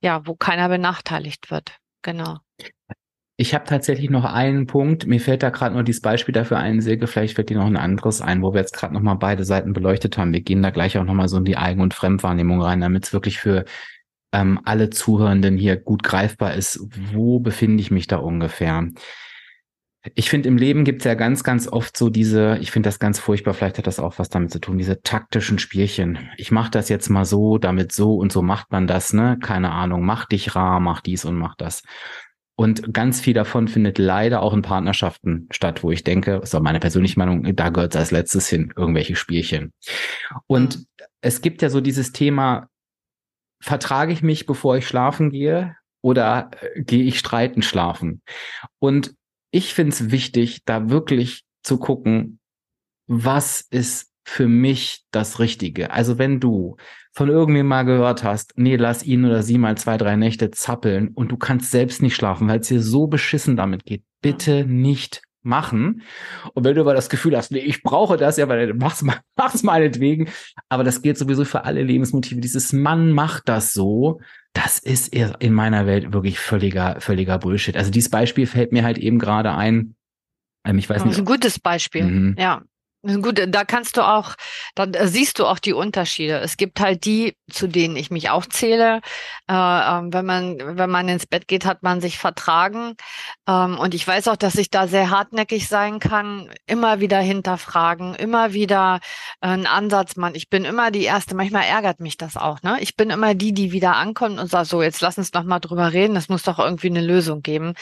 ja, 0.00 0.26
wo 0.26 0.34
keiner 0.34 0.68
benachteiligt 0.68 1.50
wird. 1.50 1.72
Genau. 2.02 2.38
Ich 3.40 3.54
habe 3.54 3.64
tatsächlich 3.64 4.10
noch 4.10 4.26
einen 4.26 4.66
Punkt. 4.66 5.06
Mir 5.06 5.18
fällt 5.18 5.42
da 5.42 5.48
gerade 5.48 5.74
nur 5.74 5.82
dieses 5.82 6.02
Beispiel 6.02 6.34
dafür 6.34 6.58
ein, 6.58 6.82
Silke. 6.82 7.06
Vielleicht 7.06 7.36
fällt 7.36 7.48
dir 7.48 7.56
noch 7.56 7.64
ein 7.64 7.78
anderes 7.78 8.20
ein, 8.20 8.42
wo 8.42 8.52
wir 8.52 8.60
jetzt 8.60 8.74
gerade 8.74 8.92
nochmal 8.92 9.16
beide 9.16 9.46
Seiten 9.46 9.72
beleuchtet 9.72 10.18
haben. 10.18 10.34
Wir 10.34 10.42
gehen 10.42 10.62
da 10.62 10.68
gleich 10.68 10.98
auch 10.98 11.04
nochmal 11.04 11.26
so 11.26 11.38
in 11.38 11.46
die 11.46 11.56
Eigen- 11.56 11.80
und 11.80 11.94
Fremdwahrnehmung 11.94 12.60
rein, 12.60 12.82
damit 12.82 13.06
es 13.06 13.14
wirklich 13.14 13.38
für 13.38 13.64
ähm, 14.34 14.60
alle 14.64 14.90
Zuhörenden 14.90 15.56
hier 15.56 15.78
gut 15.78 16.02
greifbar 16.02 16.52
ist. 16.52 16.80
Wo 17.14 17.40
befinde 17.40 17.80
ich 17.80 17.90
mich 17.90 18.06
da 18.06 18.16
ungefähr? 18.16 18.88
Ich 20.14 20.28
finde, 20.28 20.50
im 20.50 20.58
Leben 20.58 20.84
gibt 20.84 21.00
es 21.00 21.06
ja 21.06 21.14
ganz, 21.14 21.42
ganz 21.42 21.66
oft 21.66 21.96
so 21.96 22.10
diese, 22.10 22.58
ich 22.60 22.70
finde 22.70 22.88
das 22.88 22.98
ganz 22.98 23.18
furchtbar, 23.18 23.54
vielleicht 23.54 23.78
hat 23.78 23.86
das 23.86 24.00
auch 24.00 24.18
was 24.18 24.28
damit 24.28 24.50
zu 24.50 24.58
tun, 24.58 24.76
diese 24.76 25.00
taktischen 25.00 25.58
Spielchen. 25.58 26.28
Ich 26.36 26.50
mache 26.50 26.70
das 26.70 26.90
jetzt 26.90 27.08
mal 27.08 27.24
so, 27.24 27.56
damit 27.56 27.92
so 27.92 28.16
und 28.16 28.32
so 28.32 28.42
macht 28.42 28.70
man 28.70 28.86
das, 28.86 29.14
ne? 29.14 29.38
Keine 29.42 29.72
Ahnung, 29.72 30.04
mach 30.04 30.26
dich 30.26 30.54
rar, 30.54 30.78
mach 30.78 31.00
dies 31.00 31.24
und 31.24 31.36
mach 31.36 31.54
das. 31.54 31.82
Und 32.60 32.92
ganz 32.92 33.22
viel 33.22 33.32
davon 33.32 33.68
findet 33.68 33.96
leider 33.96 34.42
auch 34.42 34.52
in 34.52 34.60
Partnerschaften 34.60 35.48
statt, 35.50 35.82
wo 35.82 35.92
ich 35.92 36.04
denke, 36.04 36.42
ist 36.42 36.54
auch 36.54 36.60
meine 36.60 36.78
persönliche 36.78 37.18
Meinung, 37.18 37.56
da 37.56 37.70
gehört 37.70 37.94
es 37.94 37.98
als 37.98 38.10
letztes 38.10 38.50
hin, 38.50 38.70
irgendwelche 38.76 39.16
Spielchen. 39.16 39.72
Und 40.46 40.76
mhm. 40.76 40.86
es 41.22 41.40
gibt 41.40 41.62
ja 41.62 41.70
so 41.70 41.80
dieses 41.80 42.12
Thema, 42.12 42.68
vertrage 43.62 44.12
ich 44.12 44.22
mich, 44.22 44.44
bevor 44.44 44.76
ich 44.76 44.86
schlafen 44.86 45.30
gehe 45.30 45.74
oder 46.02 46.50
äh, 46.60 46.82
gehe 46.82 47.04
ich 47.04 47.18
streiten 47.18 47.62
schlafen? 47.62 48.20
Und 48.78 49.14
ich 49.50 49.72
finde 49.72 49.92
es 49.92 50.10
wichtig, 50.10 50.62
da 50.66 50.90
wirklich 50.90 51.44
zu 51.62 51.78
gucken, 51.78 52.40
was 53.06 53.62
ist 53.70 54.09
für 54.24 54.48
mich 54.48 55.04
das 55.10 55.38
Richtige. 55.38 55.90
Also 55.90 56.18
wenn 56.18 56.40
du 56.40 56.76
von 57.12 57.28
irgendwem 57.28 57.66
mal 57.66 57.84
gehört 57.84 58.22
hast, 58.22 58.52
nee, 58.56 58.76
lass 58.76 59.02
ihn 59.02 59.24
oder 59.24 59.42
sie 59.42 59.58
mal 59.58 59.76
zwei, 59.76 59.96
drei 59.96 60.16
Nächte 60.16 60.50
zappeln 60.50 61.08
und 61.08 61.32
du 61.32 61.36
kannst 61.36 61.70
selbst 61.70 62.02
nicht 62.02 62.14
schlafen, 62.14 62.48
weil 62.48 62.60
es 62.60 62.68
dir 62.68 62.80
so 62.80 63.06
beschissen 63.06 63.56
damit 63.56 63.84
geht, 63.84 64.04
bitte 64.22 64.64
nicht 64.64 65.22
machen. 65.42 66.02
Und 66.54 66.64
wenn 66.64 66.74
du 66.74 66.82
aber 66.82 66.94
das 66.94 67.08
Gefühl 67.08 67.36
hast, 67.36 67.50
nee, 67.50 67.60
ich 67.60 67.82
brauche 67.82 68.16
das, 68.16 68.36
ja, 68.36 68.48
weil 68.48 68.74
mach's 68.74 69.02
mal, 69.02 69.16
mach's 69.36 69.62
meinetwegen. 69.62 70.28
Aber 70.68 70.84
das 70.84 71.02
gilt 71.02 71.18
sowieso 71.18 71.44
für 71.44 71.64
alle 71.64 71.82
Lebensmotive. 71.82 72.40
Dieses 72.40 72.72
Mann 72.72 73.12
macht 73.12 73.48
das 73.48 73.72
so. 73.72 74.20
Das 74.52 74.78
ist 74.78 75.14
in 75.14 75.54
meiner 75.54 75.86
Welt 75.86 76.12
wirklich 76.12 76.38
völliger, 76.38 77.00
völliger 77.00 77.38
Bullshit. 77.38 77.76
Also 77.76 77.90
dieses 77.90 78.10
Beispiel 78.10 78.46
fällt 78.46 78.72
mir 78.72 78.84
halt 78.84 78.98
eben 78.98 79.18
gerade 79.18 79.52
ein. 79.52 79.94
Ähm, 80.64 80.78
ich 80.78 80.90
weiß 80.90 81.02
das 81.04 81.12
ist 81.12 81.18
ein 81.18 81.24
gutes 81.24 81.58
Beispiel. 81.58 82.04
Mhm. 82.04 82.36
Ja. 82.38 82.62
Gut, 83.02 83.40
da 83.48 83.64
kannst 83.64 83.96
du 83.96 84.02
auch, 84.02 84.34
da 84.74 85.06
siehst 85.06 85.38
du 85.38 85.46
auch 85.46 85.58
die 85.58 85.72
Unterschiede. 85.72 86.38
Es 86.40 86.58
gibt 86.58 86.80
halt 86.80 87.06
die, 87.06 87.34
zu 87.50 87.66
denen 87.66 87.96
ich 87.96 88.10
mich 88.10 88.28
auch 88.28 88.44
zähle. 88.44 89.00
Äh, 89.48 89.54
ähm, 89.54 90.12
wenn 90.12 90.26
man, 90.26 90.76
wenn 90.76 90.90
man 90.90 91.08
ins 91.08 91.26
Bett 91.26 91.48
geht, 91.48 91.64
hat 91.64 91.82
man 91.82 92.02
sich 92.02 92.18
vertragen. 92.18 92.96
Ähm, 93.48 93.78
und 93.78 93.94
ich 93.94 94.06
weiß 94.06 94.28
auch, 94.28 94.36
dass 94.36 94.56
ich 94.56 94.68
da 94.68 94.86
sehr 94.86 95.08
hartnäckig 95.08 95.66
sein 95.66 95.98
kann, 95.98 96.50
immer 96.66 97.00
wieder 97.00 97.18
hinterfragen, 97.20 98.14
immer 98.16 98.52
wieder 98.52 99.00
äh, 99.40 99.46
einen 99.46 99.66
Ansatz 99.66 100.16
machen. 100.16 100.34
Ich 100.34 100.50
bin 100.50 100.66
immer 100.66 100.90
die 100.90 101.04
Erste. 101.04 101.34
Manchmal 101.34 101.64
ärgert 101.64 102.00
mich 102.00 102.18
das 102.18 102.36
auch. 102.36 102.60
Ne? 102.62 102.76
Ich 102.80 102.96
bin 102.96 103.08
immer 103.08 103.34
die, 103.34 103.54
die 103.54 103.72
wieder 103.72 103.96
ankommt 103.96 104.38
und 104.38 104.50
sagt, 104.50 104.66
so, 104.66 104.82
jetzt 104.82 105.00
lass 105.00 105.16
uns 105.16 105.32
noch 105.32 105.44
mal 105.44 105.58
drüber 105.58 105.94
reden. 105.94 106.16
Es 106.16 106.28
muss 106.28 106.42
doch 106.42 106.58
irgendwie 106.58 106.90
eine 106.90 107.00
Lösung 107.00 107.40
geben. 107.40 107.72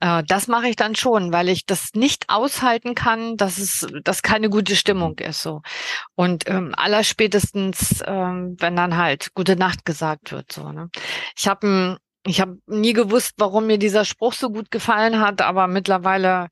Äh, 0.00 0.24
das 0.26 0.48
mache 0.48 0.68
ich 0.68 0.74
dann 0.74 0.96
schon, 0.96 1.32
weil 1.32 1.48
ich 1.48 1.66
das 1.66 1.90
nicht 1.94 2.30
aushalten 2.30 2.96
kann, 2.96 3.36
dass 3.36 3.58
es, 3.58 3.86
dass 4.02 4.22
keine 4.22 4.50
gute 4.56 4.74
Stimmung 4.74 5.18
ist 5.18 5.42
so. 5.42 5.60
Und 6.14 6.48
ähm, 6.48 6.74
allerspätestens, 6.78 8.02
ähm, 8.06 8.56
wenn 8.58 8.74
dann 8.74 8.96
halt 8.96 9.34
gute 9.34 9.54
Nacht 9.54 9.84
gesagt 9.84 10.32
wird. 10.32 10.50
so. 10.50 10.72
Ne? 10.72 10.88
Ich 11.36 11.46
habe 11.46 11.98
ich 12.26 12.40
habe 12.40 12.58
nie 12.66 12.92
gewusst, 12.92 13.34
warum 13.38 13.66
mir 13.66 13.78
dieser 13.78 14.04
Spruch 14.04 14.32
so 14.32 14.50
gut 14.50 14.70
gefallen 14.70 15.20
hat, 15.20 15.42
aber 15.42 15.68
mittlerweile 15.68 16.48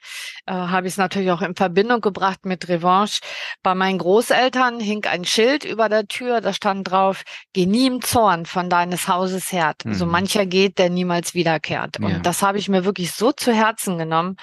äh, 0.46 0.52
habe 0.52 0.86
ich 0.86 0.92
es 0.92 0.98
natürlich 0.98 1.32
auch 1.32 1.42
in 1.42 1.56
Verbindung 1.56 2.00
gebracht 2.00 2.44
mit 2.44 2.68
Revanche. 2.68 3.20
Bei 3.62 3.74
meinen 3.74 3.98
Großeltern 3.98 4.78
hing 4.78 5.04
ein 5.04 5.24
Schild 5.24 5.64
über 5.64 5.88
der 5.88 6.06
Tür, 6.06 6.40
da 6.40 6.52
stand 6.52 6.90
drauf, 6.90 7.24
geh 7.52 7.66
nie 7.66 7.88
im 7.88 8.02
Zorn 8.02 8.46
von 8.46 8.70
deines 8.70 9.08
Hauses 9.08 9.50
her. 9.50 9.74
Mhm. 9.84 9.94
So 9.94 10.06
mancher 10.06 10.46
geht, 10.46 10.78
der 10.78 10.90
niemals 10.90 11.34
wiederkehrt. 11.34 11.96
Ja. 11.98 12.06
Und 12.06 12.26
das 12.26 12.42
habe 12.42 12.58
ich 12.58 12.68
mir 12.68 12.84
wirklich 12.84 13.10
so 13.12 13.32
zu 13.32 13.52
Herzen 13.52 13.98
genommen. 13.98 14.36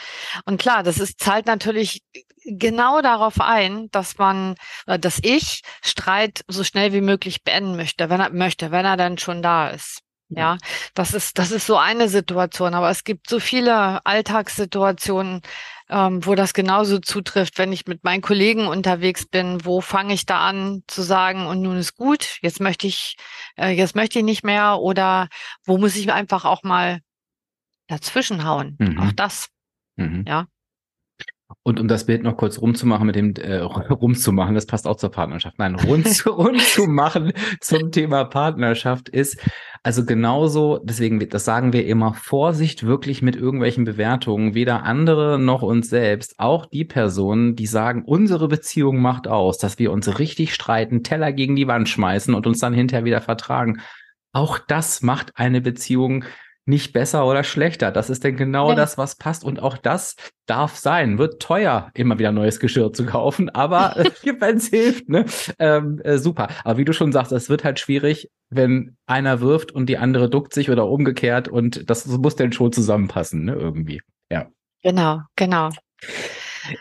Und 0.43 0.59
klar, 0.59 0.83
das 0.83 0.99
ist, 0.99 1.21
zahlt 1.21 1.45
natürlich 1.45 2.01
genau 2.43 3.01
darauf 3.01 3.39
ein, 3.39 3.89
dass 3.91 4.17
man, 4.17 4.55
äh, 4.87 4.99
dass 4.99 5.19
ich 5.21 5.61
Streit 5.83 6.43
so 6.47 6.63
schnell 6.63 6.93
wie 6.93 7.01
möglich 7.01 7.43
beenden 7.43 7.75
möchte, 7.75 8.09
wenn 8.09 8.21
er 8.21 8.31
möchte, 8.31 8.71
wenn 8.71 8.85
er 8.85 8.97
dann 8.97 9.17
schon 9.17 9.41
da 9.41 9.69
ist. 9.69 10.01
Ja, 10.33 10.57
das 10.93 11.13
ist, 11.13 11.37
das 11.37 11.51
ist 11.51 11.65
so 11.67 11.75
eine 11.75 12.07
Situation. 12.07 12.73
Aber 12.73 12.89
es 12.89 13.03
gibt 13.03 13.29
so 13.29 13.39
viele 13.41 14.05
Alltagssituationen, 14.05 15.41
ähm, 15.89 16.25
wo 16.25 16.35
das 16.35 16.53
genauso 16.53 16.99
zutrifft, 16.99 17.57
wenn 17.57 17.73
ich 17.73 17.85
mit 17.85 18.05
meinen 18.05 18.21
Kollegen 18.21 18.67
unterwegs 18.67 19.25
bin, 19.25 19.65
wo 19.65 19.81
fange 19.81 20.13
ich 20.13 20.25
da 20.25 20.47
an 20.47 20.83
zu 20.87 21.01
sagen, 21.01 21.47
und 21.47 21.61
nun 21.61 21.75
ist 21.75 21.95
gut, 21.95 22.37
jetzt 22.41 22.61
möchte 22.61 22.87
ich, 22.87 23.17
äh, 23.57 23.71
jetzt 23.71 23.93
möchte 23.93 24.19
ich 24.19 24.25
nicht 24.25 24.45
mehr, 24.45 24.79
oder 24.79 25.27
wo 25.65 25.77
muss 25.77 25.97
ich 25.97 26.11
einfach 26.13 26.45
auch 26.45 26.63
mal 26.63 27.01
dazwischen 27.87 28.45
hauen? 28.45 28.77
Mhm. 28.79 28.99
Auch 28.99 29.11
das. 29.11 29.49
Mhm. 29.97 30.23
Ja. 30.25 30.45
Und 31.63 31.79
um 31.79 31.87
das 31.87 32.05
Bild 32.05 32.23
noch 32.23 32.37
kurz 32.37 32.59
rumzumachen 32.59 33.05
mit 33.05 33.15
dem 33.15 33.33
äh, 33.35 33.57
rumzumachen, 33.61 34.55
das 34.55 34.65
passt 34.65 34.87
auch 34.87 34.97
zur 34.97 35.11
Partnerschaft. 35.11 35.59
Nein, 35.59 35.75
rund, 35.75 36.07
zu, 36.07 36.29
rund 36.31 36.61
zu 36.61 36.87
machen 36.87 37.33
zum 37.59 37.91
Thema 37.91 38.25
Partnerschaft 38.25 39.09
ist 39.09 39.37
also 39.83 40.05
genauso, 40.05 40.79
deswegen 40.83 41.27
das 41.29 41.43
sagen 41.43 41.73
wir 41.73 41.87
immer 41.87 42.13
Vorsicht 42.13 42.85
wirklich 42.85 43.23
mit 43.23 43.35
irgendwelchen 43.35 43.83
Bewertungen, 43.83 44.53
weder 44.53 44.83
andere 44.83 45.39
noch 45.39 45.63
uns 45.63 45.89
selbst, 45.89 46.35
auch 46.37 46.67
die 46.67 46.85
Personen, 46.85 47.55
die 47.55 47.65
sagen, 47.65 48.03
unsere 48.05 48.47
Beziehung 48.47 49.01
macht 49.01 49.27
aus, 49.27 49.57
dass 49.57 49.79
wir 49.79 49.91
uns 49.91 50.19
richtig 50.19 50.53
streiten, 50.53 51.01
Teller 51.01 51.31
gegen 51.31 51.55
die 51.55 51.67
Wand 51.67 51.89
schmeißen 51.89 52.35
und 52.35 52.45
uns 52.45 52.59
dann 52.59 52.75
hinterher 52.75 53.05
wieder 53.05 53.21
vertragen. 53.21 53.81
Auch 54.33 54.59
das 54.59 55.01
macht 55.01 55.31
eine 55.35 55.61
Beziehung 55.61 56.25
nicht 56.65 56.93
besser 56.93 57.25
oder 57.25 57.43
schlechter. 57.43 57.91
Das 57.91 58.09
ist 58.09 58.23
denn 58.23 58.37
genau 58.37 58.69
ja. 58.69 58.75
das, 58.75 58.97
was 58.97 59.15
passt. 59.15 59.43
Und 59.43 59.61
auch 59.61 59.77
das 59.77 60.15
darf 60.45 60.75
sein. 60.75 61.17
Wird 61.17 61.41
teuer, 61.41 61.89
immer 61.93 62.19
wieder 62.19 62.31
neues 62.31 62.59
Geschirr 62.59 62.93
zu 62.93 63.05
kaufen, 63.05 63.49
aber 63.49 63.95
wenn 64.39 64.57
es 64.57 64.67
hilft, 64.67 65.09
ne? 65.09 65.25
Ähm, 65.59 65.99
äh, 66.03 66.17
super. 66.17 66.49
Aber 66.63 66.77
wie 66.77 66.85
du 66.85 66.93
schon 66.93 67.11
sagst, 67.11 67.31
es 67.31 67.49
wird 67.49 67.63
halt 67.63 67.79
schwierig, 67.79 68.29
wenn 68.49 68.97
einer 69.05 69.41
wirft 69.41 69.71
und 69.71 69.87
die 69.87 69.97
andere 69.97 70.29
duckt 70.29 70.53
sich 70.53 70.69
oder 70.69 70.87
umgekehrt 70.87 71.47
und 71.47 71.89
das 71.89 72.05
muss 72.05 72.35
dann 72.35 72.51
schon 72.51 72.71
zusammenpassen, 72.71 73.45
ne? 73.45 73.53
Irgendwie. 73.53 74.01
Ja. 74.29 74.47
Genau, 74.83 75.21
genau. 75.35 75.69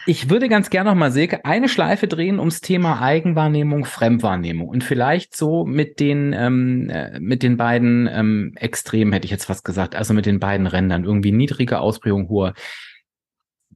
Ich 0.07 0.29
würde 0.29 0.49
ganz 0.49 0.71
gerne 0.71 0.91
noch 0.91 0.97
mal, 0.97 1.11
Silke, 1.11 1.45
eine 1.45 1.69
Schleife 1.69 2.07
drehen 2.07 2.39
ums 2.39 2.61
Thema 2.61 3.01
Eigenwahrnehmung, 3.01 3.85
Fremdwahrnehmung 3.85 4.69
und 4.69 4.85
vielleicht 4.85 5.37
so 5.37 5.65
mit 5.65 6.01
den, 6.01 6.33
ähm, 6.33 6.91
äh, 6.91 7.19
mit 7.19 7.43
den 7.43 7.57
beiden 7.57 8.09
ähm, 8.13 8.53
Extremen, 8.57 9.13
hätte 9.13 9.25
ich 9.25 9.31
jetzt 9.31 9.47
fast 9.47 9.65
gesagt, 9.65 9.97
also 9.97 10.15
mit 10.15 10.27
den 10.27 10.41
beiden 10.41 10.67
Rändern, 10.67 11.05
irgendwie 11.05 11.33
niedrige 11.33 11.81
Ausprägung, 11.81 12.29
hohe. 12.29 12.53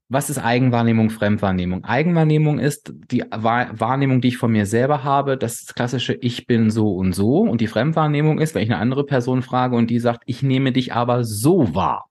Was 0.09 0.29
ist 0.29 0.39
Eigenwahrnehmung, 0.39 1.09
Fremdwahrnehmung? 1.09 1.85
Eigenwahrnehmung 1.85 2.59
ist 2.59 2.93
die 3.11 3.25
Wahrnehmung, 3.31 4.21
die 4.21 4.29
ich 4.29 4.37
von 4.37 4.53
mir 4.53 4.67
selber 4.67 5.03
habe, 5.03 5.39
das 5.39 5.75
klassische 5.75 6.13
Ich 6.21 6.47
bin 6.47 6.71
so 6.71 6.95
und 6.95 7.15
so. 7.15 7.39
Und 7.41 7.63
die 7.63 7.67
Fremdwahrnehmung 7.67 8.39
ist, 8.39 8.55
wenn 8.55 8.63
ich 8.63 8.71
eine 8.71 8.81
andere 8.81 9.07
Person 9.07 9.43
frage 9.43 9.77
und 9.77 9.89
die 9.89 9.99
sagt, 9.99 10.23
ich 10.27 10.43
nehme 10.43 10.73
dich 10.73 10.93
aber 10.93 11.25
so 11.25 11.75
wahr. 11.75 12.11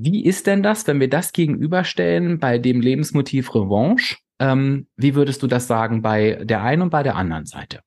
Wie 0.00 0.24
ist 0.24 0.46
denn 0.46 0.62
das, 0.62 0.86
wenn 0.86 1.00
wir 1.00 1.10
das 1.10 1.32
gegenüberstellen 1.32 2.38
bei 2.38 2.58
dem 2.58 2.80
Lebensmotiv 2.80 3.54
Revanche? 3.54 4.16
Ähm, 4.38 4.86
wie 4.96 5.16
würdest 5.16 5.42
du 5.42 5.48
das 5.48 5.66
sagen 5.66 6.02
bei 6.02 6.38
der 6.44 6.62
einen 6.62 6.82
und 6.82 6.90
bei 6.90 7.02
der 7.02 7.16
anderen 7.16 7.46
Seite? 7.46 7.80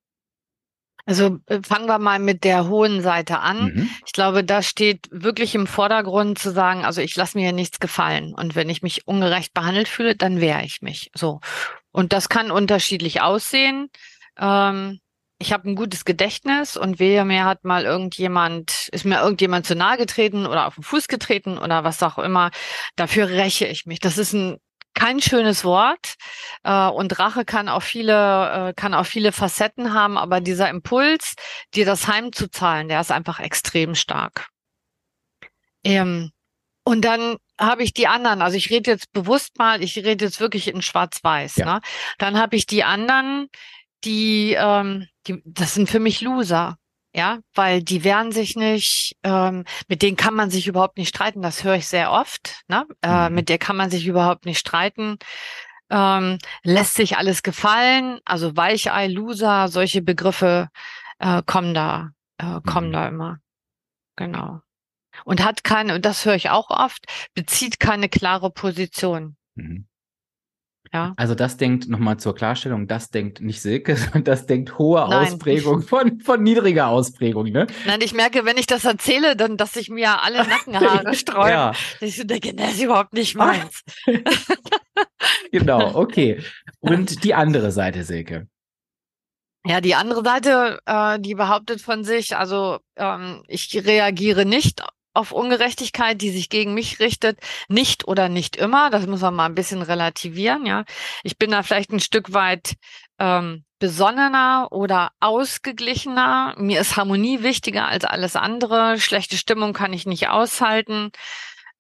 Also 1.06 1.40
äh, 1.48 1.62
fangen 1.64 1.88
wir 1.88 2.00
mal 2.00 2.20
mit 2.20 2.44
der 2.44 2.68
hohen 2.68 3.02
Seite 3.02 3.40
an. 3.40 3.74
Mhm. 3.74 3.90
Ich 4.06 4.12
glaube, 4.12 4.44
da 4.44 4.62
steht 4.62 5.08
wirklich 5.12 5.56
im 5.56 5.68
Vordergrund 5.68 6.38
zu 6.38 6.52
sagen, 6.52 6.84
also 6.84 7.00
ich 7.02 7.16
lasse 7.16 7.38
mir 7.38 7.54
nichts 7.54 7.80
gefallen. 7.80 8.34
Und 8.34 8.56
wenn 8.56 8.70
ich 8.70 8.82
mich 8.82 9.08
ungerecht 9.08 9.54
behandelt 9.54 9.88
fühle, 9.88 10.16
dann 10.16 10.42
wehre 10.42 10.64
ich 10.64 10.82
mich. 10.82 11.12
So. 11.16 11.40
Und 11.92 12.12
das 12.12 12.28
kann 12.28 12.52
unterschiedlich 12.52 13.22
aussehen. 13.22 13.90
Ähm, 14.38 15.00
ich 15.42 15.52
habe 15.54 15.70
ein 15.70 15.76
gutes 15.76 16.06
Gedächtnis 16.06 16.78
und 16.78 17.00
wehe 17.00 17.26
mir 17.26 17.46
hat 17.46 17.66
mal 17.66 17.84
irgendjemand, 17.84 18.90
ist 18.92 19.06
mir 19.06 19.20
irgendjemand 19.22 19.66
zu 19.66 19.76
nahe 19.76 19.98
getreten 19.98 20.46
oder 20.46 20.68
auf 20.68 20.76
den 20.76 20.84
Fuß 20.84 21.08
getreten 21.08 21.58
oder 21.58 21.84
was 21.84 22.02
auch 22.04 22.18
immer, 22.20 22.52
dafür 22.96 23.28
räche 23.30 23.66
ich 23.68 23.86
mich. 23.86 24.00
Das 24.00 24.18
ist 24.18 24.34
ein 24.34 24.58
kein 24.94 25.22
schönes 25.22 25.64
Wort 25.64 26.16
äh, 26.64 26.88
und 26.88 27.18
Rache 27.18 27.46
kann 27.46 27.70
auch 27.70 27.82
viele 27.82 28.70
äh, 28.70 28.74
kann 28.74 28.94
auch 28.94 29.06
viele 29.06 29.32
Facetten 29.32 29.94
haben, 29.94 30.18
aber 30.18 30.42
dieser 30.42 30.70
Impuls, 30.70 31.36
dir 31.74 31.86
das 31.86 32.08
heimzuzahlen, 32.08 32.88
der 32.90 33.02
ist 33.02 33.12
einfach 33.12 33.40
extrem 33.40 33.96
stark. 33.96 34.48
Ähm, 35.84 36.32
Und 36.84 37.04
dann 37.06 37.38
habe 37.60 37.84
ich 37.84 37.94
die 37.94 38.08
anderen, 38.08 38.42
also 38.42 38.58
ich 38.58 38.70
rede 38.72 38.92
jetzt 38.92 39.12
bewusst 39.14 39.58
mal, 39.60 39.84
ich 39.84 39.98
rede 39.98 40.26
jetzt 40.26 40.40
wirklich 40.40 40.68
in 40.68 40.82
Schwarz-Weiß. 40.82 41.58
Ja. 41.58 41.76
Ne? 41.76 41.82
Dann 42.18 42.38
habe 42.40 42.56
ich 42.56 42.66
die 42.66 42.84
anderen, 42.84 43.48
die, 44.04 44.56
ähm, 44.60 45.08
die, 45.28 45.42
das 45.46 45.74
sind 45.74 45.90
für 45.90 46.00
mich 46.00 46.22
Loser. 46.22 46.78
Ja, 47.14 47.40
weil 47.56 47.84
die 47.84 48.06
wehren 48.06 48.32
sich 48.32 48.56
nicht, 48.56 49.18
ähm, 49.24 49.66
mit 49.90 50.02
denen 50.02 50.16
kann 50.16 50.34
man 50.34 50.50
sich 50.50 50.68
überhaupt 50.68 50.98
nicht 50.98 51.10
streiten, 51.10 51.42
das 51.42 51.66
höre 51.66 51.76
ich 51.76 51.88
sehr 51.90 52.10
oft. 52.10 52.62
Ne? 52.70 52.86
Äh, 53.02 53.28
Mhm. 53.28 53.36
mit 53.36 53.50
der 53.50 53.58
kann 53.58 53.76
man 53.76 53.90
sich 53.90 54.08
überhaupt 54.08 54.46
nicht 54.46 54.60
streiten. 54.60 55.18
Ähm, 55.90 56.38
lässt 56.64 56.94
sich 56.94 57.18
alles 57.18 57.44
gefallen, 57.44 58.22
also 58.24 58.56
Weichei, 58.56 59.08
Loser, 59.08 59.68
solche 59.68 60.02
Begriffe 60.02 60.70
äh, 61.20 61.44
kommen 61.46 61.74
da, 61.74 62.12
äh, 62.38 62.62
kommen 62.66 62.88
Mhm. 62.88 62.94
da 62.94 63.08
immer. 63.10 63.38
Genau. 64.16 64.62
Und 65.26 65.44
hat 65.44 65.66
keine, 65.66 65.96
und 65.96 66.06
das 66.06 66.24
höre 66.26 66.36
ich 66.36 66.50
auch 66.50 66.70
oft, 66.70 67.06
bezieht 67.34 67.82
keine 67.82 68.08
klare 68.08 68.52
Position. 68.52 69.36
Mhm. 69.56 69.86
Ja. 70.94 71.14
Also 71.16 71.36
das 71.36 71.56
denkt, 71.56 71.88
nochmal 71.88 72.18
zur 72.18 72.36
Klarstellung, 72.36 72.86
das 72.86 73.10
denkt 73.10 73.40
nicht 73.40 73.62
Silke, 73.62 73.96
sondern 73.98 74.26
das 74.26 74.46
denkt 74.46 74.78
hohe 74.78 75.00
Nein. 75.00 75.28
Ausprägung 75.28 75.82
von, 75.84 76.20
von 76.20 76.44
niedriger 76.44 76.88
Ausprägung, 76.88 77.46
ne? 77.50 77.68
Nein, 77.86 78.02
ich 78.02 78.14
merke, 78.14 78.44
wenn 78.44 78.58
ich 78.58 78.68
das 78.68 78.84
erzähle, 78.84 79.36
dann, 79.38 79.56
dass 79.56 79.74
sich 79.74 79.90
mir 79.90 80.22
alle 80.22 80.40
Nackenhaare 80.48 81.14
sträuben. 81.16 81.50
Ja, 81.50 81.72
dass 82.00 82.10
Ich 82.10 82.18
so 82.18 82.24
denke, 82.26 82.54
das 82.54 82.74
ist 82.74 82.84
überhaupt 82.84 83.14
nicht 83.14 83.38
Ah. 83.40 83.46
meins. 83.46 83.82
genau, 85.52 85.96
okay. 85.96 86.42
Und 86.80 87.24
die 87.24 87.34
andere 87.34 87.72
Seite, 87.72 88.04
Silke. 88.04 88.48
Ja, 89.66 89.80
die 89.80 89.94
andere 89.96 90.24
Seite, 90.24 90.80
äh, 90.86 91.20
die 91.20 91.36
behauptet 91.36 91.82
von 91.82 92.04
sich, 92.04 92.36
also 92.36 92.80
ähm, 92.96 93.44
ich 93.48 93.74
reagiere 93.86 94.44
nicht 94.46 94.82
auf 95.14 95.32
Ungerechtigkeit, 95.32 96.22
die 96.22 96.30
sich 96.30 96.50
gegen 96.50 96.74
mich 96.74 97.00
richtet, 97.00 97.40
nicht 97.68 98.08
oder 98.08 98.30
nicht 98.30 98.56
immer. 98.56 98.90
Das 98.90 99.08
muss 99.08 99.22
man 99.22 99.36
mal 99.36 99.46
ein 99.46 99.56
bisschen 99.56 99.82
relativieren, 99.82 100.66
ja. 100.66 100.86
Ich 101.24 101.38
bin 101.38 101.52
da 101.52 101.64
vielleicht 101.64 101.92
ein 101.92 102.00
Stück 102.00 102.34
weit 102.34 102.76
ähm, 103.20 103.66
besonnener 103.80 104.68
oder 104.72 105.12
ausgeglichener. 105.20 106.56
Mir 106.58 106.82
ist 106.82 106.98
Harmonie 106.98 107.44
wichtiger 107.44 107.88
als 107.88 108.06
alles 108.06 108.36
andere. 108.36 109.00
Schlechte 109.00 109.38
Stimmung 109.38 109.74
kann 109.74 109.94
ich 109.94 110.06
nicht 110.06 110.30
aushalten. 110.30 111.12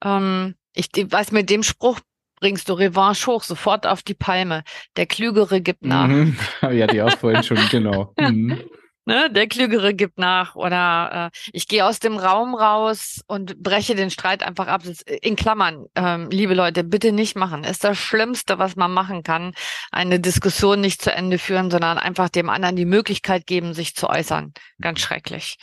Ähm, 0.03 0.55
ich 0.73 0.89
weiß, 0.93 1.31
mit 1.31 1.49
dem 1.49 1.63
Spruch 1.63 1.99
bringst 2.39 2.67
du 2.67 2.73
Revanche 2.73 3.27
hoch, 3.27 3.43
sofort 3.43 3.87
auf 3.87 4.01
die 4.01 4.15
Palme. 4.15 4.63
Der 4.97 5.05
Klügere 5.05 5.61
gibt 5.61 5.85
nach. 5.85 6.07
Mhm. 6.07 6.37
Ja, 6.71 6.87
die 6.87 7.01
auch 7.01 7.17
vorhin 7.17 7.43
schon, 7.43 7.59
genau. 7.69 8.13
Mhm. 8.19 8.61
Ne, 9.11 9.29
der 9.29 9.47
Klügere 9.47 9.93
gibt 9.93 10.19
nach 10.19 10.55
oder 10.55 11.31
äh, 11.33 11.37
ich 11.51 11.67
gehe 11.67 11.85
aus 11.85 11.99
dem 11.99 12.15
Raum 12.15 12.55
raus 12.55 13.19
und 13.27 13.61
breche 13.61 13.93
den 13.93 14.09
Streit 14.09 14.41
einfach 14.41 14.67
ab. 14.67 14.85
Ist 14.85 15.01
in 15.01 15.35
Klammern, 15.35 15.87
ähm, 15.95 16.29
liebe 16.29 16.53
Leute, 16.53 16.85
bitte 16.85 17.11
nicht 17.11 17.35
machen. 17.35 17.65
Ist 17.65 17.83
das 17.83 17.97
Schlimmste, 17.97 18.57
was 18.57 18.77
man 18.77 18.93
machen 18.93 19.23
kann, 19.23 19.51
eine 19.91 20.21
Diskussion 20.21 20.79
nicht 20.79 21.01
zu 21.01 21.11
Ende 21.11 21.39
führen, 21.39 21.69
sondern 21.69 21.97
einfach 21.97 22.29
dem 22.29 22.49
anderen 22.49 22.77
die 22.77 22.85
Möglichkeit 22.85 23.47
geben, 23.47 23.73
sich 23.73 23.95
zu 23.97 24.09
äußern. 24.09 24.53
Ganz 24.79 25.01
schrecklich. 25.01 25.57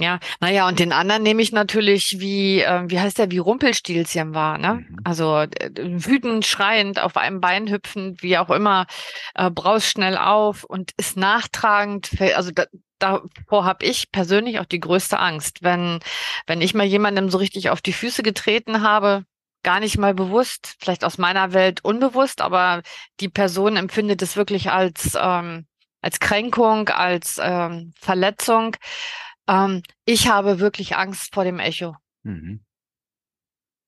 Ja, 0.00 0.18
naja, 0.40 0.66
und 0.66 0.80
den 0.80 0.92
anderen 0.92 1.22
nehme 1.22 1.40
ich 1.40 1.52
natürlich 1.52 2.16
wie, 2.18 2.60
äh, 2.60 2.82
wie 2.88 2.98
heißt 2.98 3.16
der, 3.18 3.30
wie 3.30 3.38
Rumpelstilzchen 3.38 4.34
war, 4.34 4.58
ne? 4.58 4.84
Mhm. 4.88 4.96
Also 5.04 5.36
äh, 5.38 5.70
wütend, 5.76 6.44
schreiend, 6.44 7.00
auf 7.00 7.16
einem 7.16 7.40
Bein 7.40 7.70
hüpfend, 7.70 8.20
wie 8.20 8.36
auch 8.36 8.50
immer, 8.50 8.86
äh, 9.34 9.50
braust 9.50 9.86
schnell 9.86 10.18
auf 10.18 10.64
und 10.64 10.90
ist 10.96 11.16
nachtragend. 11.16 12.10
Also 12.34 12.50
da, 12.50 12.64
davor 12.98 13.64
habe 13.64 13.84
ich 13.84 14.10
persönlich 14.10 14.58
auch 14.58 14.64
die 14.64 14.80
größte 14.80 15.20
Angst. 15.20 15.62
Wenn, 15.62 16.00
wenn 16.48 16.60
ich 16.60 16.74
mal 16.74 16.86
jemandem 16.86 17.30
so 17.30 17.38
richtig 17.38 17.70
auf 17.70 17.80
die 17.80 17.92
Füße 17.92 18.24
getreten 18.24 18.82
habe, 18.82 19.24
gar 19.62 19.78
nicht 19.78 19.96
mal 19.96 20.12
bewusst, 20.14 20.74
vielleicht 20.80 21.04
aus 21.04 21.18
meiner 21.18 21.52
Welt 21.52 21.84
unbewusst, 21.84 22.40
aber 22.40 22.82
die 23.20 23.28
Person 23.28 23.76
empfindet 23.76 24.22
es 24.22 24.36
wirklich 24.36 24.70
als, 24.70 25.16
ähm, 25.20 25.66
als 26.00 26.18
Kränkung, 26.18 26.88
als 26.88 27.40
ähm, 27.40 27.94
Verletzung. 27.98 28.76
Ähm, 29.48 29.82
ich 30.04 30.28
habe 30.28 30.58
wirklich 30.60 30.96
Angst 30.96 31.34
vor 31.34 31.44
dem 31.44 31.58
Echo. 31.58 31.96
Mhm. 32.22 32.64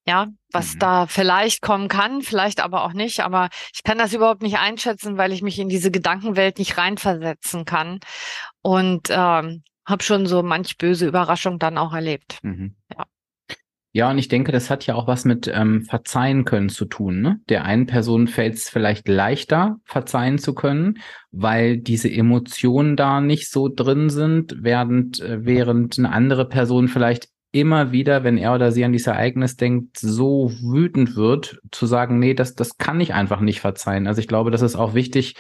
Ja, 0.08 0.28
was 0.52 0.74
Mhm. 0.74 0.78
da 0.78 1.06
vielleicht 1.08 1.62
kommen 1.62 1.88
kann, 1.88 2.22
vielleicht 2.22 2.60
aber 2.60 2.84
auch 2.84 2.92
nicht. 2.92 3.20
Aber 3.20 3.48
ich 3.74 3.82
kann 3.82 3.98
das 3.98 4.12
überhaupt 4.12 4.42
nicht 4.42 4.58
einschätzen, 4.58 5.16
weil 5.18 5.32
ich 5.32 5.42
mich 5.42 5.58
in 5.58 5.68
diese 5.68 5.90
Gedankenwelt 5.90 6.58
nicht 6.58 6.78
reinversetzen 6.78 7.64
kann. 7.64 7.98
Und 8.62 9.08
ähm, 9.10 9.64
habe 9.86 10.02
schon 10.02 10.26
so 10.26 10.42
manch 10.42 10.78
böse 10.78 11.06
Überraschung 11.06 11.58
dann 11.58 11.78
auch 11.78 11.92
erlebt. 11.92 12.38
Mhm. 12.42 12.76
Ja. 12.96 13.06
Ja, 13.96 14.10
und 14.10 14.18
ich 14.18 14.28
denke, 14.28 14.52
das 14.52 14.68
hat 14.68 14.84
ja 14.84 14.94
auch 14.94 15.06
was 15.06 15.24
mit 15.24 15.50
ähm, 15.50 15.80
Verzeihen 15.80 16.44
können 16.44 16.68
zu 16.68 16.84
tun. 16.84 17.22
Ne? 17.22 17.40
Der 17.48 17.64
einen 17.64 17.86
Person 17.86 18.28
fällt 18.28 18.56
es 18.56 18.68
vielleicht 18.68 19.08
leichter, 19.08 19.78
verzeihen 19.86 20.36
zu 20.36 20.54
können, 20.54 20.98
weil 21.30 21.78
diese 21.78 22.10
Emotionen 22.12 22.96
da 22.96 23.22
nicht 23.22 23.50
so 23.50 23.70
drin 23.74 24.10
sind, 24.10 24.54
während, 24.60 25.20
äh, 25.20 25.46
während 25.46 25.98
eine 25.98 26.12
andere 26.12 26.46
Person 26.46 26.88
vielleicht 26.88 27.30
immer 27.52 27.90
wieder, 27.90 28.22
wenn 28.22 28.36
er 28.36 28.54
oder 28.54 28.70
sie 28.70 28.84
an 28.84 28.92
dieses 28.92 29.06
Ereignis 29.06 29.56
denkt, 29.56 29.96
so 29.96 30.52
wütend 30.60 31.16
wird, 31.16 31.58
zu 31.72 31.86
sagen, 31.86 32.18
nee, 32.18 32.34
das, 32.34 32.54
das 32.54 32.76
kann 32.76 33.00
ich 33.00 33.14
einfach 33.14 33.40
nicht 33.40 33.60
verzeihen. 33.60 34.06
Also 34.06 34.20
ich 34.20 34.28
glaube, 34.28 34.50
das 34.50 34.60
ist 34.60 34.76
auch 34.76 34.92
wichtig, 34.92 35.36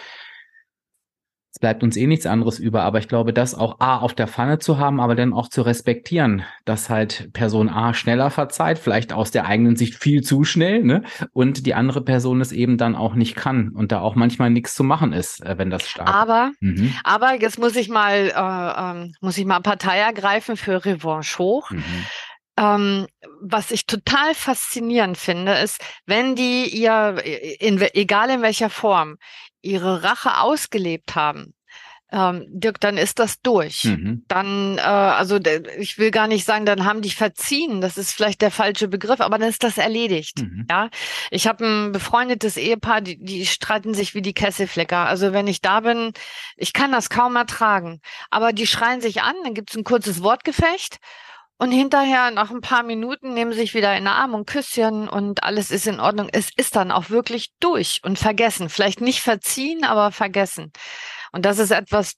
es 1.56 1.60
bleibt 1.60 1.82
uns 1.82 1.96
eh 1.96 2.06
nichts 2.06 2.26
anderes 2.26 2.58
über, 2.58 2.82
aber 2.82 2.98
ich 2.98 3.08
glaube, 3.08 3.32
das 3.32 3.54
auch 3.54 3.80
A 3.80 3.96
auf 4.00 4.12
der 4.12 4.28
Pfanne 4.28 4.58
zu 4.58 4.76
haben, 4.76 5.00
aber 5.00 5.14
dann 5.14 5.32
auch 5.32 5.48
zu 5.48 5.62
respektieren, 5.62 6.42
dass 6.66 6.90
halt 6.90 7.30
Person 7.32 7.70
A 7.70 7.94
schneller 7.94 8.28
verzeiht, 8.30 8.78
vielleicht 8.78 9.14
aus 9.14 9.30
der 9.30 9.46
eigenen 9.46 9.74
Sicht 9.74 9.94
viel 9.94 10.20
zu 10.22 10.44
schnell, 10.44 10.84
ne? 10.84 11.02
Und 11.32 11.64
die 11.64 11.72
andere 11.72 12.02
Person 12.02 12.42
es 12.42 12.52
eben 12.52 12.76
dann 12.76 12.94
auch 12.94 13.14
nicht 13.14 13.36
kann 13.36 13.70
und 13.70 13.90
da 13.90 14.00
auch 14.00 14.16
manchmal 14.16 14.50
nichts 14.50 14.74
zu 14.74 14.84
machen 14.84 15.14
ist, 15.14 15.42
äh, 15.46 15.56
wenn 15.56 15.70
das 15.70 15.88
stark 15.88 16.14
Aber, 16.14 16.50
Mhm. 16.60 16.92
aber 17.04 17.40
jetzt 17.40 17.58
muss 17.58 17.74
ich 17.74 17.88
mal, 17.88 18.30
äh, 18.36 18.80
ähm, 19.00 19.14
muss 19.22 19.38
ich 19.38 19.46
mal 19.46 19.60
Partei 19.60 19.96
ergreifen 19.96 20.58
für 20.58 20.84
Revanche 20.84 21.38
hoch. 21.38 21.70
Mhm. 21.70 21.82
Ähm, 22.58 23.06
was 23.42 23.70
ich 23.70 23.84
total 23.86 24.34
faszinierend 24.34 25.18
finde, 25.18 25.52
ist, 25.54 25.78
wenn 26.06 26.34
die 26.36 26.64
ihr, 26.68 27.16
in, 27.60 27.80
we- 27.80 27.94
egal 27.94 28.30
in 28.30 28.40
welcher 28.40 28.70
Form, 28.70 29.16
ihre 29.62 30.02
Rache 30.02 30.40
ausgelebt 30.40 31.14
haben, 31.14 31.54
ähm, 32.12 32.46
Dirk, 32.48 32.80
dann 32.80 32.96
ist 32.98 33.18
das 33.18 33.40
durch. 33.42 33.84
Mhm. 33.84 34.24
Dann, 34.28 34.78
äh, 34.78 34.80
also 34.80 35.38
ich 35.78 35.98
will 35.98 36.12
gar 36.12 36.28
nicht 36.28 36.44
sagen, 36.44 36.64
dann 36.64 36.84
haben 36.84 37.02
die 37.02 37.10
verziehen, 37.10 37.80
das 37.80 37.98
ist 37.98 38.12
vielleicht 38.12 38.42
der 38.42 38.52
falsche 38.52 38.86
Begriff, 38.86 39.20
aber 39.20 39.38
dann 39.38 39.48
ist 39.48 39.64
das 39.64 39.76
erledigt. 39.76 40.40
Mhm. 40.40 40.66
Ja, 40.70 40.88
ich 41.30 41.48
habe 41.48 41.66
ein 41.66 41.92
befreundetes 41.92 42.56
Ehepaar, 42.56 43.00
die, 43.00 43.18
die 43.18 43.44
streiten 43.44 43.92
sich 43.92 44.14
wie 44.14 44.22
die 44.22 44.34
Kesselflecker. 44.34 45.06
Also 45.06 45.32
wenn 45.32 45.48
ich 45.48 45.60
da 45.60 45.80
bin, 45.80 46.12
ich 46.56 46.72
kann 46.72 46.92
das 46.92 47.10
kaum 47.10 47.34
ertragen. 47.34 48.00
Aber 48.30 48.52
die 48.52 48.68
schreien 48.68 49.00
sich 49.00 49.22
an, 49.22 49.34
dann 49.42 49.54
gibt's 49.54 49.76
ein 49.76 49.84
kurzes 49.84 50.22
Wortgefecht 50.22 50.98
und 51.58 51.70
hinterher, 51.72 52.30
nach 52.30 52.50
ein 52.50 52.60
paar 52.60 52.82
Minuten, 52.82 53.32
nehmen 53.32 53.52
sich 53.52 53.72
wieder 53.72 53.96
in 53.96 54.04
den 54.04 54.08
Arm 54.08 54.34
und 54.34 54.46
Küsschen 54.46 55.08
und 55.08 55.42
alles 55.42 55.70
ist 55.70 55.86
in 55.86 56.00
Ordnung. 56.00 56.28
Es 56.32 56.50
ist 56.54 56.76
dann 56.76 56.90
auch 56.90 57.08
wirklich 57.08 57.52
durch 57.60 58.00
und 58.04 58.18
vergessen. 58.18 58.68
Vielleicht 58.68 59.00
nicht 59.00 59.22
verziehen, 59.22 59.84
aber 59.84 60.12
vergessen. 60.12 60.70
Und 61.32 61.46
das 61.46 61.58
ist 61.58 61.70
etwas, 61.70 62.16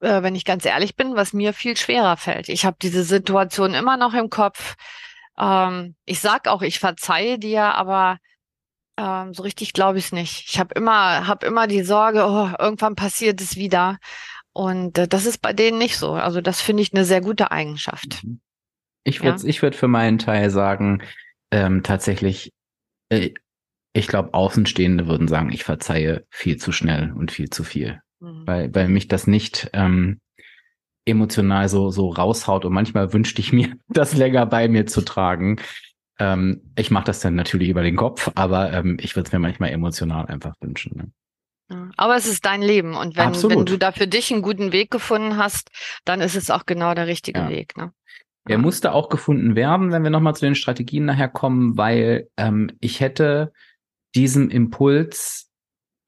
äh, 0.00 0.22
wenn 0.22 0.36
ich 0.36 0.44
ganz 0.44 0.64
ehrlich 0.64 0.94
bin, 0.94 1.16
was 1.16 1.32
mir 1.32 1.52
viel 1.52 1.76
schwerer 1.76 2.16
fällt. 2.16 2.48
Ich 2.48 2.64
habe 2.64 2.76
diese 2.80 3.02
Situation 3.02 3.74
immer 3.74 3.96
noch 3.96 4.14
im 4.14 4.30
Kopf. 4.30 4.76
Ähm, 5.36 5.96
ich 6.04 6.20
sag 6.20 6.46
auch, 6.46 6.62
ich 6.62 6.78
verzeihe 6.78 7.40
dir, 7.40 7.74
aber 7.74 8.18
ähm, 8.96 9.34
so 9.34 9.42
richtig 9.42 9.72
glaube 9.72 9.98
ich 9.98 10.06
es 10.06 10.12
nicht. 10.12 10.44
Ich 10.48 10.60
habe 10.60 10.74
immer, 10.74 11.26
hab 11.26 11.42
immer 11.42 11.66
die 11.66 11.82
Sorge, 11.82 12.24
oh, 12.24 12.50
irgendwann 12.62 12.94
passiert 12.94 13.40
es 13.40 13.56
wieder. 13.56 13.98
Und 14.52 14.98
äh, 14.98 15.08
das 15.08 15.26
ist 15.26 15.38
bei 15.42 15.52
denen 15.52 15.78
nicht 15.78 15.96
so. 15.96 16.12
Also 16.12 16.40
das 16.40 16.60
finde 16.60 16.84
ich 16.84 16.94
eine 16.94 17.04
sehr 17.04 17.20
gute 17.20 17.50
Eigenschaft. 17.50 18.22
Mhm. 18.22 18.40
Ich 19.04 19.22
würde 19.22 19.46
ich 19.46 19.62
würd 19.62 19.74
für 19.74 19.88
meinen 19.88 20.18
Teil 20.18 20.50
sagen, 20.50 21.02
ähm, 21.50 21.82
tatsächlich, 21.82 22.52
äh, 23.08 23.30
ich 23.92 24.06
glaube, 24.06 24.34
Außenstehende 24.34 25.08
würden 25.08 25.26
sagen, 25.26 25.50
ich 25.52 25.64
verzeihe 25.64 26.24
viel 26.30 26.58
zu 26.58 26.70
schnell 26.70 27.12
und 27.12 27.32
viel 27.32 27.50
zu 27.50 27.64
viel. 27.64 28.00
Mhm. 28.20 28.46
weil, 28.46 28.74
weil 28.74 28.88
mich 28.88 29.08
das 29.08 29.26
nicht 29.26 29.70
ähm, 29.72 30.20
emotional 31.06 31.68
so, 31.68 31.90
so 31.90 32.10
raushaut 32.10 32.64
und 32.64 32.72
manchmal 32.72 33.12
wünschte 33.12 33.40
ich 33.40 33.52
mir, 33.52 33.74
das 33.88 34.14
länger 34.14 34.46
bei 34.46 34.68
mir 34.68 34.86
zu 34.86 35.00
tragen. 35.00 35.56
Ähm, 36.18 36.72
ich 36.76 36.90
mache 36.90 37.06
das 37.06 37.20
dann 37.20 37.34
natürlich 37.34 37.70
über 37.70 37.82
den 37.82 37.96
Kopf, 37.96 38.30
aber 38.34 38.72
ähm, 38.72 38.98
ich 39.00 39.16
würde 39.16 39.28
es 39.28 39.32
mir 39.32 39.38
manchmal 39.38 39.70
emotional 39.70 40.26
einfach 40.26 40.54
wünschen. 40.60 40.96
Ne? 40.96 41.12
Ja. 41.70 41.88
Aber 41.96 42.16
es 42.16 42.26
ist 42.26 42.44
dein 42.44 42.62
Leben 42.62 42.94
und 42.94 43.16
wenn, 43.16 43.32
wenn 43.34 43.64
du 43.64 43.78
da 43.78 43.92
für 43.92 44.06
dich 44.06 44.30
einen 44.32 44.42
guten 44.42 44.72
Weg 44.72 44.90
gefunden 44.90 45.38
hast, 45.38 45.70
dann 46.04 46.20
ist 46.20 46.36
es 46.36 46.50
auch 46.50 46.66
genau 46.66 46.94
der 46.94 47.06
richtige 47.06 47.40
Ja. 47.40 47.48
Weg. 47.48 47.76
Ne? 47.76 47.92
Ja. 48.48 48.58
musste 48.58 48.92
auch 48.92 49.08
gefunden 49.08 49.54
werden, 49.54 49.92
wenn 49.92 50.02
wir 50.02 50.10
nochmal 50.10 50.34
zu 50.34 50.44
den 50.44 50.54
Strategien 50.54 51.04
nachher 51.04 51.28
kommen, 51.28 51.76
weil 51.76 52.28
ähm, 52.36 52.72
ich 52.80 53.00
hätte 53.00 53.52
diesem 54.14 54.50
Impuls 54.50 55.50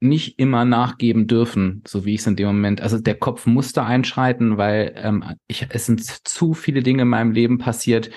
nicht 0.01 0.39
immer 0.41 0.65
nachgeben 0.65 1.29
dürfen, 1.29 1.83
so 1.87 2.05
wie 2.05 2.15
ich 2.15 2.21
es 2.23 2.27
in 2.27 2.35
dem 2.35 2.49
Moment. 2.49 2.81
Also 2.81 2.99
der 2.99 3.15
Kopf 3.15 3.47
musste 3.47 3.85
einschreiten, 3.85 4.57
weil 4.57 4.93
ähm, 4.97 5.25
ich, 5.47 5.67
es 5.71 5.87
sind 5.87 6.03
zu 6.03 6.55
viele 6.55 6.83
Dinge 6.83 7.03
in 7.03 7.09
meinem 7.09 7.31
Leben 7.31 7.59
passiert, 7.59 8.11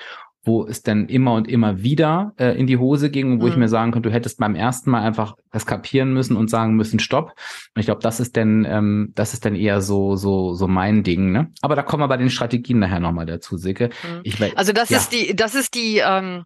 wo 0.46 0.66
es 0.66 0.84
dann 0.84 1.08
immer 1.08 1.34
und 1.34 1.48
immer 1.48 1.82
wieder 1.82 2.34
äh, 2.38 2.58
in 2.58 2.68
die 2.68 2.78
Hose 2.78 3.10
ging 3.10 3.34
und 3.34 3.42
wo 3.42 3.46
mhm. 3.46 3.52
ich 3.52 3.58
mir 3.58 3.68
sagen 3.68 3.92
konnte, 3.92 4.10
du 4.10 4.14
hättest 4.14 4.40
beim 4.40 4.56
ersten 4.56 4.92
Mal 4.92 5.02
einfach 5.02 5.36
das 5.52 5.66
kapieren 5.66 6.14
müssen 6.14 6.38
und 6.38 6.50
sagen 6.50 6.76
müssen, 6.76 7.00
stopp. 7.00 7.34
Und 7.74 7.80
ich 7.80 7.88
glaube, 7.88 8.02
das 8.02 8.20
ist 8.20 8.38
dann, 8.38 8.66
ähm, 8.66 9.12
das 9.16 9.34
ist 9.34 9.46
dann 9.46 9.56
eher 9.56 9.82
so, 9.82 10.16
so, 10.16 10.54
so 10.54 10.68
mein 10.68 11.04
Ding, 11.04 11.32
ne? 11.32 11.52
Aber 11.62 11.76
da 11.76 11.82
kommen 11.82 12.04
wir 12.04 12.08
bei 12.08 12.18
den 12.18 12.30
Strategien 12.30 12.80
nachher 12.80 13.00
nochmal 13.00 13.26
dazu, 13.26 13.58
Silke. 13.58 13.90
Mhm. 14.04 14.22
Ich, 14.24 14.58
also 14.58 14.72
das 14.72 14.90
ja. 14.90 14.98
ist 14.98 15.12
die, 15.12 15.36
das 15.36 15.56
ist 15.56 15.74
die, 15.74 15.98
ähm, 16.06 16.46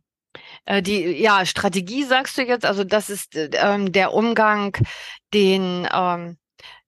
äh, 0.65 0.81
die, 0.81 1.21
ja, 1.21 1.45
Strategie 1.45 2.03
sagst 2.03 2.37
du 2.37 2.43
jetzt, 2.43 2.65
also 2.65 2.83
das 2.83 3.09
ist 3.09 3.35
ähm, 3.35 3.91
der 3.91 4.13
Umgang, 4.13 4.77
den 5.33 5.87
ähm, 5.93 6.37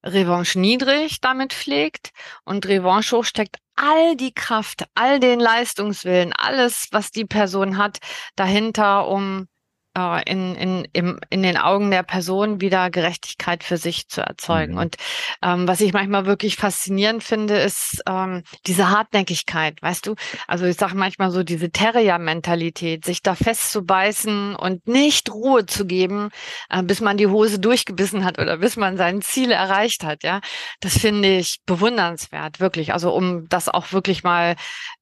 Revanche 0.03 0.59
niedrig 0.59 1.21
damit 1.21 1.53
pflegt 1.53 2.11
und 2.43 2.65
Revanche 2.67 3.15
hoch 3.15 3.25
steckt 3.25 3.57
all 3.81 4.15
die 4.15 4.33
Kraft, 4.33 4.85
all 4.93 5.19
den 5.19 5.39
Leistungswillen, 5.39 6.33
alles, 6.33 6.87
was 6.91 7.11
die 7.11 7.25
Person 7.25 7.77
hat, 7.77 7.97
dahinter, 8.35 9.07
um 9.07 9.47
in, 9.93 10.55
in, 10.55 10.87
im, 10.93 11.19
in 11.29 11.43
den 11.43 11.57
Augen 11.57 11.91
der 11.91 12.03
Person 12.03 12.61
wieder 12.61 12.89
Gerechtigkeit 12.89 13.63
für 13.63 13.77
sich 13.77 14.07
zu 14.07 14.21
erzeugen. 14.21 14.73
Mhm. 14.73 14.79
Und 14.79 14.95
ähm, 15.41 15.67
was 15.67 15.81
ich 15.81 15.91
manchmal 15.91 16.25
wirklich 16.25 16.55
faszinierend 16.55 17.23
finde, 17.23 17.57
ist 17.57 18.01
ähm, 18.07 18.43
diese 18.67 18.89
Hartnäckigkeit, 18.89 19.81
weißt 19.81 20.07
du? 20.07 20.15
Also 20.47 20.65
ich 20.65 20.77
sage 20.77 20.95
manchmal 20.95 21.31
so 21.31 21.43
diese 21.43 21.71
Terrier-Mentalität, 21.71 23.03
sich 23.03 23.21
da 23.21 23.35
festzubeißen 23.35 24.55
und 24.55 24.87
nicht 24.87 25.29
Ruhe 25.31 25.65
zu 25.65 25.85
geben, 25.85 26.29
äh, 26.69 26.83
bis 26.83 27.01
man 27.01 27.17
die 27.17 27.27
Hose 27.27 27.59
durchgebissen 27.59 28.23
hat 28.23 28.39
oder 28.39 28.57
bis 28.57 28.77
man 28.77 28.95
sein 28.95 29.21
Ziel 29.21 29.51
erreicht 29.51 30.03
hat. 30.03 30.23
Ja, 30.23 30.39
das 30.79 30.97
finde 30.97 31.37
ich 31.37 31.59
bewundernswert, 31.65 32.59
wirklich. 32.59 32.93
Also 32.93 33.13
um 33.13 33.49
das 33.49 33.67
auch 33.67 33.91
wirklich 33.91 34.23
mal 34.23 34.55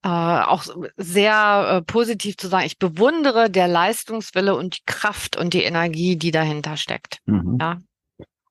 äh, 0.03 0.07
auch 0.07 0.63
sehr 0.97 1.77
äh, 1.77 1.81
positiv 1.83 2.37
zu 2.37 2.47
sagen, 2.47 2.65
ich 2.65 2.79
bewundere 2.79 3.49
der 3.49 3.67
Leistungswille 3.67 4.55
und 4.55 4.78
Kraft 4.85 5.37
und 5.37 5.53
die 5.53 5.63
Energie, 5.63 6.17
die 6.17 6.31
dahinter 6.31 6.77
steckt. 6.77 7.19
Mhm. 7.25 7.57
Ja. 7.59 7.77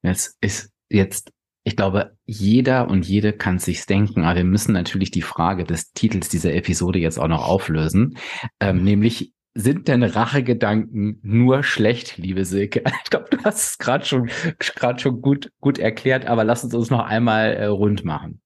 Jetzt 0.02 0.36
ist 0.40 0.70
jetzt, 0.90 1.32
ich 1.64 1.76
glaube, 1.76 2.16
jeder 2.24 2.88
und 2.88 3.06
jede 3.06 3.32
kann 3.32 3.58
sich's 3.58 3.86
denken, 3.86 4.24
aber 4.24 4.36
wir 4.36 4.44
müssen 4.44 4.72
natürlich 4.72 5.10
die 5.10 5.22
Frage 5.22 5.64
des 5.64 5.92
Titels 5.92 6.28
dieser 6.28 6.54
Episode 6.54 6.98
jetzt 6.98 7.18
auch 7.18 7.28
noch 7.28 7.46
auflösen, 7.46 8.16
ähm, 8.60 8.84
nämlich 8.84 9.32
sind 9.54 9.88
denn 9.88 10.04
Rachegedanken 10.04 11.18
nur 11.22 11.64
schlecht, 11.64 12.16
liebe 12.16 12.44
Silke? 12.44 12.84
Ich 13.04 13.10
glaube, 13.10 13.28
du 13.30 13.42
hast 13.42 13.70
es 13.70 13.78
gerade 13.78 14.04
schon, 14.04 14.30
gerade 14.58 15.00
schon 15.00 15.20
gut, 15.20 15.50
gut 15.60 15.78
erklärt, 15.78 16.26
aber 16.26 16.44
lass 16.44 16.62
uns 16.62 16.74
uns 16.74 16.90
noch 16.90 17.04
einmal 17.04 17.54
äh, 17.54 17.64
rund 17.66 18.04
machen. 18.04 18.40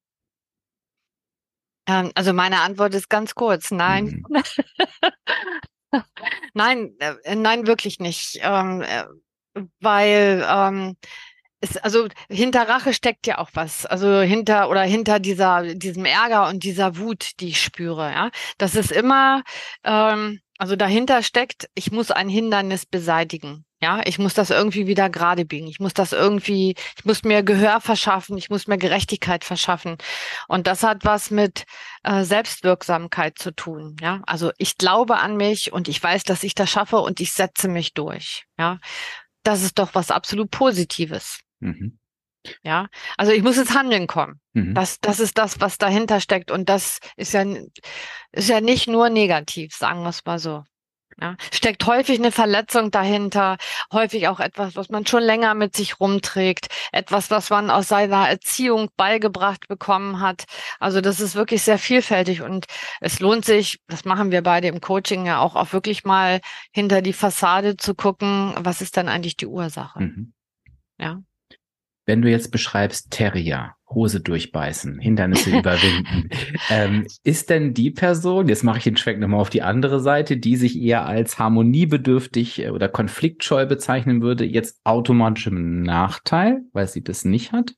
Ähm, 1.86 2.12
also 2.14 2.32
meine 2.32 2.60
Antwort 2.60 2.94
ist 2.94 3.10
ganz 3.10 3.34
kurz, 3.34 3.70
nein. 3.70 4.24
Mhm. 4.28 4.42
nein, 6.54 6.94
äh, 6.98 7.34
nein, 7.34 7.66
wirklich 7.66 7.98
nicht. 8.00 8.38
Ähm, 8.42 8.82
äh, 8.82 9.04
weil 9.80 10.46
ähm, 10.48 10.96
es, 11.60 11.76
also 11.78 12.08
hinter 12.28 12.68
Rache 12.68 12.92
steckt 12.92 13.26
ja 13.26 13.38
auch 13.38 13.50
was. 13.54 13.86
Also 13.86 14.20
hinter 14.20 14.68
oder 14.68 14.82
hinter 14.82 15.20
dieser, 15.20 15.74
diesem 15.74 16.04
Ärger 16.04 16.48
und 16.48 16.64
dieser 16.64 16.98
Wut, 16.98 17.40
die 17.40 17.48
ich 17.48 17.62
spüre, 17.62 18.10
ja. 18.12 18.30
Das 18.58 18.74
ist 18.74 18.92
immer, 18.92 19.42
ähm, 19.84 20.40
also 20.58 20.76
dahinter 20.76 21.22
steckt, 21.22 21.68
ich 21.74 21.92
muss 21.92 22.10
ein 22.10 22.28
Hindernis 22.28 22.86
beseitigen. 22.86 23.64
Ja, 23.82 24.00
ich 24.04 24.20
muss 24.20 24.32
das 24.34 24.50
irgendwie 24.50 24.86
wieder 24.86 25.10
gerade 25.10 25.44
biegen. 25.44 25.66
Ich 25.66 25.80
muss 25.80 25.92
das 25.92 26.12
irgendwie, 26.12 26.76
ich 26.96 27.04
muss 27.04 27.24
mir 27.24 27.42
Gehör 27.42 27.80
verschaffen, 27.80 28.38
ich 28.38 28.48
muss 28.48 28.68
mir 28.68 28.78
Gerechtigkeit 28.78 29.44
verschaffen. 29.44 29.96
Und 30.46 30.68
das 30.68 30.84
hat 30.84 31.04
was 31.04 31.32
mit 31.32 31.64
äh, 32.04 32.22
Selbstwirksamkeit 32.22 33.38
zu 33.38 33.50
tun. 33.50 33.96
Ja, 34.00 34.22
also 34.24 34.52
ich 34.56 34.78
glaube 34.78 35.18
an 35.18 35.36
mich 35.36 35.72
und 35.72 35.88
ich 35.88 36.00
weiß, 36.00 36.22
dass 36.22 36.44
ich 36.44 36.54
das 36.54 36.70
schaffe 36.70 36.98
und 36.98 37.18
ich 37.20 37.32
setze 37.32 37.66
mich 37.66 37.92
durch. 37.92 38.44
Ja, 38.56 38.78
das 39.42 39.64
ist 39.64 39.80
doch 39.80 39.96
was 39.96 40.12
absolut 40.12 40.52
Positives. 40.52 41.40
Mhm. 41.58 41.98
Ja, 42.62 42.88
also 43.16 43.32
ich 43.32 43.42
muss 43.42 43.58
ins 43.58 43.74
Handeln 43.74 44.06
kommen. 44.06 44.40
Mhm. 44.52 44.74
Das, 44.74 45.00
das 45.00 45.18
ist 45.18 45.38
das, 45.38 45.60
was 45.60 45.78
dahinter 45.78 46.20
steckt. 46.20 46.52
Und 46.52 46.68
das 46.68 47.00
ist 47.16 47.34
ja, 47.34 47.44
ist 48.30 48.48
ja 48.48 48.60
nicht 48.60 48.86
nur 48.86 49.08
negativ, 49.10 49.74
sagen 49.74 50.02
wir 50.02 50.10
es 50.10 50.24
mal 50.24 50.38
so. 50.38 50.62
Ja, 51.22 51.36
steckt 51.52 51.86
häufig 51.86 52.18
eine 52.18 52.32
Verletzung 52.32 52.90
dahinter, 52.90 53.56
häufig 53.92 54.26
auch 54.26 54.40
etwas, 54.40 54.74
was 54.74 54.88
man 54.88 55.06
schon 55.06 55.22
länger 55.22 55.54
mit 55.54 55.76
sich 55.76 56.00
rumträgt, 56.00 56.66
etwas, 56.90 57.30
was 57.30 57.48
man 57.48 57.70
aus 57.70 57.86
seiner 57.86 58.28
Erziehung 58.28 58.88
beigebracht 58.96 59.68
bekommen 59.68 60.18
hat. 60.18 60.46
Also 60.80 61.00
das 61.00 61.20
ist 61.20 61.36
wirklich 61.36 61.62
sehr 61.62 61.78
vielfältig 61.78 62.42
und 62.42 62.64
es 63.00 63.20
lohnt 63.20 63.44
sich, 63.44 63.78
das 63.86 64.04
machen 64.04 64.32
wir 64.32 64.42
beide 64.42 64.66
im 64.66 64.80
Coaching 64.80 65.24
ja 65.24 65.38
auch, 65.38 65.54
auch 65.54 65.72
wirklich 65.72 66.02
mal 66.02 66.40
hinter 66.72 67.02
die 67.02 67.12
Fassade 67.12 67.76
zu 67.76 67.94
gucken, 67.94 68.54
was 68.58 68.80
ist 68.80 68.96
dann 68.96 69.08
eigentlich 69.08 69.36
die 69.36 69.46
Ursache. 69.46 70.00
Mhm. 70.00 70.32
Ja. 70.98 71.22
Wenn 72.06 72.22
du 72.22 72.30
jetzt 72.30 72.50
beschreibst 72.50 73.10
Terrier, 73.10 73.74
Hose 73.94 74.20
durchbeißen, 74.20 74.98
Hindernisse 74.98 75.50
überwinden. 75.58 76.30
Ähm, 76.70 77.06
ist 77.24 77.50
denn 77.50 77.74
die 77.74 77.90
Person, 77.90 78.48
jetzt 78.48 78.64
mache 78.64 78.78
ich 78.78 78.84
den 78.84 78.96
Schwenk 78.96 79.20
nochmal 79.20 79.40
auf 79.40 79.50
die 79.50 79.62
andere 79.62 80.00
Seite, 80.00 80.36
die 80.36 80.56
sich 80.56 80.80
eher 80.80 81.06
als 81.06 81.38
harmoniebedürftig 81.38 82.64
äh, 82.64 82.70
oder 82.70 82.88
konfliktscheu 82.88 83.66
bezeichnen 83.66 84.22
würde, 84.22 84.44
jetzt 84.44 84.80
automatisch 84.84 85.46
im 85.46 85.82
Nachteil, 85.82 86.62
weil 86.72 86.88
sie 86.88 87.02
das 87.02 87.24
nicht 87.24 87.52
hat? 87.52 87.74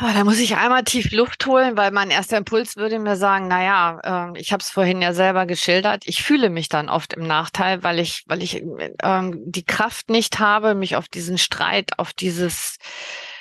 Oh, 0.00 0.10
da 0.12 0.24
muss 0.24 0.40
ich 0.40 0.56
einmal 0.56 0.82
tief 0.82 1.12
Luft 1.12 1.46
holen, 1.46 1.76
weil 1.76 1.92
mein 1.92 2.10
erster 2.10 2.36
Impuls 2.36 2.76
würde 2.76 2.98
mir 2.98 3.14
sagen, 3.14 3.46
na 3.46 3.62
ja, 3.62 4.30
äh, 4.32 4.40
ich 4.40 4.52
habe 4.52 4.60
es 4.60 4.70
vorhin 4.70 5.00
ja 5.00 5.12
selber 5.12 5.46
geschildert. 5.46 6.02
Ich 6.06 6.24
fühle 6.24 6.50
mich 6.50 6.68
dann 6.68 6.88
oft 6.88 7.12
im 7.12 7.26
Nachteil, 7.26 7.84
weil 7.84 8.00
ich, 8.00 8.24
weil 8.26 8.42
ich 8.42 8.64
ähm, 9.02 9.42
die 9.46 9.64
Kraft 9.64 10.10
nicht 10.10 10.40
habe, 10.40 10.74
mich 10.74 10.96
auf 10.96 11.08
diesen 11.08 11.38
Streit, 11.38 11.98
auf 11.98 12.12
dieses 12.12 12.78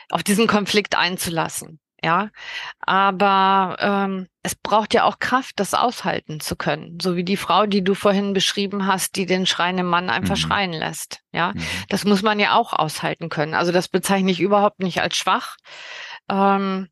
auf 0.10 0.22
diesen 0.22 0.48
Konflikt 0.48 0.96
einzulassen. 0.96 1.80
Ja, 2.04 2.32
aber 2.82 3.78
ähm, 3.80 4.28
es 4.42 4.56
braucht 4.56 4.94
ja 4.94 5.06
auch 5.06 5.20
Kraft, 5.20 5.54
das 5.62 5.74
aushalten 5.74 6.42
zu 6.42 6.58
können. 6.58 6.98
So 7.02 7.16
wie 7.16 7.24
die 7.24 7.38
Frau, 7.38 7.66
die 7.66 7.82
du 7.82 7.94
vorhin 7.96 8.34
beschrieben 8.34 8.88
hast, 8.88 9.16
die 9.16 9.26
den 9.26 9.46
schreienden 9.46 9.86
Mann 9.86 10.10
einfach 10.10 10.36
mhm. 10.36 10.40
schreien 10.40 10.74
lässt. 10.74 11.22
Ja, 11.32 11.54
mhm. 11.56 11.64
das 11.88 12.04
muss 12.04 12.22
man 12.22 12.42
ja 12.42 12.56
auch 12.56 12.74
aushalten 12.74 13.30
können. 13.30 13.54
Also 13.54 13.72
das 13.72 13.88
bezeichne 13.88 14.32
ich 14.32 14.42
überhaupt 14.42 14.82
nicht 14.82 15.02
als 15.02 15.16
schwach. 15.16 15.56
Ähm, 16.30 16.90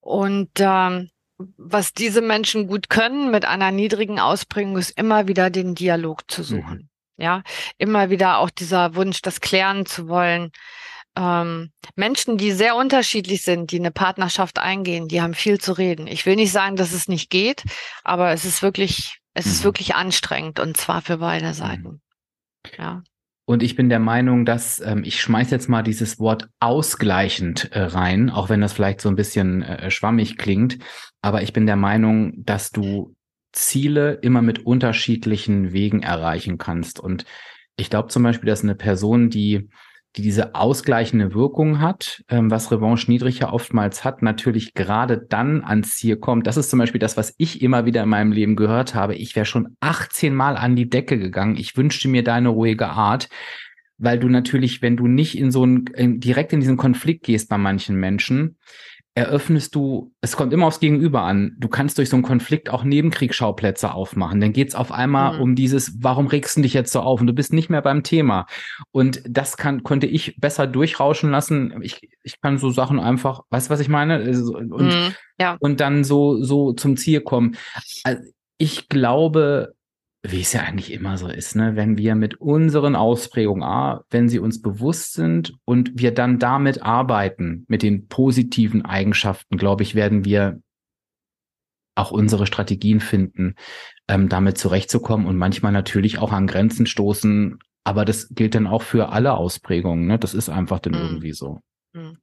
und 0.00 0.50
ähm, 0.56 1.10
was 1.56 1.92
diese 1.92 2.22
Menschen 2.22 2.66
gut 2.66 2.88
können 2.88 3.30
mit 3.30 3.44
einer 3.44 3.70
niedrigen 3.70 4.20
Ausprägung, 4.20 4.76
ist 4.76 4.90
immer 4.90 5.28
wieder 5.28 5.50
den 5.50 5.74
Dialog 5.74 6.30
zu 6.30 6.42
suchen. 6.42 6.76
Mhm. 6.78 6.88
Ja, 7.18 7.42
immer 7.78 8.10
wieder 8.10 8.38
auch 8.38 8.50
dieser 8.50 8.94
Wunsch, 8.94 9.22
das 9.22 9.40
klären 9.40 9.86
zu 9.86 10.08
wollen 10.08 10.52
ähm, 11.16 11.72
Menschen, 11.94 12.36
die 12.36 12.52
sehr 12.52 12.76
unterschiedlich 12.76 13.42
sind, 13.42 13.72
die 13.72 13.78
eine 13.78 13.90
Partnerschaft 13.90 14.58
eingehen, 14.58 15.08
die 15.08 15.22
haben 15.22 15.34
viel 15.34 15.58
zu 15.58 15.72
reden. 15.72 16.06
Ich 16.06 16.26
will 16.26 16.36
nicht 16.36 16.52
sagen, 16.52 16.76
dass 16.76 16.92
es 16.92 17.08
nicht 17.08 17.30
geht, 17.30 17.64
aber 18.04 18.30
es 18.32 18.44
ist 18.44 18.62
wirklich, 18.62 19.18
es 19.34 19.46
mhm. 19.46 19.52
ist 19.52 19.64
wirklich 19.64 19.94
anstrengend 19.94 20.60
und 20.60 20.76
zwar 20.76 21.02
für 21.02 21.18
beide 21.18 21.48
mhm. 21.48 21.54
Seiten. 21.54 22.02
Ja. 22.76 23.02
Und 23.46 23.62
ich 23.62 23.76
bin 23.76 23.88
der 23.88 24.00
Meinung, 24.00 24.44
dass 24.44 24.80
ähm, 24.80 25.04
ich 25.04 25.20
schmeiß 25.20 25.50
jetzt 25.50 25.68
mal 25.68 25.82
dieses 25.82 26.18
Wort 26.18 26.48
ausgleichend 26.58 27.70
äh, 27.72 27.80
rein, 27.80 28.28
auch 28.28 28.48
wenn 28.48 28.60
das 28.60 28.72
vielleicht 28.72 29.00
so 29.00 29.08
ein 29.08 29.14
bisschen 29.14 29.62
äh, 29.62 29.88
schwammig 29.90 30.36
klingt. 30.36 30.78
Aber 31.22 31.42
ich 31.42 31.52
bin 31.52 31.64
der 31.64 31.76
Meinung, 31.76 32.44
dass 32.44 32.72
du 32.72 33.14
Ziele 33.52 34.14
immer 34.14 34.42
mit 34.42 34.66
unterschiedlichen 34.66 35.72
Wegen 35.72 36.02
erreichen 36.02 36.58
kannst. 36.58 36.98
Und 36.98 37.24
ich 37.76 37.88
glaube 37.88 38.08
zum 38.08 38.24
Beispiel, 38.24 38.48
dass 38.48 38.64
eine 38.64 38.74
Person, 38.74 39.30
die 39.30 39.70
die 40.16 40.22
diese 40.22 40.54
ausgleichende 40.54 41.34
Wirkung 41.34 41.80
hat, 41.80 42.24
ähm, 42.28 42.50
was 42.50 42.72
Revanche 42.72 43.10
niedrig 43.10 43.40
ja 43.40 43.52
oftmals 43.52 44.04
hat, 44.04 44.22
natürlich 44.22 44.72
gerade 44.74 45.18
dann 45.18 45.62
ans 45.62 45.96
Ziel 45.96 46.16
kommt. 46.16 46.46
Das 46.46 46.56
ist 46.56 46.70
zum 46.70 46.78
Beispiel 46.78 46.98
das, 46.98 47.16
was 47.16 47.34
ich 47.36 47.60
immer 47.60 47.84
wieder 47.84 48.02
in 48.02 48.08
meinem 48.08 48.32
Leben 48.32 48.56
gehört 48.56 48.94
habe. 48.94 49.14
Ich 49.14 49.36
wäre 49.36 49.46
schon 49.46 49.76
18 49.80 50.34
Mal 50.34 50.56
an 50.56 50.74
die 50.74 50.88
Decke 50.88 51.18
gegangen. 51.18 51.56
Ich 51.56 51.76
wünschte 51.76 52.08
mir 52.08 52.24
deine 52.24 52.48
ruhige 52.48 52.88
Art, 52.88 53.28
weil 53.98 54.18
du 54.18 54.28
natürlich, 54.28 54.82
wenn 54.82 54.96
du 54.96 55.06
nicht 55.06 55.36
in 55.38 55.50
so 55.50 55.64
ein, 55.64 55.84
direkt 56.20 56.52
in 56.52 56.60
diesen 56.60 56.76
Konflikt 56.76 57.24
gehst 57.24 57.48
bei 57.48 57.58
manchen 57.58 57.96
Menschen, 57.96 58.56
eröffnest 59.16 59.74
du, 59.74 60.12
es 60.20 60.36
kommt 60.36 60.52
immer 60.52 60.66
aufs 60.66 60.78
Gegenüber 60.78 61.22
an, 61.22 61.56
du 61.58 61.68
kannst 61.68 61.96
durch 61.96 62.10
so 62.10 62.16
einen 62.16 62.22
Konflikt 62.22 62.68
auch 62.68 62.84
Nebenkriegsschauplätze 62.84 63.94
aufmachen. 63.94 64.42
Dann 64.42 64.52
geht's 64.52 64.74
auf 64.74 64.92
einmal 64.92 65.34
mhm. 65.36 65.40
um 65.40 65.54
dieses, 65.54 65.96
warum 66.02 66.26
regst 66.26 66.58
du 66.58 66.60
dich 66.60 66.74
jetzt 66.74 66.92
so 66.92 67.00
auf 67.00 67.22
und 67.22 67.26
du 67.26 67.32
bist 67.32 67.54
nicht 67.54 67.70
mehr 67.70 67.80
beim 67.80 68.02
Thema. 68.02 68.46
Und 68.92 69.22
das 69.26 69.56
kann, 69.56 69.82
konnte 69.82 70.06
ich 70.06 70.38
besser 70.38 70.66
durchrauschen 70.66 71.30
lassen. 71.30 71.80
Ich, 71.80 72.10
ich 72.22 72.40
kann 72.42 72.58
so 72.58 72.70
Sachen 72.70 73.00
einfach, 73.00 73.40
weißt 73.48 73.68
du, 73.68 73.72
was 73.72 73.80
ich 73.80 73.88
meine? 73.88 74.16
Also, 74.16 74.54
und, 74.54 74.82
mhm, 74.82 75.14
ja. 75.40 75.56
und 75.60 75.80
dann 75.80 76.04
so, 76.04 76.42
so 76.42 76.74
zum 76.74 76.98
Ziel 76.98 77.22
kommen. 77.22 77.56
Also 78.04 78.22
ich 78.58 78.90
glaube, 78.90 79.75
wie 80.30 80.40
es 80.40 80.52
ja 80.52 80.62
eigentlich 80.62 80.92
immer 80.92 81.18
so 81.18 81.28
ist, 81.28 81.56
ne? 81.56 81.76
wenn 81.76 81.98
wir 81.98 82.14
mit 82.14 82.40
unseren 82.40 82.96
Ausprägungen, 82.96 83.62
A, 83.62 84.04
wenn 84.10 84.28
sie 84.28 84.38
uns 84.38 84.62
bewusst 84.62 85.12
sind 85.12 85.54
und 85.64 85.92
wir 85.94 86.12
dann 86.12 86.38
damit 86.38 86.82
arbeiten, 86.82 87.64
mit 87.68 87.82
den 87.82 88.08
positiven 88.08 88.84
Eigenschaften, 88.84 89.56
glaube 89.56 89.82
ich, 89.82 89.94
werden 89.94 90.24
wir 90.24 90.60
auch 91.96 92.10
unsere 92.10 92.46
Strategien 92.46 93.00
finden, 93.00 93.54
ähm, 94.08 94.28
damit 94.28 94.58
zurechtzukommen 94.58 95.26
und 95.26 95.36
manchmal 95.36 95.72
natürlich 95.72 96.18
auch 96.18 96.32
an 96.32 96.46
Grenzen 96.46 96.86
stoßen. 96.86 97.58
Aber 97.84 98.04
das 98.04 98.28
gilt 98.30 98.54
dann 98.54 98.66
auch 98.66 98.82
für 98.82 99.10
alle 99.10 99.34
Ausprägungen. 99.34 100.06
Ne? 100.06 100.18
Das 100.18 100.34
ist 100.34 100.48
einfach 100.48 100.78
dann 100.78 100.94
mhm. 100.94 101.00
irgendwie 101.00 101.32
so. 101.32 101.60
Hm. 101.96 102.18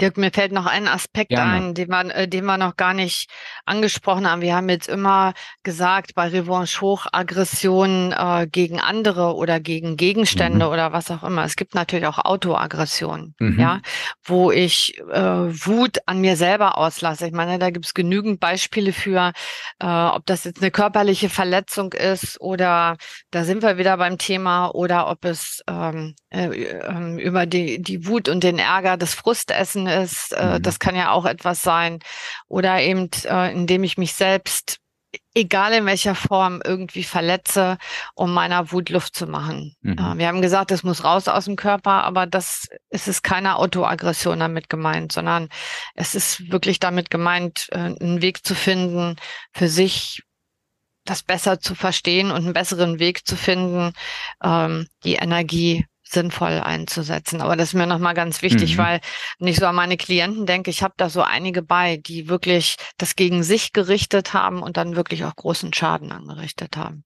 Dirk, 0.00 0.16
mir 0.16 0.32
fällt 0.32 0.50
noch 0.50 0.66
ein 0.66 0.88
Aspekt 0.88 1.28
Gerne. 1.28 1.52
ein, 1.52 1.74
den 1.74 1.88
wir, 1.88 2.12
äh, 2.12 2.26
den 2.26 2.44
wir 2.44 2.58
noch 2.58 2.76
gar 2.76 2.92
nicht 2.92 3.30
angesprochen 3.64 4.28
haben. 4.28 4.42
Wir 4.42 4.56
haben 4.56 4.68
jetzt 4.68 4.88
immer 4.88 5.32
gesagt, 5.62 6.16
bei 6.16 6.26
Revanche 6.26 6.80
hoch 6.80 7.06
Aggression 7.12 8.10
äh, 8.10 8.48
gegen 8.50 8.80
andere 8.80 9.36
oder 9.36 9.60
gegen 9.60 9.96
Gegenstände 9.96 10.66
mhm. 10.66 10.72
oder 10.72 10.92
was 10.92 11.08
auch 11.12 11.22
immer. 11.22 11.44
Es 11.44 11.54
gibt 11.54 11.76
natürlich 11.76 12.06
auch 12.06 12.18
Autoaggression, 12.18 13.36
mhm. 13.38 13.60
ja, 13.60 13.80
wo 14.24 14.50
ich 14.50 14.98
äh, 14.98 15.22
Wut 15.22 15.98
an 16.06 16.20
mir 16.20 16.36
selber 16.36 16.76
auslasse. 16.76 17.28
Ich 17.28 17.32
meine, 17.32 17.60
da 17.60 17.70
gibt 17.70 17.86
es 17.86 17.94
genügend 17.94 18.40
Beispiele 18.40 18.92
für, 18.92 19.32
äh, 19.78 19.86
ob 19.86 20.26
das 20.26 20.42
jetzt 20.42 20.62
eine 20.62 20.72
körperliche 20.72 21.28
Verletzung 21.28 21.92
ist 21.92 22.40
oder 22.40 22.96
da 23.30 23.44
sind 23.44 23.62
wir 23.62 23.78
wieder 23.78 23.96
beim 23.98 24.18
Thema 24.18 24.74
oder 24.74 25.08
ob 25.08 25.24
es 25.24 25.62
ähm, 25.68 26.16
äh, 26.30 26.46
ähm, 26.46 27.18
über 27.18 27.46
die, 27.46 27.80
die 27.80 28.08
Wut 28.08 28.28
und 28.28 28.42
den 28.42 28.58
Ärger 28.58 28.96
des 28.96 29.11
Frustessen 29.14 29.86
ist. 29.86 30.32
Äh, 30.32 30.58
mhm. 30.58 30.62
Das 30.62 30.78
kann 30.78 30.96
ja 30.96 31.10
auch 31.10 31.24
etwas 31.24 31.62
sein. 31.62 32.00
Oder 32.48 32.80
eben, 32.80 33.10
äh, 33.24 33.52
indem 33.52 33.84
ich 33.84 33.98
mich 33.98 34.14
selbst, 34.14 34.78
egal 35.34 35.72
in 35.72 35.86
welcher 35.86 36.14
Form, 36.14 36.60
irgendwie 36.64 37.04
verletze, 37.04 37.78
um 38.14 38.32
meiner 38.32 38.72
Wut 38.72 38.90
Luft 38.90 39.16
zu 39.16 39.26
machen. 39.26 39.74
Mhm. 39.80 39.98
Äh, 39.98 40.18
wir 40.18 40.28
haben 40.28 40.42
gesagt, 40.42 40.70
es 40.70 40.82
muss 40.82 41.04
raus 41.04 41.28
aus 41.28 41.46
dem 41.46 41.56
Körper, 41.56 42.04
aber 42.04 42.26
das 42.26 42.68
es 42.90 43.08
ist 43.08 43.22
keine 43.22 43.56
Autoaggression 43.56 44.40
damit 44.40 44.68
gemeint, 44.68 45.12
sondern 45.12 45.48
es 45.94 46.14
ist 46.14 46.50
wirklich 46.50 46.80
damit 46.80 47.10
gemeint, 47.10 47.68
äh, 47.72 47.78
einen 47.78 48.22
Weg 48.22 48.44
zu 48.46 48.54
finden, 48.54 49.16
für 49.52 49.68
sich 49.68 50.22
das 51.04 51.22
besser 51.22 51.60
zu 51.60 51.74
verstehen 51.74 52.30
und 52.30 52.44
einen 52.44 52.52
besseren 52.52 52.98
Weg 52.98 53.26
zu 53.26 53.36
finden, 53.36 53.92
ähm, 54.42 54.86
die 55.04 55.14
Energie 55.14 55.86
sinnvoll 56.12 56.60
einzusetzen. 56.60 57.40
Aber 57.40 57.56
das 57.56 57.68
ist 57.68 57.74
mir 57.74 57.86
nochmal 57.86 58.14
ganz 58.14 58.42
wichtig, 58.42 58.76
mhm. 58.76 58.82
weil 58.82 59.00
ich 59.40 59.56
so 59.56 59.66
an 59.66 59.74
meine 59.74 59.96
Klienten 59.96 60.46
denke, 60.46 60.70
ich 60.70 60.82
habe 60.82 60.94
da 60.96 61.08
so 61.08 61.22
einige 61.22 61.62
bei, 61.62 61.96
die 61.96 62.28
wirklich 62.28 62.76
das 62.98 63.16
gegen 63.16 63.42
sich 63.42 63.72
gerichtet 63.72 64.34
haben 64.34 64.62
und 64.62 64.76
dann 64.76 64.96
wirklich 64.96 65.24
auch 65.24 65.34
großen 65.34 65.72
Schaden 65.72 66.12
angerichtet 66.12 66.76
haben. 66.76 67.04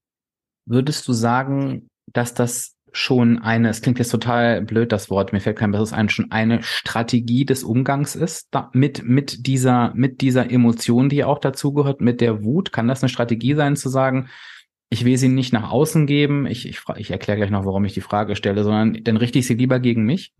Würdest 0.65 1.07
du 1.07 1.13
sagen, 1.13 1.89
dass 2.13 2.33
das 2.33 2.77
schon 2.91 3.39
eine, 3.39 3.69
es 3.69 3.81
klingt 3.81 3.99
jetzt 3.99 4.09
total 4.09 4.61
blöd, 4.61 4.91
das 4.91 5.09
Wort, 5.09 5.31
mir 5.31 5.39
fällt 5.39 5.57
kein 5.57 5.71
besseres 5.71 5.93
ein, 5.93 6.09
schon 6.09 6.31
eine 6.31 6.63
Strategie 6.63 7.45
des 7.45 7.63
Umgangs 7.63 8.15
ist, 8.15 8.47
da, 8.51 8.69
mit, 8.73 9.03
mit 9.03 9.45
dieser, 9.45 9.93
mit 9.93 10.21
dieser 10.21 10.49
Emotion, 10.49 11.09
die 11.09 11.23
auch 11.23 11.39
dazugehört, 11.39 12.01
mit 12.01 12.21
der 12.21 12.43
Wut? 12.43 12.71
Kann 12.71 12.87
das 12.87 13.03
eine 13.03 13.09
Strategie 13.09 13.53
sein, 13.53 13.75
zu 13.75 13.89
sagen, 13.89 14.29
ich 14.89 15.05
will 15.05 15.17
sie 15.17 15.27
nicht 15.27 15.53
nach 15.53 15.69
außen 15.69 16.05
geben. 16.05 16.45
Ich, 16.45 16.67
ich, 16.67 16.79
ich 16.95 17.11
erkläre 17.11 17.37
gleich 17.37 17.49
noch, 17.49 17.65
warum 17.65 17.85
ich 17.85 17.93
die 17.93 18.01
Frage 18.01 18.35
stelle, 18.35 18.63
sondern 18.63 19.03
dann 19.03 19.17
richte 19.17 19.39
ich 19.39 19.47
sie 19.47 19.55
lieber 19.55 19.79
gegen 19.79 20.03
mich. 20.03 20.33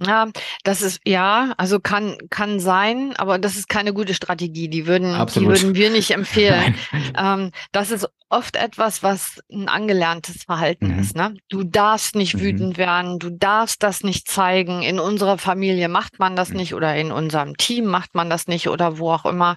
Ja, 0.00 0.28
das 0.62 0.80
ist 0.80 1.00
ja, 1.04 1.54
also 1.56 1.80
kann 1.80 2.16
kann 2.30 2.60
sein, 2.60 3.14
aber 3.16 3.38
das 3.38 3.56
ist 3.56 3.68
keine 3.68 3.92
gute 3.92 4.14
Strategie. 4.14 4.68
Die 4.68 4.86
würden, 4.86 5.14
Absolut. 5.14 5.56
die 5.56 5.62
würden 5.62 5.74
wir 5.74 5.90
nicht 5.90 6.10
empfehlen. 6.12 6.76
ähm, 7.16 7.50
das 7.72 7.90
ist 7.90 8.08
oft 8.28 8.56
etwas, 8.56 9.02
was 9.02 9.42
ein 9.50 9.68
angelerntes 9.68 10.44
Verhalten 10.44 10.92
mhm. 10.92 10.98
ist. 11.00 11.16
Ne? 11.16 11.34
Du 11.48 11.64
darfst 11.64 12.14
nicht 12.14 12.34
mhm. 12.34 12.40
wütend 12.40 12.78
werden, 12.78 13.18
du 13.18 13.30
darfst 13.30 13.82
das 13.82 14.04
nicht 14.04 14.28
zeigen. 14.28 14.82
In 14.82 15.00
unserer 15.00 15.38
Familie 15.38 15.88
macht 15.88 16.18
man 16.18 16.36
das 16.36 16.50
mhm. 16.50 16.56
nicht 16.56 16.74
oder 16.74 16.94
in 16.94 17.10
unserem 17.10 17.56
Team 17.56 17.86
macht 17.86 18.14
man 18.14 18.30
das 18.30 18.46
nicht 18.46 18.68
oder 18.68 18.98
wo 18.98 19.10
auch 19.10 19.24
immer. 19.24 19.56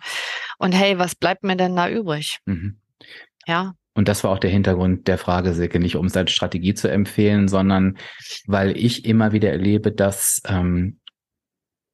Und 0.57 0.71
hey, 0.71 0.97
was 0.97 1.15
bleibt 1.15 1.43
mir 1.43 1.55
denn 1.57 1.75
da 1.75 1.89
übrig? 1.89 2.39
Mhm. 2.45 2.79
Ja, 3.45 3.73
und 4.01 4.07
das 4.07 4.23
war 4.23 4.31
auch 4.31 4.39
der 4.39 4.49
Hintergrund 4.49 5.07
der 5.07 5.19
Frage, 5.19 5.53
Silke, 5.53 5.79
nicht 5.79 5.95
um 5.95 6.07
als 6.11 6.31
Strategie 6.31 6.73
zu 6.73 6.87
empfehlen, 6.87 7.47
sondern 7.47 7.99
weil 8.47 8.75
ich 8.75 9.05
immer 9.05 9.31
wieder 9.31 9.51
erlebe, 9.51 9.91
dass, 9.91 10.41
ähm, 10.47 10.97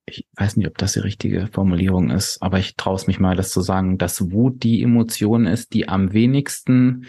ich 0.05 0.25
weiß 0.37 0.55
nicht, 0.55 0.67
ob 0.69 0.77
das 0.77 0.93
die 0.93 0.99
richtige 0.99 1.47
Formulierung 1.47 2.09
ist, 2.09 2.41
aber 2.41 2.59
ich 2.59 2.77
traue 2.77 2.95
es 2.95 3.07
mich 3.07 3.19
mal, 3.19 3.35
das 3.35 3.51
zu 3.51 3.59
sagen, 3.59 3.97
dass 3.97 4.31
Wut 4.31 4.63
die 4.63 4.81
Emotion 4.81 5.47
ist, 5.47 5.73
die 5.73 5.89
am 5.89 6.13
wenigsten 6.13 7.07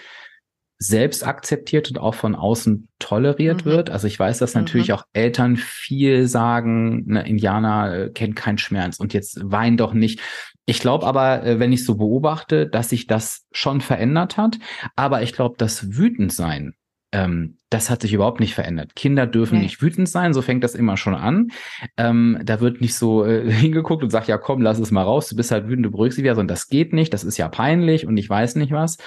selbst 0.78 1.26
akzeptiert 1.26 1.90
und 1.90 1.98
auch 1.98 2.14
von 2.14 2.34
außen 2.34 2.88
toleriert 2.98 3.64
mhm. 3.64 3.70
wird. 3.70 3.90
Also 3.90 4.06
ich 4.06 4.18
weiß, 4.18 4.38
dass 4.38 4.54
natürlich 4.54 4.88
mhm. 4.88 4.94
auch 4.94 5.04
Eltern 5.12 5.56
viel 5.56 6.28
sagen, 6.28 7.04
ne, 7.06 7.26
Indianer 7.26 7.94
äh, 7.94 8.10
kennt 8.10 8.36
keinen 8.36 8.58
Schmerz 8.58 9.00
und 9.00 9.12
jetzt 9.12 9.40
wein 9.42 9.76
doch 9.76 9.92
nicht. 9.92 10.20
Ich 10.66 10.80
glaube 10.80 11.06
aber, 11.06 11.44
äh, 11.44 11.58
wenn 11.58 11.72
ich 11.72 11.84
so 11.84 11.96
beobachte, 11.96 12.68
dass 12.68 12.90
sich 12.90 13.06
das 13.06 13.46
schon 13.50 13.80
verändert 13.80 14.36
hat. 14.36 14.58
Aber 14.94 15.22
ich 15.22 15.32
glaube, 15.32 15.56
das 15.58 15.96
Wütendsein, 15.96 16.74
ähm, 17.12 17.56
das 17.70 17.90
hat 17.90 18.02
sich 18.02 18.12
überhaupt 18.12 18.40
nicht 18.40 18.54
verändert. 18.54 18.94
Kinder 18.94 19.26
dürfen 19.26 19.58
nee. 19.58 19.64
nicht 19.64 19.80
wütend 19.80 20.08
sein, 20.08 20.34
so 20.34 20.42
fängt 20.42 20.64
das 20.64 20.74
immer 20.74 20.96
schon 20.96 21.14
an. 21.14 21.48
Ähm, 21.96 22.38
da 22.44 22.60
wird 22.60 22.80
nicht 22.80 22.94
so 22.94 23.24
äh, 23.24 23.50
hingeguckt 23.50 24.02
und 24.02 24.10
sagt, 24.10 24.28
ja 24.28 24.38
komm, 24.38 24.60
lass 24.60 24.78
es 24.78 24.90
mal 24.90 25.02
raus, 25.02 25.28
du 25.28 25.36
bist 25.36 25.50
halt 25.50 25.68
wütend, 25.68 25.86
du 25.86 25.90
beruhigst 25.90 26.18
dich 26.18 26.24
wieder, 26.24 26.34
sondern 26.34 26.54
das 26.54 26.68
geht 26.68 26.92
nicht, 26.92 27.12
das 27.12 27.24
ist 27.24 27.38
ja 27.38 27.48
peinlich 27.48 28.06
und 28.06 28.16
ich 28.16 28.28
weiß 28.28 28.56
nicht 28.56 28.72
was. 28.72 28.98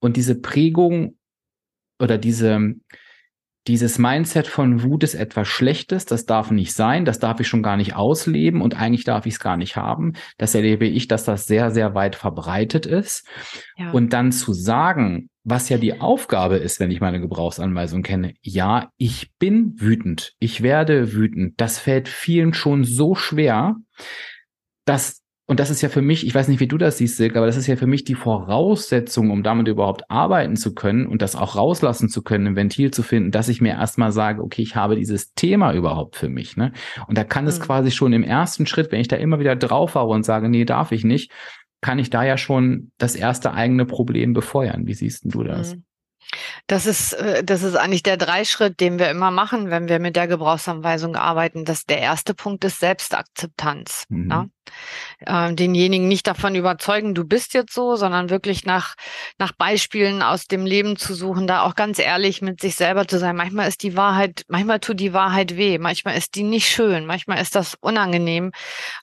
Und 0.00 0.16
diese 0.16 0.40
Prägung 0.40 1.16
oder 1.98 2.18
diese, 2.18 2.74
dieses 3.66 3.98
Mindset 3.98 4.46
von 4.46 4.82
Wut 4.82 5.02
ist 5.02 5.14
etwas 5.14 5.48
Schlechtes, 5.48 6.04
das 6.04 6.26
darf 6.26 6.50
nicht 6.50 6.72
sein, 6.74 7.04
das 7.04 7.18
darf 7.18 7.40
ich 7.40 7.48
schon 7.48 7.62
gar 7.62 7.76
nicht 7.76 7.94
ausleben 7.94 8.60
und 8.60 8.76
eigentlich 8.76 9.04
darf 9.04 9.26
ich 9.26 9.34
es 9.34 9.40
gar 9.40 9.56
nicht 9.56 9.76
haben. 9.76 10.14
Das 10.38 10.54
erlebe 10.54 10.86
ich, 10.86 11.08
dass 11.08 11.24
das 11.24 11.46
sehr, 11.46 11.70
sehr 11.70 11.94
weit 11.94 12.16
verbreitet 12.16 12.86
ist. 12.86 13.26
Ja. 13.76 13.90
Und 13.90 14.12
dann 14.12 14.30
zu 14.30 14.52
sagen, 14.52 15.30
was 15.48 15.68
ja 15.68 15.78
die 15.78 16.00
Aufgabe 16.00 16.56
ist, 16.56 16.80
wenn 16.80 16.90
ich 16.90 17.00
meine 17.00 17.20
Gebrauchsanweisung 17.20 18.02
kenne, 18.02 18.34
ja, 18.42 18.90
ich 18.96 19.30
bin 19.38 19.74
wütend, 19.76 20.34
ich 20.40 20.60
werde 20.60 21.12
wütend, 21.12 21.60
das 21.60 21.78
fällt 21.78 22.08
vielen 22.08 22.52
schon 22.52 22.82
so 22.82 23.14
schwer, 23.14 23.76
dass 24.86 25.22
und 25.48 25.60
das 25.60 25.70
ist 25.70 25.80
ja 25.80 25.88
für 25.88 26.02
mich, 26.02 26.26
ich 26.26 26.34
weiß 26.34 26.48
nicht, 26.48 26.58
wie 26.58 26.66
du 26.66 26.76
das 26.76 26.98
siehst, 26.98 27.16
Silke, 27.16 27.38
aber 27.38 27.46
das 27.46 27.56
ist 27.56 27.68
ja 27.68 27.76
für 27.76 27.86
mich 27.86 28.02
die 28.02 28.16
Voraussetzung, 28.16 29.30
um 29.30 29.44
damit 29.44 29.68
überhaupt 29.68 30.10
arbeiten 30.10 30.56
zu 30.56 30.74
können 30.74 31.06
und 31.06 31.22
das 31.22 31.36
auch 31.36 31.54
rauslassen 31.54 32.08
zu 32.08 32.22
können, 32.22 32.48
ein 32.48 32.56
Ventil 32.56 32.90
zu 32.90 33.04
finden, 33.04 33.30
dass 33.30 33.48
ich 33.48 33.60
mir 33.60 33.74
erstmal 33.74 34.10
sage, 34.10 34.42
okay, 34.42 34.62
ich 34.62 34.74
habe 34.74 34.96
dieses 34.96 35.34
Thema 35.34 35.72
überhaupt 35.72 36.16
für 36.16 36.28
mich. 36.28 36.56
Ne? 36.56 36.72
Und 37.06 37.16
da 37.16 37.22
kann 37.22 37.44
mhm. 37.44 37.50
es 37.50 37.60
quasi 37.60 37.92
schon 37.92 38.12
im 38.12 38.24
ersten 38.24 38.66
Schritt, 38.66 38.90
wenn 38.90 39.00
ich 39.00 39.06
da 39.06 39.14
immer 39.14 39.38
wieder 39.38 39.54
drauf 39.54 39.94
haue 39.94 40.16
und 40.16 40.24
sage, 40.24 40.48
nee, 40.48 40.64
darf 40.64 40.90
ich 40.90 41.04
nicht, 41.04 41.30
kann 41.86 42.00
ich 42.00 42.10
da 42.10 42.24
ja 42.24 42.36
schon 42.36 42.90
das 42.98 43.14
erste 43.14 43.54
eigene 43.54 43.86
Problem 43.86 44.32
befeuern. 44.32 44.88
Wie 44.88 44.94
siehst 44.94 45.22
du 45.24 45.44
das? 45.44 45.76
Mhm. 45.76 45.84
Das 46.66 46.84
ist, 46.84 47.12
äh, 47.12 47.44
das 47.44 47.62
ist 47.62 47.76
eigentlich 47.76 48.02
der 48.02 48.16
Dreischritt, 48.16 48.80
den 48.80 48.98
wir 48.98 49.08
immer 49.08 49.30
machen, 49.30 49.70
wenn 49.70 49.86
wir 49.86 50.00
mit 50.00 50.16
der 50.16 50.26
Gebrauchsanweisung 50.26 51.14
arbeiten. 51.14 51.64
Das 51.64 51.84
der 51.84 52.00
erste 52.00 52.34
Punkt 52.34 52.64
ist 52.64 52.80
Selbstakzeptanz. 52.80 54.06
Mhm. 54.08 54.28
Ja? 54.28 54.46
Ähm, 55.26 55.56
denjenigen 55.56 56.08
nicht 56.08 56.26
davon 56.26 56.54
überzeugen, 56.54 57.14
du 57.14 57.24
bist 57.24 57.54
jetzt 57.54 57.74
so, 57.74 57.96
sondern 57.96 58.30
wirklich 58.30 58.64
nach, 58.64 58.94
nach 59.38 59.52
Beispielen 59.52 60.22
aus 60.22 60.46
dem 60.46 60.66
Leben 60.66 60.96
zu 60.96 61.14
suchen, 61.14 61.46
da 61.46 61.62
auch 61.62 61.74
ganz 61.74 61.98
ehrlich 61.98 62.42
mit 62.42 62.60
sich 62.60 62.76
selber 62.76 63.08
zu 63.08 63.18
sein. 63.18 63.36
Manchmal 63.36 63.68
ist 63.68 63.82
die 63.82 63.96
Wahrheit, 63.96 64.42
manchmal 64.48 64.80
tut 64.80 65.00
die 65.00 65.12
Wahrheit 65.12 65.56
weh, 65.56 65.78
manchmal 65.78 66.16
ist 66.16 66.34
die 66.34 66.42
nicht 66.42 66.68
schön, 66.68 67.06
manchmal 67.06 67.40
ist 67.40 67.54
das 67.54 67.76
unangenehm, 67.80 68.52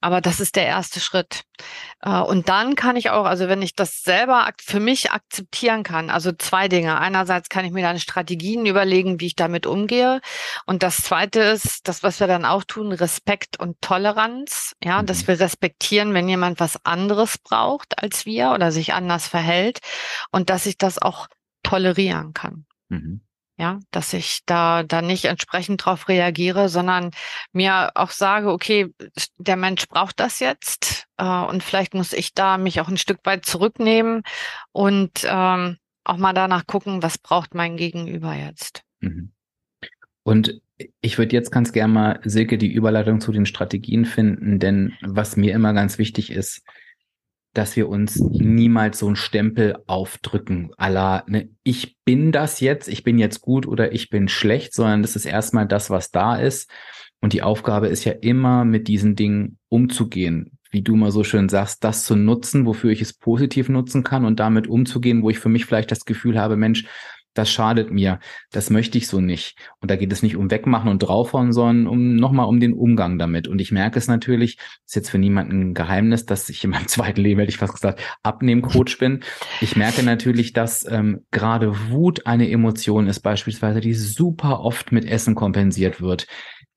aber 0.01 0.22
das 0.22 0.39
ist 0.39 0.55
der 0.55 0.66
erste 0.66 0.99
Schritt. 0.99 1.43
Äh, 2.01 2.20
und 2.20 2.49
dann 2.49 2.76
kann 2.76 2.95
ich 2.95 3.09
auch, 3.09 3.26
also 3.26 3.47
wenn 3.47 3.61
ich 3.61 3.76
das 3.76 4.03
selber 4.03 4.49
für 4.61 4.80
mich 4.80 5.11
akzeptieren 5.11 5.84
kann, 5.84 6.09
also 6.09 6.32
zwei 6.32 6.68
Dinge. 6.68 6.99
Einerseits 6.99 7.49
kann 7.49 7.66
ich 7.66 7.72
mir 7.72 7.84
dann 7.84 7.99
Strategien 7.99 8.66
überlegen, 8.66 9.20
wie 9.20 9.28
ich 9.28 9.36
damit 9.36 9.66
umgehe. 9.66 10.22
Und 10.66 10.84
das 10.84 10.97
zweite 10.97 11.39
ist, 11.39 11.88
das, 11.88 12.03
was 12.03 12.20
wir 12.20 12.28
dann 12.28 12.45
auch 12.45 12.64
tun, 12.64 12.91
Respekt 12.91 13.59
und 13.59 13.82
Toleranz. 13.82 14.74
Ja, 14.84 15.01
dass 15.03 15.24
mhm. 15.24 15.28
wir 15.28 15.38
respektieren, 15.54 16.14
wenn 16.14 16.28
jemand 16.28 16.60
was 16.60 16.84
anderes 16.84 17.38
braucht 17.38 18.01
als 18.01 18.26
wir 18.26 18.51
oder 18.51 18.72
sich 18.72 18.93
anders 18.93 19.28
verhält 19.28 19.80
und 20.32 20.49
dass 20.49 20.66
ich 20.66 20.78
das 20.78 20.97
auch 20.97 21.28
tolerieren 21.62 22.34
kann. 22.34 22.66
Mhm. 22.89 23.22
Ja, 23.56 23.80
dass 23.91 24.14
ich 24.14 24.39
da, 24.47 24.82
da 24.82 25.04
nicht 25.04 25.26
entsprechend 25.26 25.86
drauf 25.86 26.10
reagiere, 26.10 26.70
sondern 26.70 27.12
mir 27.51 27.91
auch 27.93 28.10
sage, 28.10 28.51
okay, 28.51 28.91
der 29.38 29.58
Mensch 29.58 29.88
braucht 29.88 30.20
das 30.20 30.39
jetzt 30.39 31.06
äh, 31.18 31.24
und 31.24 31.62
vielleicht 31.62 31.93
muss 31.93 32.14
ich 32.14 32.34
da 32.34 32.58
mich 32.58 32.82
auch 32.82 32.88
ein 32.88 32.97
Stück 32.97 33.20
weit 33.26 33.45
zurücknehmen 33.45 34.24
und 34.72 35.24
ähm, 35.26 35.78
auch 36.04 36.18
mal 36.18 36.34
danach 36.34 36.66
gucken, 36.66 37.04
was 37.04 37.20
braucht 37.20 37.54
mein 37.54 37.78
Gegenüber 37.78 38.34
jetzt. 38.34 38.82
Mhm. 39.01 39.34
Und 40.24 40.62
ich 41.01 41.17
würde 41.17 41.36
jetzt 41.36 41.51
ganz 41.51 41.73
gerne 41.73 41.93
mal, 41.93 42.19
Silke, 42.23 42.57
die 42.57 42.71
Überleitung 42.71 43.21
zu 43.21 43.31
den 43.31 43.45
Strategien 43.45 44.05
finden, 44.05 44.59
denn 44.59 44.93
was 45.01 45.38
mir 45.38 45.53
immer 45.53 45.73
ganz 45.73 45.97
wichtig 45.97 46.31
ist, 46.31 46.63
dass 47.53 47.75
wir 47.75 47.88
uns 47.88 48.19
niemals 48.19 48.97
so 48.99 49.05
einen 49.05 49.15
Stempel 49.15 49.77
aufdrücken, 49.86 50.71
aller, 50.77 51.23
ne, 51.27 51.49
ich 51.63 51.97
bin 52.03 52.31
das 52.31 52.59
jetzt, 52.59 52.88
ich 52.88 53.03
bin 53.03 53.19
jetzt 53.19 53.41
gut 53.41 53.67
oder 53.67 53.91
ich 53.93 54.09
bin 54.09 54.27
schlecht, 54.27 54.73
sondern 54.73 55.03
das 55.03 55.15
ist 55.15 55.25
erstmal 55.25 55.67
das, 55.67 55.89
was 55.91 56.09
da 56.09 56.36
ist. 56.36 56.71
Und 57.21 57.31
die 57.34 57.43
Aufgabe 57.43 57.88
ist 57.88 58.05
ja 58.05 58.11
immer, 58.11 58.65
mit 58.65 58.88
diesen 58.88 59.15
Dingen 59.15 59.59
umzugehen. 59.69 60.57
wie 60.73 60.81
du 60.81 60.95
mal 60.95 61.11
so 61.11 61.23
schön 61.23 61.49
sagst, 61.49 61.84
das 61.84 62.03
zu 62.03 62.15
nutzen, 62.15 62.65
wofür 62.65 62.89
ich 62.89 62.99
es 62.99 63.13
positiv 63.13 63.69
nutzen 63.69 64.03
kann 64.03 64.25
und 64.25 64.39
damit 64.39 64.65
umzugehen, 64.67 65.21
wo 65.21 65.29
ich 65.29 65.38
für 65.38 65.47
mich 65.47 65.65
vielleicht 65.65 65.91
das 65.91 66.03
Gefühl 66.03 66.39
habe, 66.39 66.57
Mensch, 66.57 66.86
das 67.34 67.49
schadet 67.51 67.91
mir, 67.91 68.19
das 68.51 68.69
möchte 68.69 68.97
ich 68.97 69.07
so 69.07 69.19
nicht. 69.19 69.57
Und 69.79 69.91
da 69.91 69.95
geht 69.95 70.11
es 70.11 70.23
nicht 70.23 70.36
um 70.36 70.51
Wegmachen 70.51 70.89
und 70.89 70.99
draufhauen, 70.99 71.53
sondern 71.53 71.88
um 71.88 72.15
nochmal 72.15 72.47
um 72.47 72.59
den 72.59 72.73
Umgang 72.73 73.17
damit. 73.17 73.47
Und 73.47 73.59
ich 73.59 73.71
merke 73.71 73.97
es 73.97 74.07
natürlich, 74.07 74.57
ist 74.86 74.95
jetzt 74.95 75.09
für 75.09 75.17
niemanden 75.17 75.61
ein 75.61 75.73
Geheimnis, 75.73 76.25
dass 76.25 76.49
ich 76.49 76.63
in 76.63 76.71
meinem 76.71 76.88
zweiten 76.88 77.21
Leben, 77.21 77.39
hätte 77.39 77.51
ich 77.51 77.57
fast 77.57 77.73
gesagt, 77.73 78.01
Abnehmcoach 78.23 78.97
bin. 78.99 79.23
Ich 79.61 79.75
merke 79.75 80.03
natürlich, 80.03 80.53
dass 80.53 80.86
ähm, 80.89 81.25
gerade 81.31 81.89
Wut 81.89 82.25
eine 82.25 82.49
Emotion 82.49 83.07
ist, 83.07 83.21
beispielsweise, 83.21 83.81
die 83.81 83.93
super 83.93 84.59
oft 84.59 84.91
mit 84.91 85.05
Essen 85.05 85.36
kompensiert 85.36 86.01
wird 86.01 86.27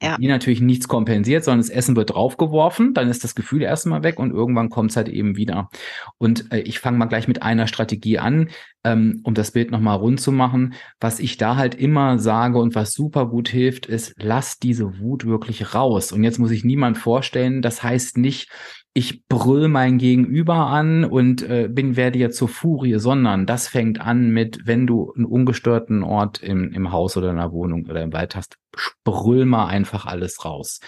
ja. 0.02 0.16
die 0.18 0.28
natürlich 0.28 0.60
nichts 0.60 0.88
kompensiert, 0.88 1.44
sondern 1.44 1.60
das 1.60 1.70
Essen 1.70 1.96
wird 1.96 2.10
draufgeworfen, 2.10 2.92
dann 2.92 3.08
ist 3.08 3.24
das 3.24 3.34
Gefühl 3.34 3.62
erstmal 3.62 4.02
weg 4.02 4.18
und 4.18 4.30
irgendwann 4.30 4.68
kommt 4.68 4.90
es 4.90 4.96
halt 4.96 5.08
eben 5.08 5.36
wieder. 5.36 5.70
Und 6.18 6.52
äh, 6.52 6.60
ich 6.60 6.80
fange 6.80 6.98
mal 6.98 7.06
gleich 7.06 7.28
mit 7.28 7.42
einer 7.42 7.66
Strategie 7.66 8.18
an, 8.18 8.50
ähm, 8.86 9.20
um 9.24 9.34
das 9.34 9.50
Bild 9.50 9.72
nochmal 9.72 9.96
rund 9.96 10.20
zu 10.20 10.30
machen. 10.30 10.74
Was 11.00 11.18
ich 11.18 11.36
da 11.36 11.56
halt 11.56 11.74
immer 11.74 12.18
sage 12.18 12.58
und 12.58 12.74
was 12.76 12.92
super 12.92 13.26
gut 13.26 13.48
hilft, 13.48 13.86
ist, 13.86 14.14
lass 14.16 14.58
diese 14.58 15.00
Wut 15.00 15.26
wirklich 15.26 15.74
raus. 15.74 16.12
Und 16.12 16.22
jetzt 16.22 16.38
muss 16.38 16.52
ich 16.52 16.64
niemand 16.64 16.96
vorstellen, 16.96 17.62
das 17.62 17.82
heißt 17.82 18.16
nicht, 18.16 18.48
ich 18.94 19.26
brüll 19.26 19.68
mein 19.68 19.98
Gegenüber 19.98 20.68
an 20.68 21.04
und 21.04 21.42
äh, 21.42 21.68
bin 21.70 21.96
werde 21.96 22.18
jetzt 22.18 22.38
zur 22.38 22.48
Furie, 22.48 22.98
sondern 22.98 23.44
das 23.44 23.68
fängt 23.68 24.00
an 24.00 24.30
mit, 24.30 24.60
wenn 24.64 24.86
du 24.86 25.12
einen 25.14 25.26
ungestörten 25.26 26.02
Ort 26.02 26.42
im, 26.42 26.72
im 26.72 26.92
Haus 26.92 27.16
oder 27.16 27.30
in 27.30 27.36
der 27.36 27.52
Wohnung 27.52 27.86
oder 27.90 28.02
im 28.02 28.14
Wald 28.14 28.36
hast, 28.36 28.56
brüll 29.04 29.44
mal 29.44 29.66
einfach 29.66 30.06
alles 30.06 30.44
raus. 30.44 30.80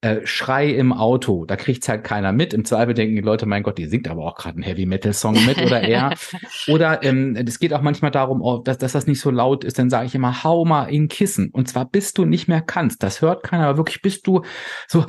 Äh, 0.00 0.24
Schrei 0.26 0.68
im 0.68 0.92
Auto, 0.92 1.44
da 1.44 1.56
kriegt's 1.56 1.88
halt 1.88 2.04
keiner 2.04 2.32
mit. 2.32 2.54
Im 2.54 2.64
Zweifel 2.64 2.94
denken 2.94 3.16
die 3.16 3.20
Leute, 3.20 3.46
mein 3.46 3.64
Gott, 3.64 3.78
die 3.78 3.86
singt 3.86 4.06
aber 4.06 4.24
auch 4.24 4.36
gerade 4.36 4.54
einen 4.54 4.62
Heavy 4.62 4.86
Metal 4.86 5.12
Song 5.12 5.34
mit 5.44 5.60
oder 5.60 5.80
er. 5.80 6.14
oder 6.68 7.02
ähm, 7.02 7.34
es 7.34 7.58
geht 7.58 7.72
auch 7.72 7.82
manchmal 7.82 8.12
darum, 8.12 8.40
oh, 8.40 8.58
dass, 8.58 8.78
dass 8.78 8.92
das 8.92 9.08
nicht 9.08 9.20
so 9.20 9.32
laut 9.32 9.64
ist. 9.64 9.76
Dann 9.76 9.90
sage 9.90 10.06
ich 10.06 10.14
immer, 10.14 10.44
hau 10.44 10.64
mal 10.64 10.84
in 10.84 11.08
Kissen. 11.08 11.50
Und 11.50 11.68
zwar 11.68 11.84
bis 11.84 12.12
du 12.12 12.24
nicht 12.24 12.46
mehr 12.46 12.60
kannst. 12.60 13.02
Das 13.02 13.22
hört 13.22 13.42
keiner, 13.42 13.66
aber 13.66 13.78
wirklich 13.78 14.00
bist 14.00 14.24
du 14.28 14.42
so 14.86 15.04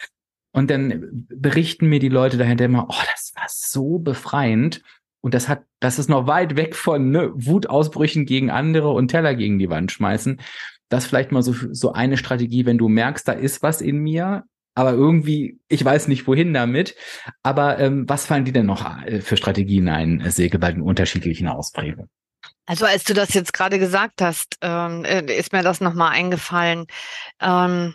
und 0.52 0.70
dann 0.70 1.26
berichten 1.28 1.86
mir 1.88 1.98
die 1.98 2.08
Leute 2.08 2.38
dahinter 2.38 2.64
immer, 2.64 2.86
oh, 2.88 3.02
das 3.12 3.32
war 3.36 3.46
so 3.46 3.98
befreiend. 3.98 4.80
Und 5.20 5.34
das 5.34 5.50
hat, 5.50 5.64
das 5.80 5.98
ist 5.98 6.08
noch 6.08 6.26
weit 6.26 6.56
weg 6.56 6.74
von 6.74 7.10
ne, 7.10 7.30
Wutausbrüchen 7.34 8.24
gegen 8.24 8.50
andere 8.50 8.88
und 8.88 9.08
Teller 9.08 9.34
gegen 9.34 9.58
die 9.58 9.68
Wand 9.68 9.92
schmeißen. 9.92 10.40
Das 10.90 11.06
vielleicht 11.06 11.32
mal 11.32 11.42
so, 11.42 11.54
so 11.72 11.92
eine 11.92 12.18
Strategie, 12.18 12.66
wenn 12.66 12.76
du 12.76 12.88
merkst, 12.88 13.26
da 13.26 13.32
ist 13.32 13.62
was 13.62 13.80
in 13.80 13.98
mir, 13.98 14.44
aber 14.74 14.92
irgendwie, 14.92 15.58
ich 15.68 15.84
weiß 15.84 16.08
nicht 16.08 16.26
wohin 16.26 16.52
damit. 16.52 16.94
Aber 17.42 17.78
ähm, 17.78 18.08
was 18.08 18.26
fallen 18.26 18.44
die 18.44 18.52
denn 18.52 18.66
noch 18.66 19.02
äh, 19.04 19.20
für 19.20 19.36
Strategien 19.36 19.88
ein, 19.88 20.20
äh, 20.20 20.30
Säge 20.30 20.58
bei 20.58 20.72
den 20.72 20.82
unterschiedlichen 20.82 21.48
Ausprägungen? 21.48 22.10
Also 22.66 22.86
als 22.86 23.04
du 23.04 23.14
das 23.14 23.34
jetzt 23.34 23.52
gerade 23.52 23.78
gesagt 23.78 24.22
hast, 24.22 24.56
ähm, 24.60 25.04
äh, 25.04 25.24
ist 25.36 25.52
mir 25.52 25.62
das 25.62 25.80
nochmal 25.80 26.12
eingefallen. 26.12 26.86
Ähm, 27.40 27.94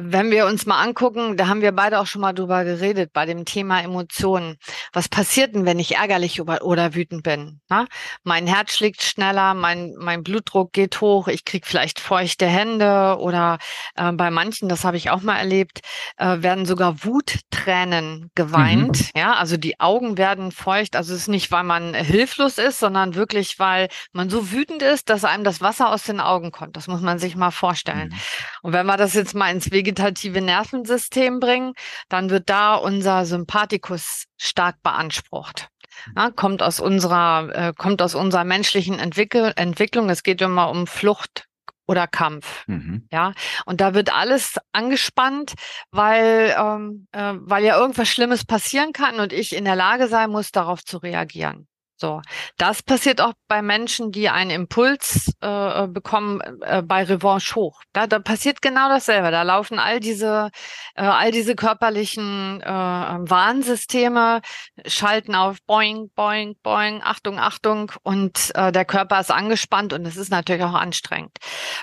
wenn 0.00 0.30
wir 0.30 0.46
uns 0.46 0.66
mal 0.66 0.82
angucken, 0.82 1.36
da 1.36 1.48
haben 1.48 1.60
wir 1.60 1.72
beide 1.72 1.98
auch 1.98 2.06
schon 2.06 2.20
mal 2.20 2.32
drüber 2.32 2.64
geredet, 2.64 3.12
bei 3.12 3.26
dem 3.26 3.44
Thema 3.44 3.80
Emotionen. 3.80 4.56
Was 4.92 5.08
passiert 5.08 5.54
denn, 5.54 5.66
wenn 5.66 5.78
ich 5.78 5.96
ärgerlich 5.96 6.40
oder 6.40 6.94
wütend 6.94 7.22
bin? 7.22 7.60
Na? 7.68 7.86
Mein 8.22 8.46
Herz 8.46 8.74
schlägt 8.74 9.02
schneller, 9.02 9.54
mein, 9.54 9.94
mein 9.98 10.22
Blutdruck 10.22 10.72
geht 10.72 11.00
hoch, 11.00 11.28
ich 11.28 11.44
krieg 11.44 11.66
vielleicht 11.66 12.00
feuchte 12.00 12.46
Hände 12.46 13.16
oder 13.18 13.58
äh, 13.96 14.12
bei 14.12 14.30
manchen, 14.30 14.68
das 14.68 14.84
habe 14.84 14.96
ich 14.96 15.10
auch 15.10 15.22
mal 15.22 15.36
erlebt, 15.36 15.80
äh, 16.16 16.42
werden 16.42 16.64
sogar 16.64 17.04
Wuttränen 17.04 18.30
geweint. 18.34 19.00
Mhm. 19.00 19.20
Ja, 19.20 19.34
also 19.34 19.56
die 19.56 19.80
Augen 19.80 20.16
werden 20.16 20.52
feucht. 20.52 20.96
Also 20.96 21.14
es 21.14 21.22
ist 21.22 21.28
nicht, 21.28 21.50
weil 21.50 21.64
man 21.64 21.94
hilflos 21.94 22.58
ist, 22.58 22.78
sondern 22.78 23.14
wirklich, 23.14 23.58
weil 23.58 23.88
man 24.12 24.30
so 24.30 24.52
wütend 24.52 24.82
ist, 24.82 25.10
dass 25.10 25.24
einem 25.24 25.44
das 25.44 25.60
Wasser 25.60 25.90
aus 25.90 26.04
den 26.04 26.20
Augen 26.20 26.52
kommt. 26.52 26.76
Das 26.76 26.86
muss 26.86 27.00
man 27.00 27.18
sich 27.18 27.36
mal 27.36 27.50
vorstellen. 27.50 28.08
Mhm. 28.08 28.18
Und 28.62 28.72
wenn 28.72 28.86
wir 28.86 28.96
das 28.96 29.14
jetzt 29.14 29.34
mal 29.34 29.50
ins 29.50 29.70
Wege 29.70 29.87
vegetative 29.88 30.40
Nervensystem 30.40 31.40
bringen, 31.40 31.72
dann 32.08 32.30
wird 32.30 32.48
da 32.50 32.74
unser 32.74 33.24
Sympathikus 33.24 34.24
stark 34.36 34.76
beansprucht. 34.82 35.68
Ja, 36.14 36.30
kommt 36.30 36.62
aus 36.62 36.78
unserer, 36.78 37.48
äh, 37.54 37.72
kommt 37.76 38.02
aus 38.02 38.14
unserer 38.14 38.44
menschlichen 38.44 38.98
Entwickel 38.98 39.52
Entwicklung. 39.56 40.10
Es 40.10 40.22
geht 40.22 40.40
immer 40.40 40.70
um 40.70 40.86
Flucht 40.86 41.46
oder 41.88 42.06
Kampf. 42.06 42.64
Mhm. 42.66 43.08
Ja, 43.10 43.32
und 43.64 43.80
da 43.80 43.94
wird 43.94 44.12
alles 44.12 44.56
angespannt, 44.72 45.54
weil, 45.90 46.54
ähm, 46.56 47.08
äh, 47.12 47.32
weil 47.40 47.64
ja 47.64 47.78
irgendwas 47.78 48.08
Schlimmes 48.08 48.44
passieren 48.44 48.92
kann 48.92 49.18
und 49.18 49.32
ich 49.32 49.56
in 49.56 49.64
der 49.64 49.76
Lage 49.76 50.06
sein 50.06 50.30
muss, 50.30 50.52
darauf 50.52 50.84
zu 50.84 50.98
reagieren. 50.98 51.66
So, 52.00 52.22
das 52.58 52.82
passiert 52.84 53.20
auch 53.20 53.32
bei 53.48 53.60
Menschen, 53.60 54.12
die 54.12 54.28
einen 54.28 54.50
Impuls 54.50 55.32
äh, 55.40 55.88
bekommen 55.88 56.40
äh, 56.62 56.80
bei 56.80 57.02
Revanche 57.02 57.56
hoch. 57.56 57.82
Da, 57.92 58.06
da 58.06 58.20
passiert 58.20 58.62
genau 58.62 58.88
dasselbe. 58.88 59.32
Da 59.32 59.42
laufen 59.42 59.80
all 59.80 59.98
diese, 59.98 60.50
äh, 60.94 61.02
all 61.02 61.32
diese 61.32 61.56
körperlichen 61.56 62.60
äh, 62.62 62.68
Warnsysteme, 62.68 64.42
schalten 64.86 65.34
auf 65.34 65.58
Boing, 65.66 66.10
Boing, 66.14 66.54
Boing, 66.62 67.00
Achtung, 67.02 67.40
Achtung 67.40 67.90
und 68.04 68.52
äh, 68.54 68.70
der 68.70 68.84
Körper 68.84 69.18
ist 69.18 69.32
angespannt 69.32 69.92
und 69.92 70.06
es 70.06 70.16
ist 70.16 70.30
natürlich 70.30 70.62
auch 70.62 70.74
anstrengend. 70.74 71.36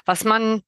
Was 0.05 0.23
man 0.23 0.61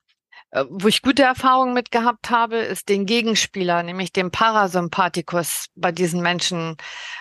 wo 0.70 0.88
ich 0.88 1.02
gute 1.02 1.24
Erfahrungen 1.24 1.74
mit 1.74 1.92
gehabt 1.92 2.30
habe, 2.30 2.58
ist 2.58 2.90
den 2.90 3.06
Gegenspieler, 3.06 3.84
nämlich 3.84 4.14
den 4.14 4.32
Parasympathikus 4.32 5.68
bei 5.76 5.92
diesen 5.92 6.22
Menschen 6.22 6.78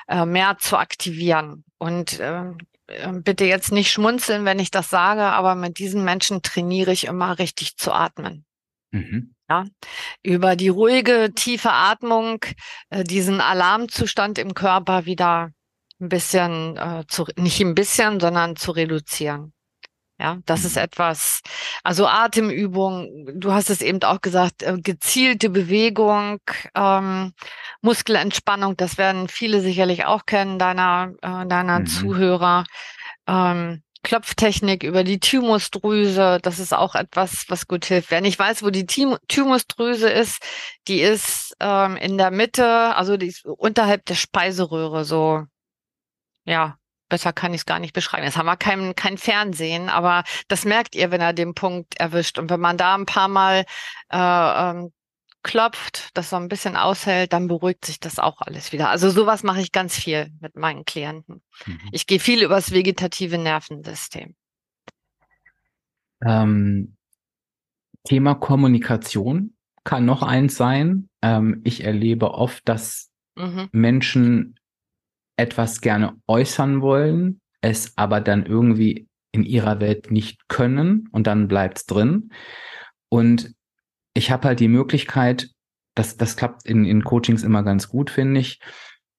äh, 0.09 0.25
mehr 0.25 0.59
zu 0.59 0.77
aktivieren. 0.77 1.65
Und 1.79 2.19
ähm, 2.21 2.59
äh, 2.87 3.13
bitte 3.13 3.45
jetzt 3.45 3.73
nicht 3.73 3.91
schmunzeln, 3.91 4.45
wenn 4.45 4.59
ich 4.59 4.71
das 4.71 4.91
sage, 4.91 5.23
aber 5.23 5.55
mit 5.55 5.79
diesen 5.79 6.05
Menschen 6.05 6.43
trainiere 6.43 6.93
ich 6.93 7.07
immer 7.07 7.39
richtig 7.39 7.77
zu 7.77 7.93
atmen. 7.93 8.45
Mhm. 8.93 9.35
Ja, 9.49 9.65
über 10.23 10.57
die 10.57 10.69
ruhige, 10.69 11.33
tiefe 11.35 11.73
Atmung, 11.73 12.41
äh, 12.91 13.05
diesen 13.05 13.41
Alarmzustand 13.41 14.39
im 14.39 14.55
Körper 14.55 15.07
wieder 15.07 15.51
ein 16.01 16.09
bisschen, 16.09 16.77
äh, 16.77 17.05
zu, 17.09 17.27
nicht 17.37 17.61
ein 17.61 17.75
bisschen, 17.75 18.21
sondern 18.21 18.57
zu 18.57 18.73
reduzieren. 18.73 19.53
Ja, 20.19 20.39
das 20.47 20.65
ist 20.65 20.77
mhm. 20.77 20.83
etwas, 20.83 21.43
also 21.83 22.07
Atemübung, 22.07 23.27
du 23.35 23.53
hast 23.53 23.69
es 23.69 23.83
eben 23.83 24.03
auch 24.03 24.23
gesagt, 24.23 24.63
äh, 24.63 24.79
gezielte 24.79 25.51
Bewegung, 25.51 26.41
ähm, 26.75 27.35
Muskelentspannung, 27.83 28.79
das 28.79 28.97
werden 28.97 29.29
viele 29.29 29.61
sicherlich 29.61 30.07
auch 30.07 30.25
kennen, 30.25 30.59
deiner, 30.59 31.13
äh, 31.21 31.47
deiner 31.47 31.81
mhm. 31.81 31.87
Zuhörer. 31.87 32.65
Ähm, 33.27 33.83
Klopftechnik 34.03 34.85
über 34.85 35.03
die 35.03 35.19
Thymusdrüse, 35.19 36.39
das 36.41 36.61
ist 36.61 36.73
auch 36.73 36.95
etwas, 36.95 37.45
was 37.49 37.67
gut 37.67 37.85
hilft. 37.85 38.11
Wer 38.13 38.21
nicht 38.21 38.39
weiß, 38.39 38.63
wo 38.63 38.71
die 38.71 38.87
Thymusdrüse 38.87 40.09
ist, 40.09 40.41
die 40.87 41.01
ist 41.01 41.57
ähm, 41.59 41.97
in 41.97 42.17
der 42.17 42.31
Mitte, 42.31 42.95
also 42.95 43.17
die 43.17 43.27
ist 43.27 43.45
unterhalb 43.45 44.05
der 44.07 44.15
Speiseröhre, 44.15 45.05
so 45.05 45.43
ja, 46.45 46.79
besser 47.09 47.33
kann 47.33 47.55
ich 47.55 47.61
es 47.61 47.67
gar 47.67 47.79
nicht 47.79 47.93
beschreiben. 47.93 48.25
Jetzt 48.25 48.37
haben 48.37 48.47
wir 48.47 48.57
kein, 48.57 48.95
kein 48.95 49.19
Fernsehen, 49.19 49.89
aber 49.89 50.25
das 50.49 50.65
merkt 50.65 50.95
ihr, 50.95 51.11
wenn 51.11 51.21
er 51.21 51.33
den 51.33 51.55
Punkt 51.55 51.99
erwischt. 51.99 52.39
Und 52.39 52.51
wenn 52.51 52.61
man 52.61 52.77
da 52.77 52.95
ein 52.95 53.07
paar 53.07 53.29
Mal 53.29 53.65
äh, 54.11 54.71
ähm, 54.71 54.93
klopft, 55.43 56.11
das 56.15 56.31
so 56.31 56.37
ein 56.37 56.49
bisschen 56.49 56.77
aushält, 56.77 57.33
dann 57.33 57.47
beruhigt 57.47 57.85
sich 57.85 58.01
das 58.01 58.19
auch 58.19 58.41
alles 58.41 58.73
wieder. 58.73 58.91
Also 58.91 59.11
sowas 59.11 59.45
mache 59.45 59.61
ich 59.61 59.71
ganz 59.71 59.97
viel 59.97 60.33
mit 60.41 60.57
meinen 60.57 60.85
Klienten. 60.85 61.43
Mhm. 61.67 61.81
Ich 61.93 62.07
gehe 62.07 62.19
viel 62.19 62.43
übers 62.43 62.73
vegetative 62.73 63.39
Nervensystem. 63.39 64.35
Ähm, 66.25 66.97
Thema 68.05 68.35
Kommunikation 68.35 69.55
kann 69.85 70.05
noch 70.05 70.23
eins 70.23 70.57
sein. 70.57 71.09
Ähm, 71.23 71.61
ich 71.65 71.85
erlebe 71.85 72.33
oft, 72.33 72.69
dass 72.69 73.11
mhm. 73.37 73.69
Menschen 73.71 74.59
etwas 75.37 75.81
gerne 75.81 76.15
äußern 76.27 76.81
wollen, 76.81 77.41
es 77.61 77.97
aber 77.97 78.21
dann 78.21 78.47
irgendwie 78.47 79.09
in 79.33 79.45
ihrer 79.45 79.81
Welt 79.81 80.11
nicht 80.11 80.49
können 80.49 81.09
und 81.13 81.27
dann 81.27 81.49
bleibt's 81.49 81.87
drin. 81.87 82.31
Und 83.09 83.53
ich 84.15 84.31
habe 84.31 84.49
halt 84.49 84.61
die 84.61 84.69
Möglichkeit, 84.69 85.51
das, 85.95 86.17
das 86.17 86.37
klappt 86.37 86.67
in, 86.67 86.85
in 86.85 87.05
Coachings 87.05 87.43
immer 87.43 87.63
ganz 87.63 87.89
gut, 87.89 88.11
finde 88.11 88.41
ich, 88.41 88.61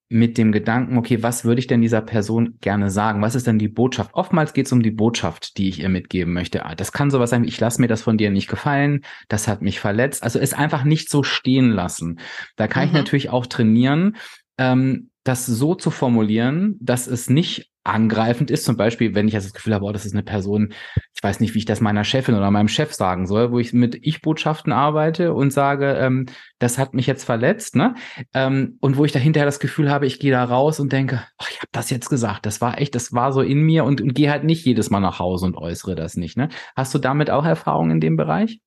mit 0.10 0.38
dem 0.38 0.54
Gedanken, 0.54 0.98
okay, 0.98 1.22
was 1.22 1.44
würde 1.44 1.60
ich 1.60 1.68
denn 1.68 1.82
dieser 1.82 2.02
Person 2.02 2.58
gerne 2.62 2.90
sagen? 2.90 3.22
Was 3.22 3.36
ist 3.36 3.46
denn 3.46 3.60
die 3.60 3.68
Botschaft? 3.68 4.12
Oftmals 4.14 4.54
geht 4.54 4.68
es 4.68 4.72
um 4.72 4.82
die 4.82 4.92
Botschaft, 4.92 5.58
die 5.58 5.68
ich 5.68 5.82
ihr 5.82 5.90
mitgeben 5.90 6.34
möchte. 6.34 6.66
Ah, 6.66 6.76
das 6.76 6.94
kann 6.94 7.12
sowas 7.12 7.30
sein, 7.30 7.44
ich 7.44 7.60
lasse 7.60 7.82
mir 7.82 7.88
das 7.88 8.04
von 8.04 8.18
dir 8.18 8.32
nicht 8.32 8.48
gefallen, 8.48 9.04
das 9.28 9.50
hat 9.50 9.62
mich 9.62 9.80
verletzt. 9.82 10.24
Also 10.24 10.40
es 10.40 10.54
einfach 10.54 10.86
nicht 10.86 11.10
so 11.10 11.24
stehen 11.24 11.72
lassen. 11.72 12.20
Da 12.56 12.68
kann 12.68 12.84
mhm. 12.84 12.88
ich 12.88 12.94
natürlich 12.94 13.30
auch 13.30 13.48
trainieren, 13.48 14.16
ähm, 14.58 15.10
das 15.28 15.46
so 15.46 15.76
zu 15.76 15.92
formulieren, 15.92 16.78
dass 16.80 17.08
es 17.08 17.30
nicht 17.30 17.72
angreifend 17.88 18.52
ist. 18.52 18.66
Zum 18.66 18.76
Beispiel, 18.76 19.16
wenn 19.16 19.28
ich 19.28 19.34
das 19.34 19.54
Gefühl 19.54 19.74
habe, 19.74 19.86
oh, 19.86 19.92
das 19.92 20.06
ist 20.06 20.14
eine 20.14 20.24
Person, 20.24 20.74
ich 21.16 21.24
weiß 21.24 21.40
nicht, 21.40 21.54
wie 21.54 21.60
ich 21.60 21.66
das 21.66 21.82
meiner 21.82 22.04
Chefin 22.04 22.36
oder 22.36 22.52
meinem 22.52 22.68
Chef 22.68 22.94
sagen 22.94 23.26
soll, 23.26 23.52
wo 23.52 23.60
ich 23.60 23.74
mit 23.74 23.98
Ich-Botschaften 24.02 24.74
arbeite 24.74 25.34
und 25.34 25.52
sage, 25.52 25.94
ähm, 25.94 26.26
das 26.60 26.78
hat 26.78 26.94
mich 26.94 27.08
jetzt 27.08 27.24
verletzt, 27.24 27.76
ne? 27.76 27.96
Ähm, 28.34 28.78
und 28.82 28.98
wo 28.98 29.06
ich 29.06 29.14
dahinter 29.14 29.46
das 29.46 29.60
Gefühl 29.60 29.90
habe, 29.90 30.06
ich 30.06 30.20
gehe 30.20 30.32
da 30.32 30.44
raus 30.44 30.80
und 30.80 30.92
denke, 30.92 31.24
oh, 31.40 31.46
ich 31.50 31.58
habe 31.58 31.70
das 31.72 31.90
jetzt 31.90 32.10
gesagt, 32.10 32.46
das 32.46 32.62
war 32.62 32.80
echt, 32.80 32.94
das 32.94 33.14
war 33.14 33.32
so 33.32 33.42
in 33.42 33.62
mir 33.62 33.86
und, 33.86 34.02
und 34.02 34.14
gehe 34.14 34.30
halt 34.30 34.44
nicht 34.44 34.66
jedes 34.66 34.90
Mal 34.90 35.00
nach 35.00 35.20
Hause 35.20 35.46
und 35.46 35.56
äußere 35.56 35.96
das 35.96 36.18
nicht. 36.18 36.38
Ne? 36.38 36.50
Hast 36.76 36.94
du 36.94 37.00
damit 37.00 37.30
auch 37.30 37.46
Erfahrungen 37.46 37.92
in 37.92 38.02
dem 38.02 38.18
Bereich? 38.18 38.60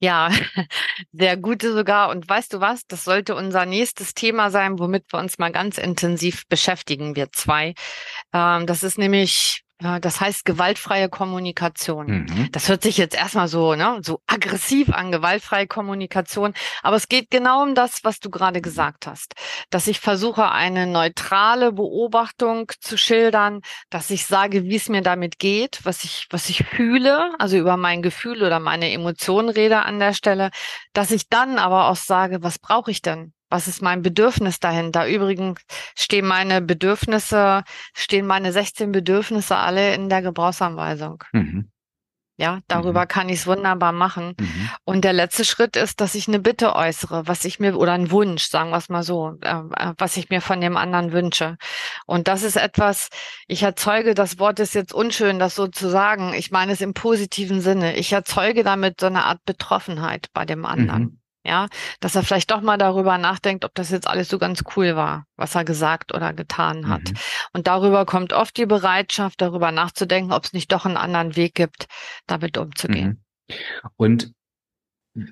Ja, 0.00 0.30
sehr 1.12 1.36
gute 1.36 1.72
sogar. 1.72 2.10
Und 2.10 2.28
weißt 2.28 2.52
du 2.52 2.60
was? 2.60 2.86
Das 2.86 3.04
sollte 3.04 3.34
unser 3.34 3.66
nächstes 3.66 4.14
Thema 4.14 4.50
sein, 4.50 4.78
womit 4.78 5.12
wir 5.12 5.20
uns 5.20 5.38
mal 5.38 5.52
ganz 5.52 5.78
intensiv 5.78 6.46
beschäftigen, 6.48 7.16
wir 7.16 7.30
zwei. 7.32 7.74
Ähm, 8.32 8.66
das 8.66 8.82
ist 8.82 8.98
nämlich 8.98 9.64
das 10.00 10.20
heißt 10.20 10.44
gewaltfreie 10.44 11.08
Kommunikation. 11.08 12.06
Mhm. 12.06 12.48
Das 12.52 12.68
hört 12.68 12.82
sich 12.82 12.96
jetzt 12.96 13.14
erstmal 13.14 13.48
so, 13.48 13.74
ne, 13.74 13.98
so 14.02 14.20
aggressiv 14.26 14.90
an, 14.90 15.12
gewaltfreie 15.12 15.66
Kommunikation. 15.66 16.54
Aber 16.82 16.96
es 16.96 17.08
geht 17.08 17.30
genau 17.30 17.62
um 17.62 17.74
das, 17.74 18.04
was 18.04 18.20
du 18.20 18.30
gerade 18.30 18.60
gesagt 18.60 19.06
hast. 19.06 19.34
Dass 19.70 19.86
ich 19.86 20.00
versuche, 20.00 20.50
eine 20.50 20.86
neutrale 20.86 21.72
Beobachtung 21.72 22.70
zu 22.80 22.96
schildern, 22.96 23.60
dass 23.90 24.10
ich 24.10 24.26
sage, 24.26 24.64
wie 24.64 24.76
es 24.76 24.88
mir 24.88 25.02
damit 25.02 25.38
geht, 25.38 25.80
was 25.84 26.04
ich, 26.04 26.26
was 26.30 26.48
ich 26.48 26.64
fühle, 26.64 27.32
also 27.38 27.56
über 27.56 27.76
mein 27.76 28.02
Gefühl 28.02 28.42
oder 28.42 28.60
meine 28.60 28.92
Emotionen 28.92 29.48
rede 29.48 29.82
an 29.82 29.98
der 29.98 30.14
Stelle, 30.14 30.50
dass 30.92 31.10
ich 31.10 31.28
dann 31.28 31.58
aber 31.58 31.88
auch 31.88 31.96
sage, 31.96 32.42
was 32.42 32.58
brauche 32.58 32.90
ich 32.90 33.02
denn? 33.02 33.32
Was 33.52 33.68
ist 33.68 33.82
mein 33.82 34.00
Bedürfnis 34.00 34.60
dahinter? 34.60 35.06
Übrigens 35.06 35.60
stehen 35.94 36.26
meine 36.26 36.62
Bedürfnisse, 36.62 37.64
stehen 37.92 38.26
meine 38.26 38.50
16 38.50 38.92
Bedürfnisse 38.92 39.56
alle 39.56 39.94
in 39.94 40.08
der 40.08 40.22
Gebrauchsanweisung. 40.22 41.22
Mhm. 41.32 41.70
Ja, 42.38 42.60
darüber 42.66 43.02
mhm. 43.02 43.08
kann 43.08 43.28
ich 43.28 43.40
es 43.40 43.46
wunderbar 43.46 43.92
machen. 43.92 44.34
Mhm. 44.40 44.70
Und 44.84 45.04
der 45.04 45.12
letzte 45.12 45.44
Schritt 45.44 45.76
ist, 45.76 46.00
dass 46.00 46.14
ich 46.14 46.28
eine 46.28 46.38
Bitte 46.38 46.74
äußere, 46.74 47.28
was 47.28 47.44
ich 47.44 47.60
mir, 47.60 47.76
oder 47.76 47.92
einen 47.92 48.10
Wunsch, 48.10 48.44
sagen 48.44 48.70
wir 48.70 48.78
es 48.78 48.88
mal 48.88 49.02
so, 49.02 49.34
äh, 49.42 49.50
äh, 49.50 49.92
was 49.98 50.16
ich 50.16 50.30
mir 50.30 50.40
von 50.40 50.62
dem 50.62 50.78
anderen 50.78 51.12
wünsche. 51.12 51.58
Und 52.06 52.28
das 52.28 52.44
ist 52.44 52.56
etwas, 52.56 53.10
ich 53.48 53.62
erzeuge, 53.64 54.14
das 54.14 54.38
Wort 54.38 54.60
ist 54.60 54.74
jetzt 54.74 54.94
unschön, 54.94 55.38
das 55.38 55.54
so 55.54 55.66
zu 55.66 55.90
sagen. 55.90 56.32
Ich 56.32 56.50
meine 56.50 56.72
es 56.72 56.80
im 56.80 56.94
positiven 56.94 57.60
Sinne. 57.60 57.96
Ich 57.96 58.14
erzeuge 58.14 58.64
damit 58.64 58.98
so 58.98 59.08
eine 59.08 59.24
Art 59.24 59.44
Betroffenheit 59.44 60.28
bei 60.32 60.46
dem 60.46 60.64
anderen. 60.64 61.02
Mhm. 61.02 61.21
Ja, 61.44 61.66
dass 61.98 62.14
er 62.14 62.22
vielleicht 62.22 62.52
doch 62.52 62.60
mal 62.60 62.78
darüber 62.78 63.18
nachdenkt, 63.18 63.64
ob 63.64 63.74
das 63.74 63.90
jetzt 63.90 64.06
alles 64.06 64.28
so 64.28 64.38
ganz 64.38 64.62
cool 64.76 64.94
war, 64.94 65.26
was 65.36 65.56
er 65.56 65.64
gesagt 65.64 66.14
oder 66.14 66.32
getan 66.32 66.88
hat. 66.88 67.10
Mhm. 67.10 67.16
Und 67.52 67.66
darüber 67.66 68.06
kommt 68.06 68.32
oft 68.32 68.56
die 68.56 68.66
Bereitschaft, 68.66 69.40
darüber 69.40 69.72
nachzudenken, 69.72 70.32
ob 70.32 70.44
es 70.44 70.52
nicht 70.52 70.70
doch 70.70 70.86
einen 70.86 70.96
anderen 70.96 71.34
Weg 71.34 71.54
gibt, 71.54 71.86
damit 72.28 72.58
umzugehen. 72.58 73.24
Mhm. 73.48 73.56
Und 73.96 74.32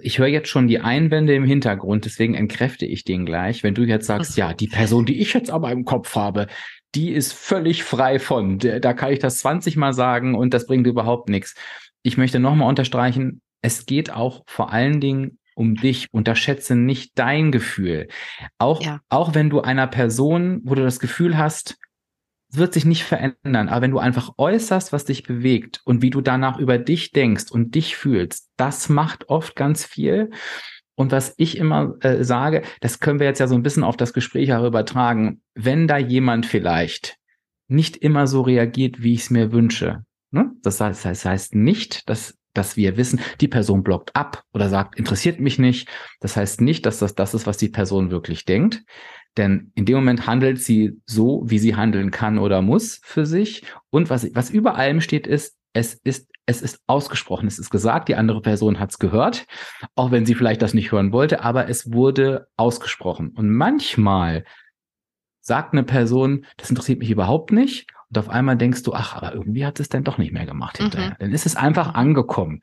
ich 0.02 0.18
höre 0.18 0.26
jetzt 0.26 0.48
schon 0.48 0.68
die 0.68 0.80
Einwände 0.80 1.34
im 1.34 1.44
Hintergrund, 1.44 2.04
deswegen 2.04 2.34
entkräfte 2.34 2.86
ich 2.86 3.04
den 3.04 3.24
gleich. 3.24 3.62
Wenn 3.62 3.74
du 3.74 3.82
jetzt 3.82 4.06
sagst, 4.06 4.36
ja, 4.36 4.52
die 4.52 4.68
Person, 4.68 5.06
die 5.06 5.20
ich 5.20 5.32
jetzt 5.32 5.50
aber 5.50 5.70
im 5.70 5.84
Kopf 5.84 6.16
habe, 6.16 6.48
die 6.94 7.10
ist 7.12 7.32
völlig 7.32 7.82
frei 7.82 8.18
von. 8.18 8.58
Da 8.58 8.92
kann 8.92 9.12
ich 9.12 9.20
das 9.20 9.38
20 9.38 9.76
Mal 9.76 9.92
sagen 9.92 10.34
und 10.34 10.52
das 10.52 10.66
bringt 10.66 10.86
überhaupt 10.86 11.28
nichts. 11.28 11.54
Ich 12.02 12.16
möchte 12.16 12.40
nochmal 12.40 12.68
unterstreichen, 12.68 13.40
es 13.62 13.86
geht 13.86 14.12
auch 14.12 14.42
vor 14.46 14.72
allen 14.72 15.00
Dingen 15.00 15.38
um 15.54 15.74
dich. 15.74 16.08
Unterschätze 16.12 16.74
nicht 16.74 17.18
dein 17.18 17.52
Gefühl. 17.52 18.08
Auch, 18.58 18.82
ja. 18.82 19.00
auch 19.08 19.34
wenn 19.34 19.50
du 19.50 19.60
einer 19.60 19.86
Person, 19.86 20.60
wo 20.64 20.74
du 20.74 20.82
das 20.82 21.00
Gefühl 21.00 21.38
hast, 21.38 21.76
es 22.52 22.58
wird 22.58 22.74
sich 22.74 22.84
nicht 22.84 23.04
verändern, 23.04 23.68
aber 23.68 23.82
wenn 23.82 23.92
du 23.92 23.98
einfach 23.98 24.32
äußerst, 24.36 24.92
was 24.92 25.04
dich 25.04 25.22
bewegt 25.22 25.80
und 25.84 26.02
wie 26.02 26.10
du 26.10 26.20
danach 26.20 26.58
über 26.58 26.78
dich 26.78 27.12
denkst 27.12 27.50
und 27.50 27.74
dich 27.76 27.96
fühlst, 27.96 28.50
das 28.56 28.88
macht 28.88 29.28
oft 29.28 29.54
ganz 29.54 29.84
viel. 29.84 30.30
Und 30.96 31.12
was 31.12 31.34
ich 31.38 31.56
immer 31.56 31.94
äh, 32.00 32.24
sage, 32.24 32.62
das 32.80 32.98
können 32.98 33.20
wir 33.20 33.26
jetzt 33.26 33.38
ja 33.38 33.46
so 33.46 33.54
ein 33.54 33.62
bisschen 33.62 33.84
auf 33.84 33.96
das 33.96 34.12
Gespräch 34.12 34.52
auch 34.52 34.66
übertragen, 34.66 35.40
wenn 35.54 35.86
da 35.86 35.96
jemand 35.96 36.44
vielleicht 36.44 37.16
nicht 37.68 37.96
immer 37.96 38.26
so 38.26 38.42
reagiert, 38.42 39.02
wie 39.02 39.14
ich 39.14 39.20
es 39.20 39.30
mir 39.30 39.52
wünsche. 39.52 40.04
Ne? 40.32 40.50
Das, 40.62 40.80
heißt, 40.80 41.04
das 41.04 41.24
heißt 41.24 41.54
nicht, 41.54 42.08
dass 42.08 42.36
dass 42.60 42.76
wir 42.76 42.98
wissen, 42.98 43.20
die 43.40 43.48
Person 43.48 43.82
blockt 43.82 44.14
ab 44.14 44.44
oder 44.52 44.68
sagt, 44.68 44.98
interessiert 44.98 45.40
mich 45.40 45.58
nicht. 45.58 45.88
Das 46.20 46.36
heißt 46.36 46.60
nicht, 46.60 46.84
dass 46.84 46.98
das 46.98 47.14
das 47.14 47.32
ist, 47.32 47.46
was 47.46 47.56
die 47.56 47.70
Person 47.70 48.10
wirklich 48.10 48.44
denkt. 48.44 48.84
Denn 49.38 49.72
in 49.74 49.86
dem 49.86 49.96
Moment 49.96 50.26
handelt 50.26 50.60
sie 50.60 51.00
so, 51.06 51.42
wie 51.46 51.58
sie 51.58 51.74
handeln 51.74 52.10
kann 52.10 52.38
oder 52.38 52.60
muss 52.60 53.00
für 53.02 53.24
sich. 53.24 53.62
Und 53.88 54.10
was, 54.10 54.28
was 54.34 54.50
über 54.50 54.74
allem 54.74 55.00
steht, 55.00 55.26
ist, 55.26 55.56
es 55.72 55.94
ist, 55.94 56.28
es 56.44 56.60
ist 56.60 56.80
ausgesprochen, 56.86 57.46
es 57.46 57.58
ist 57.58 57.70
gesagt, 57.70 58.08
die 58.08 58.16
andere 58.16 58.42
Person 58.42 58.78
hat 58.78 58.90
es 58.90 58.98
gehört, 58.98 59.46
auch 59.94 60.10
wenn 60.10 60.26
sie 60.26 60.34
vielleicht 60.34 60.60
das 60.60 60.74
nicht 60.74 60.92
hören 60.92 61.12
wollte, 61.12 61.42
aber 61.42 61.68
es 61.68 61.92
wurde 61.92 62.48
ausgesprochen. 62.58 63.30
Und 63.30 63.50
manchmal 63.50 64.44
sagt 65.40 65.72
eine 65.72 65.84
Person, 65.84 66.44
das 66.58 66.68
interessiert 66.68 66.98
mich 66.98 67.10
überhaupt 67.10 67.52
nicht 67.52 67.86
und 68.10 68.18
auf 68.18 68.28
einmal 68.28 68.56
denkst 68.56 68.82
du, 68.82 68.92
ach, 68.92 69.14
aber 69.14 69.34
irgendwie 69.34 69.64
hat 69.64 69.78
es 69.78 69.88
dann 69.88 70.02
doch 70.02 70.18
nicht 70.18 70.32
mehr 70.32 70.44
gemacht 70.44 70.78
hinterher. 70.78 71.10
Mhm. 71.10 71.16
Dann 71.20 71.32
ist 71.32 71.46
es 71.46 71.54
einfach 71.54 71.94
angekommen. 71.94 72.60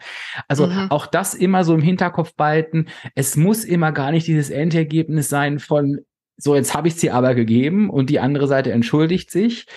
Also 0.50 0.68
mhm. 0.68 0.92
auch 0.92 1.06
das 1.06 1.34
immer 1.34 1.64
so 1.64 1.74
im 1.74 1.82
Hinterkopf 1.82 2.36
behalten. 2.36 2.88
Es 3.16 3.38
muss 3.38 3.64
immer 3.64 3.94
gar 3.94 4.12
nicht 4.12 4.28
dieses 4.28 4.50
Endergebnis 4.50 5.30
sein 5.30 5.60
von, 5.60 6.00
so 6.36 6.54
jetzt 6.56 6.76
habe 6.76 6.90
ich 6.90 6.96
es 6.96 7.00
dir 7.00 7.16
aber 7.16 7.34
gegeben 7.34 7.90
und 7.90 8.10
die 8.10 8.20
andere 8.20 8.48
Seite 8.48 8.74
entschuldigt 8.74 9.32
sich, 9.32 9.68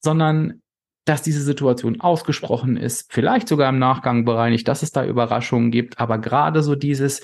sondern 0.00 0.62
dass 1.04 1.22
diese 1.22 1.42
Situation 1.42 2.00
ausgesprochen 2.00 2.76
ist, 2.76 3.12
vielleicht 3.12 3.48
sogar 3.48 3.70
im 3.70 3.78
Nachgang 3.78 4.24
bereinigt, 4.24 4.68
dass 4.68 4.82
es 4.82 4.92
da 4.92 5.04
Überraschungen 5.04 5.70
gibt, 5.70 5.98
aber 5.98 6.18
gerade 6.18 6.62
so 6.62 6.74
dieses, 6.74 7.22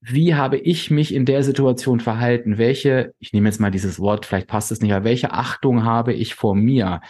wie 0.00 0.34
habe 0.34 0.56
ich 0.56 0.90
mich 0.90 1.14
in 1.14 1.26
der 1.26 1.42
Situation 1.42 2.00
verhalten? 2.00 2.58
Welche, 2.58 3.12
ich 3.18 3.32
nehme 3.32 3.48
jetzt 3.48 3.60
mal 3.60 3.70
dieses 3.70 3.98
Wort, 3.98 4.24
vielleicht 4.24 4.48
passt 4.48 4.72
es 4.72 4.80
nicht, 4.80 4.92
aber 4.92 5.04
welche 5.04 5.32
Achtung 5.32 5.84
habe 5.84 6.14
ich 6.14 6.34
vor 6.34 6.54
mir? 6.54 7.00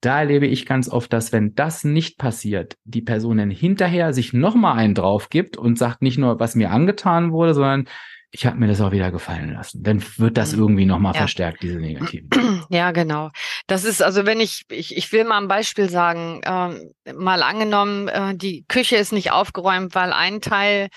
Da 0.00 0.18
erlebe 0.18 0.46
ich 0.46 0.66
ganz 0.66 0.88
oft, 0.88 1.12
dass 1.12 1.30
wenn 1.30 1.54
das 1.54 1.84
nicht 1.84 2.18
passiert, 2.18 2.76
die 2.84 3.02
Person 3.02 3.38
dann 3.38 3.50
hinterher 3.50 4.12
sich 4.12 4.32
nochmal 4.32 4.76
einen 4.76 4.96
drauf 4.96 5.28
gibt 5.28 5.56
und 5.56 5.78
sagt 5.78 6.02
nicht 6.02 6.18
nur, 6.18 6.40
was 6.40 6.56
mir 6.56 6.72
angetan 6.72 7.30
wurde, 7.30 7.54
sondern 7.54 7.86
ich 8.34 8.46
habe 8.46 8.56
mir 8.56 8.66
das 8.66 8.80
auch 8.80 8.92
wieder 8.92 9.12
gefallen 9.12 9.52
lassen. 9.52 9.82
Dann 9.82 10.02
wird 10.16 10.38
das 10.38 10.54
mhm. 10.54 10.62
irgendwie 10.62 10.86
nochmal 10.86 11.12
ja. 11.12 11.18
verstärkt, 11.18 11.62
diese 11.62 11.78
negativen. 11.78 12.30
Ja, 12.70 12.92
genau. 12.92 13.30
Das 13.66 13.84
ist 13.84 14.02
also, 14.02 14.24
wenn 14.24 14.40
ich, 14.40 14.64
ich, 14.70 14.96
ich 14.96 15.12
will 15.12 15.24
mal 15.24 15.38
ein 15.38 15.48
Beispiel 15.48 15.90
sagen, 15.90 16.40
äh, 16.42 17.12
mal 17.12 17.42
angenommen, 17.42 18.08
äh, 18.08 18.34
die 18.34 18.64
Küche 18.66 18.96
ist 18.96 19.12
nicht 19.12 19.30
aufgeräumt, 19.30 19.94
weil 19.94 20.12
ein 20.12 20.40
Teil 20.40 20.88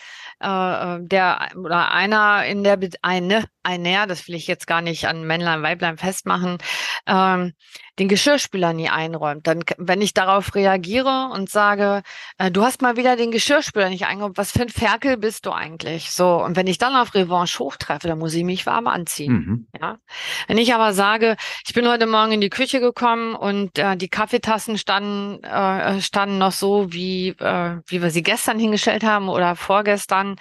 äh, 0.41 0.95
äh, 0.95 0.99
der 1.01 1.49
oder 1.55 1.91
einer 1.91 2.45
in 2.45 2.63
der 2.63 2.77
eine 3.01 3.45
einer, 3.66 4.07
das 4.07 4.28
will 4.28 4.36
ich 4.36 4.47
jetzt 4.47 4.68
gar 4.68 4.82
nicht 4.82 5.07
an 5.07 5.26
Männlein 5.26 5.63
Weiblein 5.63 5.97
festmachen, 5.97 6.57
ähm, 7.07 7.53
den 7.99 8.09
Geschirrspüler 8.09 8.74
nie 8.74 8.89
einräumt. 8.89 9.47
Dann, 9.47 9.63
wenn 9.78 10.01
ich 10.01 10.13
darauf 10.13 10.53
reagiere 10.53 11.30
und 11.34 11.49
sage, 11.49 12.03
äh, 12.38 12.51
du 12.51 12.63
hast 12.63 12.82
mal 12.82 12.97
wieder 12.97 13.16
den 13.16 13.32
Geschirrspüler 13.32 13.89
nicht 13.89 14.05
eingeräumt, 14.05 14.38
was 14.38 14.51
für 14.51 14.63
ein 14.63 14.70
Ferkel 14.70 15.18
bist 15.18 15.45
du 15.45 15.51
eigentlich? 15.51 16.11
So, 16.11 16.43
und 16.43 16.55
wenn 16.57 16.68
ich 16.68 16.78
dann 16.78 16.95
auf 16.95 17.16
Revanche 17.16 17.59
hochtreffe, 17.59 18.07
dann 18.07 18.20
muss 18.20 18.34
ich 18.34 18.43
mich 18.43 18.66
warm 18.66 18.88
anziehen. 18.88 19.34
Mhm. 19.34 19.68
Ja? 19.80 19.97
Wenn 20.47 20.57
ich 20.57 20.74
aber 20.74 20.93
sage, 20.93 21.38
ich 21.66 21.74
bin 21.74 21.88
heute 21.88 22.05
Morgen 22.05 22.34
in 22.34 22.41
die 22.41 22.49
Küche 22.49 22.80
gekommen 22.80 23.36
und 23.36 23.78
äh, 23.80 23.95
die 23.95 24.09
Kaffeetassen 24.09 24.78
standen, 24.78 25.43
äh, 25.43 26.01
standen 26.01 26.38
noch 26.38 26.51
so, 26.51 26.91
wie, 26.91 27.30
äh, 27.30 27.78
wie 27.88 28.01
wir 28.01 28.11
sie 28.11 28.24
gestern 28.24 28.59
hingestellt 28.59 29.03
haben 29.03 29.30
oder 29.30 29.55
vorgestern, 29.55 30.36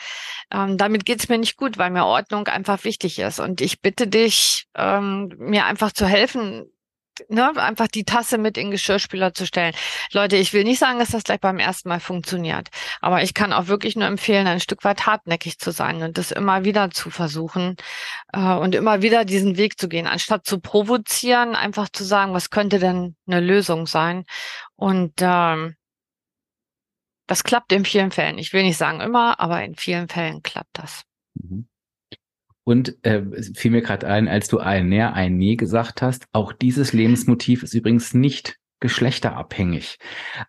ähm, 0.52 0.76
damit 0.76 1.06
geht's 1.06 1.28
mir 1.28 1.38
nicht 1.38 1.56
gut, 1.56 1.78
weil 1.78 1.90
mir 1.90 2.04
Ordnung 2.04 2.48
einfach 2.48 2.82
wichtig 2.84 3.13
ist. 3.18 3.40
Und 3.40 3.60
ich 3.60 3.80
bitte 3.80 4.06
dich, 4.06 4.66
ähm, 4.74 5.32
mir 5.38 5.66
einfach 5.66 5.92
zu 5.92 6.06
helfen, 6.06 6.66
ne, 7.28 7.52
einfach 7.56 7.88
die 7.88 8.04
Tasse 8.04 8.38
mit 8.38 8.58
in 8.58 8.70
Geschirrspüler 8.70 9.34
zu 9.34 9.46
stellen. 9.46 9.74
Leute, 10.12 10.36
ich 10.36 10.52
will 10.52 10.64
nicht 10.64 10.78
sagen, 10.78 10.98
dass 10.98 11.10
das 11.10 11.24
gleich 11.24 11.40
beim 11.40 11.58
ersten 11.58 11.88
Mal 11.88 12.00
funktioniert, 12.00 12.68
aber 13.00 13.22
ich 13.22 13.34
kann 13.34 13.52
auch 13.52 13.66
wirklich 13.66 13.96
nur 13.96 14.06
empfehlen, 14.06 14.46
ein 14.46 14.60
Stück 14.60 14.84
weit 14.84 15.06
hartnäckig 15.06 15.58
zu 15.58 15.70
sein 15.70 16.02
und 16.02 16.18
das 16.18 16.30
immer 16.32 16.64
wieder 16.64 16.90
zu 16.90 17.10
versuchen 17.10 17.76
äh, 18.32 18.54
und 18.54 18.74
immer 18.74 19.02
wieder 19.02 19.24
diesen 19.24 19.56
Weg 19.56 19.78
zu 19.78 19.88
gehen, 19.88 20.06
anstatt 20.06 20.46
zu 20.46 20.60
provozieren, 20.60 21.54
einfach 21.54 21.88
zu 21.88 22.04
sagen, 22.04 22.34
was 22.34 22.50
könnte 22.50 22.78
denn 22.78 23.16
eine 23.26 23.40
Lösung 23.40 23.86
sein 23.86 24.24
und 24.76 25.14
ähm, 25.20 25.76
das 27.26 27.42
klappt 27.42 27.72
in 27.72 27.86
vielen 27.86 28.10
Fällen. 28.10 28.36
Ich 28.36 28.52
will 28.52 28.64
nicht 28.64 28.76
sagen 28.76 29.00
immer, 29.00 29.40
aber 29.40 29.64
in 29.64 29.76
vielen 29.76 30.08
Fällen 30.08 30.42
klappt 30.42 30.78
das. 30.78 31.04
Mhm. 31.34 31.68
Und 32.64 32.96
äh, 33.04 33.22
fiel 33.54 33.70
mir 33.70 33.82
gerade 33.82 34.06
ein, 34.06 34.26
als 34.26 34.48
du 34.48 34.58
ein 34.58 34.88
Näher, 34.88 35.12
ein 35.12 35.36
Nee 35.36 35.56
gesagt 35.56 36.00
hast, 36.00 36.26
auch 36.32 36.52
dieses 36.52 36.92
Lebensmotiv 36.92 37.62
ist 37.62 37.74
übrigens 37.74 38.14
nicht 38.14 38.58
geschlechterabhängig. 38.84 39.98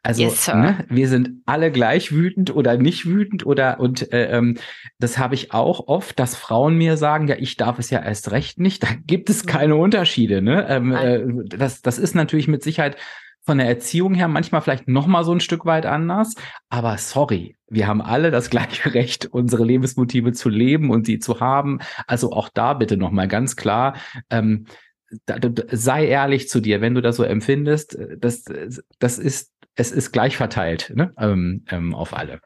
Also 0.03 0.23
yes, 0.23 0.47
ne, 0.47 0.85
wir 0.89 1.07
sind 1.07 1.41
alle 1.45 1.71
gleich 1.71 2.11
wütend 2.11 2.53
oder 2.53 2.75
nicht 2.75 3.05
wütend 3.05 3.45
oder 3.45 3.79
und 3.79 4.11
äh, 4.11 4.37
ähm, 4.37 4.57
das 4.99 5.17
habe 5.17 5.35
ich 5.35 5.53
auch 5.53 5.87
oft, 5.87 6.19
dass 6.19 6.35
Frauen 6.35 6.77
mir 6.77 6.97
sagen, 6.97 7.29
ja, 7.29 7.37
ich 7.37 7.55
darf 7.55 7.79
es 7.79 7.91
ja 7.91 8.03
erst 8.03 8.31
recht 8.31 8.59
nicht. 8.59 8.83
Da 8.83 8.89
gibt 9.05 9.29
es 9.29 9.45
mhm. 9.45 9.47
keine 9.47 9.75
Unterschiede. 9.77 10.41
Ne? 10.41 10.65
Ähm, 10.67 10.91
äh, 10.91 11.23
das, 11.45 11.81
das 11.81 11.97
ist 11.97 12.13
natürlich 12.13 12.49
mit 12.49 12.61
Sicherheit 12.61 12.97
von 13.45 13.59
der 13.59 13.67
Erziehung 13.67 14.13
her 14.13 14.27
manchmal 14.27 14.61
vielleicht 14.61 14.87
noch 14.87 15.07
mal 15.07 15.23
so 15.23 15.31
ein 15.31 15.39
Stück 15.39 15.65
weit 15.65 15.85
anders, 15.85 16.33
aber 16.69 16.97
sorry, 16.97 17.55
wir 17.67 17.87
haben 17.87 18.01
alle 18.01 18.31
das 18.31 18.49
gleiche 18.49 18.93
Recht, 18.93 19.27
unsere 19.27 19.63
Lebensmotive 19.63 20.33
zu 20.33 20.49
leben 20.49 20.89
und 20.89 21.05
sie 21.05 21.19
zu 21.19 21.39
haben. 21.39 21.79
Also 22.07 22.31
auch 22.31 22.49
da 22.49 22.73
bitte 22.73 22.97
noch 22.97 23.11
mal 23.11 23.27
ganz 23.27 23.55
klar. 23.55 23.95
Ähm, 24.29 24.65
da, 25.25 25.37
sei 25.71 26.07
ehrlich 26.07 26.49
zu 26.49 26.59
dir, 26.59 26.81
wenn 26.81 26.95
du 26.95 27.01
das 27.01 27.17
so 27.17 27.23
empfindest, 27.23 27.97
das, 28.17 28.43
das 28.99 29.19
ist, 29.19 29.51
es 29.75 29.91
ist 29.91 30.11
gleich 30.11 30.35
verteilt 30.35 30.91
ne? 30.95 31.13
ähm, 31.17 31.63
ähm, 31.69 31.93
auf 31.93 32.15
alle. 32.15 32.41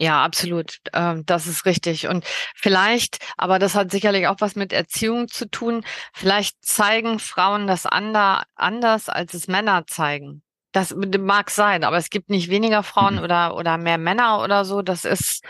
Ja, 0.00 0.24
absolut. 0.24 0.78
Ähm, 0.92 1.24
das 1.26 1.46
ist 1.46 1.66
richtig. 1.66 2.06
Und 2.06 2.24
vielleicht, 2.54 3.18
aber 3.36 3.58
das 3.58 3.74
hat 3.74 3.90
sicherlich 3.90 4.28
auch 4.28 4.36
was 4.38 4.54
mit 4.54 4.72
Erziehung 4.72 5.28
zu 5.28 5.50
tun, 5.50 5.84
vielleicht 6.14 6.64
zeigen 6.64 7.18
Frauen 7.18 7.66
das 7.66 7.84
ander, 7.84 8.44
anders, 8.54 9.08
als 9.08 9.34
es 9.34 9.48
Männer 9.48 9.86
zeigen. 9.86 10.42
Das 10.72 10.94
mag 10.94 11.50
sein, 11.50 11.82
aber 11.82 11.96
es 11.96 12.10
gibt 12.10 12.30
nicht 12.30 12.50
weniger 12.50 12.82
Frauen 12.82 13.16
mhm. 13.16 13.22
oder, 13.22 13.56
oder 13.56 13.76
mehr 13.78 13.98
Männer 13.98 14.42
oder 14.42 14.64
so. 14.64 14.82
Das 14.82 15.04
ist, 15.04 15.42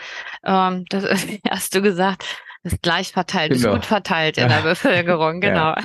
ähm, 0.43 0.85
das 0.89 1.03
ist, 1.03 1.27
hast 1.49 1.75
du 1.75 1.81
gesagt, 1.81 2.25
ist 2.63 2.81
gleich 2.81 3.11
verteilt, 3.11 3.53
genau. 3.53 3.69
ist 3.69 3.75
gut 3.75 3.85
verteilt 3.85 4.37
in 4.37 4.47
der 4.47 4.61
Bevölkerung, 4.61 5.41
genau. 5.41 5.75
Ja. 5.75 5.83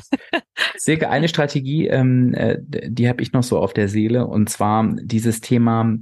Silke, 0.76 1.10
eine 1.10 1.28
Strategie, 1.28 1.88
ähm, 1.88 2.34
äh, 2.34 2.56
die 2.60 3.08
habe 3.08 3.22
ich 3.22 3.32
noch 3.32 3.42
so 3.42 3.58
auf 3.58 3.74
der 3.74 3.88
Seele, 3.88 4.26
und 4.26 4.48
zwar 4.48 4.88
dieses 5.00 5.40
Thema, 5.40 5.96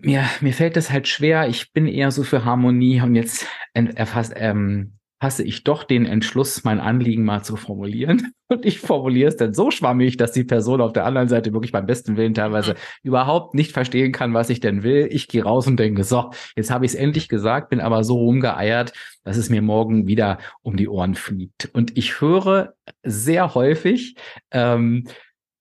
mir, 0.00 0.24
mir 0.40 0.52
fällt 0.52 0.76
das 0.76 0.90
halt 0.90 1.08
schwer. 1.08 1.48
Ich 1.48 1.72
bin 1.72 1.86
eher 1.86 2.10
so 2.10 2.22
für 2.22 2.44
Harmonie 2.44 3.00
und 3.00 3.14
jetzt 3.14 3.46
erfasst, 3.74 4.32
ähm, 4.36 4.98
fasse 5.22 5.44
ich 5.44 5.62
doch 5.62 5.84
den 5.84 6.04
Entschluss, 6.04 6.64
mein 6.64 6.80
Anliegen 6.80 7.24
mal 7.24 7.44
zu 7.44 7.54
formulieren. 7.54 8.32
Und 8.48 8.66
ich 8.66 8.80
formuliere 8.80 9.28
es 9.28 9.36
dann 9.36 9.54
so 9.54 9.70
schwammig, 9.70 10.16
dass 10.16 10.32
die 10.32 10.42
Person 10.42 10.80
auf 10.80 10.92
der 10.92 11.06
anderen 11.06 11.28
Seite 11.28 11.52
wirklich 11.52 11.70
beim 11.70 11.86
besten 11.86 12.16
Willen 12.16 12.34
teilweise 12.34 12.74
überhaupt 13.04 13.54
nicht 13.54 13.70
verstehen 13.70 14.10
kann, 14.10 14.34
was 14.34 14.50
ich 14.50 14.58
denn 14.58 14.82
will. 14.82 15.08
Ich 15.12 15.28
gehe 15.28 15.44
raus 15.44 15.68
und 15.68 15.78
denke, 15.78 16.02
so, 16.02 16.32
jetzt 16.56 16.72
habe 16.72 16.84
ich 16.84 16.90
es 16.90 16.96
endlich 16.96 17.28
gesagt, 17.28 17.70
bin 17.70 17.80
aber 17.80 18.02
so 18.02 18.16
rumgeeiert, 18.16 18.94
dass 19.22 19.36
es 19.36 19.48
mir 19.48 19.62
morgen 19.62 20.08
wieder 20.08 20.38
um 20.62 20.76
die 20.76 20.88
Ohren 20.88 21.14
fliegt. 21.14 21.70
Und 21.72 21.96
ich 21.96 22.20
höre 22.20 22.74
sehr 23.04 23.54
häufig, 23.54 24.16
ähm, 24.50 25.04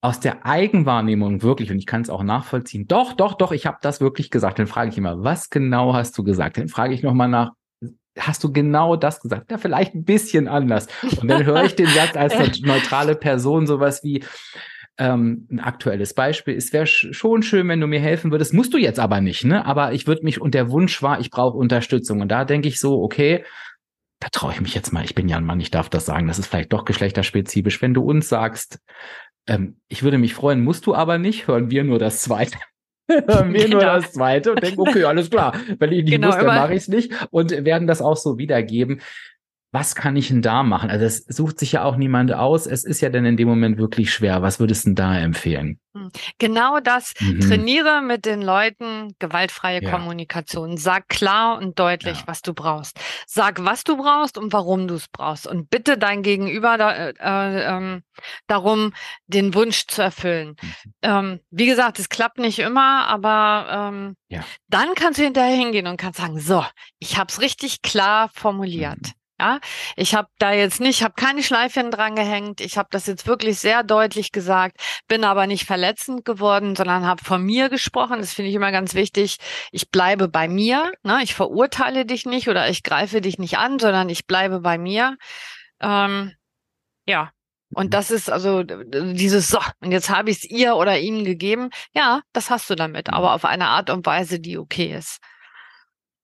aus 0.02 0.20
der 0.20 0.46
Eigenwahrnehmung 0.46 1.44
wirklich, 1.44 1.72
und 1.72 1.78
ich 1.78 1.86
kann 1.86 2.02
es 2.02 2.10
auch 2.10 2.24
nachvollziehen, 2.24 2.88
doch, 2.88 3.14
doch, 3.14 3.36
doch, 3.36 3.52
ich 3.52 3.66
habe 3.68 3.78
das 3.82 4.02
wirklich 4.02 4.32
gesagt. 4.32 4.58
Dann 4.58 4.68
frage 4.68 4.90
ich 4.90 4.98
immer, 4.98 5.24
was 5.24 5.50
genau 5.50 5.94
hast 5.94 6.18
du 6.18 6.24
gesagt? 6.24 6.58
Dann 6.58 6.68
frage 6.68 6.94
ich 6.94 7.04
nochmal 7.04 7.30
nach, 7.30 7.52
hast 8.18 8.44
du 8.44 8.52
genau 8.52 8.96
das 8.96 9.20
gesagt? 9.20 9.52
Ja, 9.52 9.58
vielleicht 9.58 9.94
ein 9.94 10.04
bisschen 10.04 10.48
anders. 10.48 10.88
Und 11.22 11.28
dann 11.28 11.46
höre 11.46 11.64
ich 11.64 11.76
den 11.76 11.88
Satz 11.88 12.18
als 12.18 12.34
neutrale 12.62 13.16
Person 13.16 13.68
sowas 13.68 14.04
wie, 14.04 14.24
ähm, 14.98 15.48
ein 15.50 15.60
aktuelles 15.60 16.14
Beispiel. 16.14 16.56
Es 16.56 16.74
wäre 16.74 16.86
schon 16.86 17.44
schön, 17.44 17.68
wenn 17.68 17.80
du 17.80 17.88
mir 17.88 18.00
helfen 18.00 18.32
würdest. 18.32 18.54
Musst 18.54 18.74
du 18.74 18.78
jetzt 18.78 19.00
aber 19.00 19.22
nicht, 19.22 19.46
ne? 19.46 19.66
Aber 19.66 19.94
ich 19.94 20.06
würde 20.06 20.24
mich, 20.24 20.42
und 20.42 20.54
der 20.54 20.70
Wunsch 20.70 21.02
war, 21.02 21.20
ich 21.20 21.32
brauche 21.32 21.58
Unterstützung. 21.58 22.22
Und 22.22 22.30
da 22.30 22.46
denke 22.46 22.68
ich 22.68 22.80
so, 22.80 23.02
okay, 23.02 23.44
da 24.20 24.28
traue 24.32 24.54
ich 24.54 24.62
mich 24.62 24.76
jetzt 24.76 24.94
mal, 24.94 25.04
ich 25.04 25.16
bin 25.16 25.28
ja 25.28 25.38
ein 25.38 25.46
Mann, 25.46 25.60
ich 25.60 25.72
darf 25.72 25.90
das 25.90 26.06
sagen, 26.06 26.28
das 26.28 26.38
ist 26.38 26.48
vielleicht 26.48 26.72
doch 26.74 26.86
geschlechterspezifisch. 26.86 27.82
Wenn 27.82 27.96
du 27.96 28.04
uns 28.04 28.30
sagst, 28.30 28.80
ähm, 29.48 29.78
ich 29.88 30.04
würde 30.04 30.18
mich 30.18 30.34
freuen, 30.34 30.64
musst 30.64 30.86
du 30.86 30.96
aber 30.96 31.18
nicht, 31.18 31.48
hören 31.48 31.72
wir 31.72 31.84
nur 31.84 32.00
das 32.00 32.22
zweite. 32.22 32.58
hören 33.10 33.54
wir 33.54 33.66
genau. 33.66 33.78
nur 33.78 33.86
das 33.86 34.14
zweite 34.14 34.52
und 34.52 34.64
denken, 34.64 34.80
okay, 34.80 35.04
alles 35.04 35.30
klar. 35.30 35.54
Wenn 35.80 35.92
ich 35.92 36.04
nicht 36.04 36.14
genau, 36.14 36.28
muss, 36.28 36.38
dann 36.38 36.46
mache 36.46 36.74
ich 36.74 36.82
es 36.82 36.88
nicht 36.88 37.14
und 37.32 37.52
werden 37.52 37.88
das 37.88 38.02
auch 38.02 38.18
so 38.18 38.38
wiedergeben 38.38 39.02
was 39.72 39.96
kann 39.96 40.18
ich 40.18 40.28
denn 40.28 40.42
da 40.42 40.64
machen? 40.64 40.90
Also 40.90 41.06
es 41.06 41.24
sucht 41.28 41.58
sich 41.58 41.72
ja 41.72 41.84
auch 41.86 41.96
niemand 41.96 42.34
aus. 42.34 42.68
Es 42.68 42.84
ist 42.84 43.00
ja 43.00 43.10
dann 43.10 43.26
in 43.26 43.38
dem 43.38 43.48
Moment 43.48 43.78
wirklich 43.78 44.14
schwer. 44.14 44.42
Was 44.42 44.60
würdest 44.60 44.84
du 44.84 44.90
denn 44.90 44.96
da 44.96 45.18
empfehlen? 45.18 45.80
Hm. 45.96 46.12
Genau 46.40 46.82
das. 46.82 47.14
Mhm. 47.20 47.40
Trainiere 47.40 48.02
mit 48.02 48.26
den 48.26 48.42
Leuten 48.42 49.16
gewaltfreie 49.20 49.82
ja. 49.82 49.90
Kommunikation. 49.90 50.76
Sag 50.76 51.08
klar 51.08 51.58
und 51.58 51.80
deutlich, 51.80 52.20
ja. 52.20 52.24
was 52.28 52.42
du 52.42 52.54
brauchst. 52.54 53.00
Sag, 53.28 53.64
was 53.64 53.86
du 53.86 53.96
brauchst 53.96 54.38
und 54.38 54.52
warum 54.52 54.90
du 54.90 54.96
es 54.96 55.08
brauchst. 55.08 55.48
Und 55.48 55.70
bitte 55.70 55.98
dein 55.98 56.22
Gegenüber 56.22 56.78
da, 56.78 57.10
äh, 57.10 57.96
äh, 57.96 58.02
darum, 58.48 58.94
den 59.28 59.54
Wunsch 59.54 59.88
zu 59.88 60.02
erfüllen. 60.02 60.58
Mhm. 60.62 60.74
Ähm, 61.02 61.40
wie 61.50 61.66
gesagt, 61.66 61.98
es 61.98 62.10
klappt 62.10 62.40
nicht 62.40 62.60
immer, 62.60 63.08
aber 63.08 63.92
ähm, 63.94 64.16
ja. 64.28 64.44
dann 64.68 64.96
kannst 64.96 65.18
du 65.18 65.24
hinterher 65.24 65.56
hingehen 65.56 65.88
und 65.88 65.96
kannst 65.96 66.20
sagen, 66.20 66.40
so, 66.42 66.66
ich 67.00 67.18
habe 67.18 67.30
es 67.30 67.40
richtig 67.40 67.82
klar 67.82 68.30
formuliert. 68.34 69.00
Mhm. 69.00 69.21
Ja, 69.42 69.60
ich 69.96 70.14
habe 70.14 70.28
da 70.38 70.54
jetzt 70.54 70.80
nicht, 70.80 71.02
habe 71.02 71.16
keine 71.16 71.42
Schleifchen 71.42 71.90
dran 71.90 72.16
gehängt. 72.16 72.62
Ich 72.62 72.78
habe 72.78 72.90
das 72.92 73.08
jetzt 73.08 73.26
wirklich 73.26 73.58
sehr 73.58 73.82
deutlich 73.82 74.32
gesagt, 74.32 74.80
bin 75.08 75.24
aber 75.24 75.48
nicht 75.48 75.66
verletzend 75.66 76.26
geworden, 76.26 76.76
sondern 76.76 77.08
habe 77.08 77.24
von 77.24 77.42
mir 77.42 77.70
gesprochen. 77.70 78.20
Das 78.20 78.34
finde 78.34 78.50
ich 78.50 78.56
immer 78.56 78.72
ganz 78.72 78.94
wichtig. 78.94 79.38
Ich 79.72 79.90
bleibe 79.90 80.28
bei 80.28 80.48
mir. 80.48 80.92
Ne? 81.02 81.22
Ich 81.24 81.34
verurteile 81.34 82.06
dich 82.06 82.28
nicht 82.28 82.50
oder 82.50 82.70
ich 82.70 82.84
greife 82.84 83.20
dich 83.20 83.40
nicht 83.40 83.58
an, 83.58 83.80
sondern 83.80 84.10
ich 84.10 84.28
bleibe 84.28 84.60
bei 84.60 84.78
mir. 84.78 85.18
Ähm, 85.80 86.34
ja, 87.08 87.32
und 87.74 87.96
das 87.96 88.12
ist 88.12 88.30
also 88.30 88.62
dieses 88.62 89.48
so, 89.48 89.58
und 89.80 89.92
jetzt 89.92 90.12
habe 90.12 90.30
ich 90.30 90.38
es 90.38 90.52
ihr 90.52 90.76
oder 90.76 91.00
ihm 91.00 91.26
gegeben. 91.26 91.72
Ja, 91.96 92.22
das 92.32 92.52
hast 92.52 92.70
du 92.70 92.76
damit, 92.76 93.10
aber 93.10 93.34
auf 93.34 93.44
eine 93.44 93.70
Art 93.70 93.90
und 93.90 94.06
Weise, 94.06 94.40
die 94.40 94.60
okay 94.60 94.96
ist. 94.96 95.20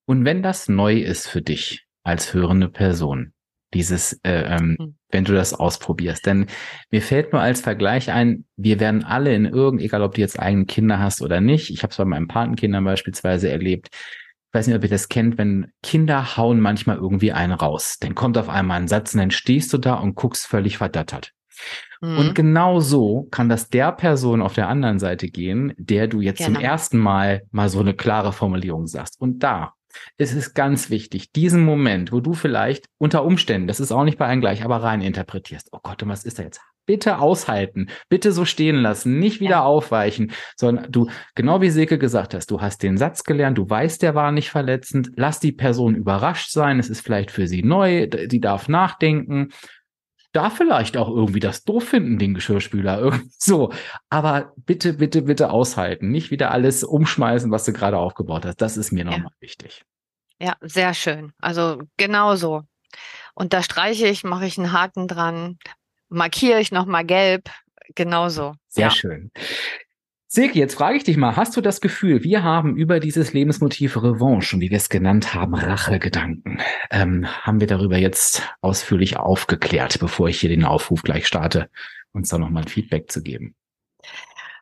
Und 0.06 0.24
wenn 0.24 0.44
das 0.44 0.70
neu 0.70 1.00
ist 1.00 1.28
für 1.28 1.42
dich, 1.42 1.87
als 2.08 2.34
hörende 2.34 2.70
Person. 2.70 3.34
Dieses, 3.74 4.14
äh, 4.24 4.56
ähm, 4.56 4.78
mhm. 4.80 4.96
wenn 5.10 5.26
du 5.26 5.34
das 5.34 5.54
ausprobierst. 5.54 6.26
Denn 6.26 6.48
mir 6.90 7.02
fällt 7.02 7.34
nur 7.34 7.42
als 7.42 7.60
Vergleich 7.60 8.10
ein, 8.12 8.46
wir 8.56 8.80
werden 8.80 9.04
alle 9.04 9.36
in 9.36 9.46
irgend, 9.46 9.82
egal 9.82 10.02
ob 10.04 10.16
du 10.16 10.22
jetzt 10.22 10.40
eigene 10.40 10.66
Kinder 10.66 11.00
hast 11.00 11.22
oder 11.22 11.42
nicht, 11.42 11.70
ich 11.70 11.84
habe 11.84 11.92
es 11.92 11.98
bei 11.98 12.06
meinen 12.06 12.30
Patenkindern 12.30 12.86
beispielsweise 12.86 13.50
erlebt, 13.50 13.90
ich 13.92 14.54
weiß 14.54 14.68
nicht, 14.68 14.78
ob 14.78 14.84
ihr 14.84 14.90
das 14.90 15.10
kennt, 15.10 15.38
wenn 15.38 15.74
Kinder 15.84 16.38
hauen 16.38 16.62
manchmal 16.62 16.96
irgendwie 16.96 17.34
einen 17.34 17.52
raus. 17.52 17.98
Dann 18.00 18.16
kommt 18.16 18.38
auf 18.38 18.48
einmal 18.48 18.80
ein 18.80 18.88
Satz 18.88 19.14
und 19.14 19.20
dann 19.20 19.32
stehst 19.32 19.74
du 19.74 19.78
da 19.78 19.96
und 19.96 20.16
guckst 20.16 20.48
völlig 20.48 20.78
verdattert. 20.78 21.34
Mhm. 22.02 22.18
Und 22.18 22.36
genau 22.36 22.80
so 22.80 23.28
kann 23.32 23.50
das 23.50 23.70
der 23.70 23.92
Person 23.92 24.42
auf 24.42 24.54
der 24.54 24.70
anderen 24.70 25.00
Seite 25.00 25.28
gehen, 25.28 25.74
der 25.78 26.08
du 26.08 26.22
jetzt 26.22 26.38
genau. 26.38 26.54
zum 26.54 26.64
ersten 26.64 26.98
Mal 26.98 27.44
mal 27.52 27.68
so 27.68 27.82
eine 27.82 27.94
klare 27.94 28.32
Formulierung 28.32 28.88
sagst. 28.88 29.20
Und 29.20 29.40
da 29.44 29.74
es 30.18 30.34
ist 30.34 30.54
ganz 30.54 30.90
wichtig, 30.90 31.32
diesen 31.32 31.64
Moment, 31.64 32.12
wo 32.12 32.20
du 32.20 32.34
vielleicht 32.34 32.86
unter 32.98 33.24
Umständen, 33.24 33.68
das 33.68 33.80
ist 33.80 33.92
auch 33.92 34.04
nicht 34.04 34.18
bei 34.18 34.28
allen 34.28 34.42
gleich, 34.42 34.64
aber 34.64 34.84
rein 34.84 35.02
interpretierst, 35.02 35.70
oh 35.72 35.80
Gott, 35.82 36.04
und 36.04 36.10
was 36.10 36.24
ist 36.24 36.40
da 36.40 36.44
jetzt? 36.44 36.62
Bitte 36.86 37.20
aushalten, 37.20 37.88
bitte 38.08 38.32
so 38.32 38.46
stehen 38.46 38.78
lassen, 38.78 39.20
nicht 39.20 39.42
wieder 39.42 39.50
ja. 39.52 39.64
aufweichen, 39.64 40.32
sondern 40.56 40.90
du, 40.90 41.10
genau 41.36 41.60
wie 41.60 41.70
Silke 41.70 41.98
gesagt 41.98 42.34
hast, 42.34 42.50
du 42.50 42.62
hast 42.62 42.82
den 42.82 42.98
Satz 42.98 43.24
gelernt, 43.24 43.58
du 43.58 43.70
weißt, 43.70 44.02
der 44.02 44.16
war 44.16 44.32
nicht 44.32 44.50
verletzend, 44.50 45.12
lass 45.18 45.42
die 45.42 45.52
Person 45.52 45.96
überrascht 45.96 46.50
sein, 46.52 46.80
es 46.80 46.90
ist 46.90 47.02
vielleicht 47.02 47.32
für 47.32 47.48
sie 47.48 47.62
neu, 47.62 48.08
die 48.08 48.40
darf 48.40 48.70
nachdenken, 48.70 49.50
da 50.38 50.52
vielleicht 50.52 50.98
auch 50.98 51.10
irgendwie 51.10 51.40
das 51.40 51.64
doof 51.64 51.90
finden, 51.90 52.20
den 52.20 52.36
Geschirrspüler. 52.36 53.00
Irgendwie 53.02 53.32
so. 53.40 53.74
Aber 54.10 54.54
bitte, 54.56 54.94
bitte, 54.94 55.24
bitte 55.24 55.50
aushalten. 55.50 56.10
Nicht 56.12 56.30
wieder 56.30 56.52
alles 56.52 56.84
umschmeißen, 56.84 57.50
was 57.50 57.66
du 57.66 57.74
gerade 57.74 57.98
aufgebaut 57.98 58.46
hast. 58.46 58.62
Das 58.62 58.78
ist 58.78 58.92
mir 58.92 59.04
ja. 59.04 59.12
nochmal 59.12 59.34
wichtig. 59.40 59.84
Ja, 60.40 60.56
sehr 60.62 60.94
schön. 60.94 61.34
Also 61.40 61.82
genau 61.98 62.36
so. 62.36 62.62
Und 63.34 63.54
da 63.54 63.64
streiche 63.64 64.08
ich, 64.08 64.24
mache 64.24 64.46
ich 64.46 64.60
einen 64.60 64.72
Haken 64.72 65.08
dran, 65.08 65.58
markiere 66.08 66.60
ich 66.60 66.72
nochmal 66.72 67.04
gelb. 67.04 67.50
Genauso. 67.96 68.54
Sehr 68.68 68.86
ja. 68.86 68.92
schön. 68.92 69.32
Silke, 70.38 70.60
jetzt 70.60 70.76
frage 70.76 70.98
ich 70.98 71.04
dich 71.04 71.18
mal, 71.18 71.36
hast 71.36 71.58
du 71.58 71.62
das 71.62 71.82
Gefühl, 71.82 72.24
wir 72.24 72.44
haben 72.44 72.78
über 72.78 73.00
dieses 73.00 73.34
Lebensmotiv 73.34 73.98
Revanche, 73.98 74.60
wie 74.60 74.70
wir 74.70 74.78
es 74.78 74.88
genannt 74.88 75.34
haben, 75.34 75.56
Rachegedanken, 75.56 76.62
ähm, 76.92 77.26
haben 77.26 77.60
wir 77.60 77.66
darüber 77.66 77.98
jetzt 77.98 78.44
ausführlich 78.62 79.18
aufgeklärt, 79.18 79.98
bevor 79.98 80.30
ich 80.30 80.40
hier 80.40 80.52
den 80.52 80.64
Aufruf 80.64 81.02
gleich 81.02 81.26
starte, 81.26 81.72
uns 82.12 82.30
da 82.30 82.38
nochmal 82.38 82.66
ein 82.66 82.68
Feedback 82.68 83.10
zu 83.10 83.24
geben? 83.24 83.56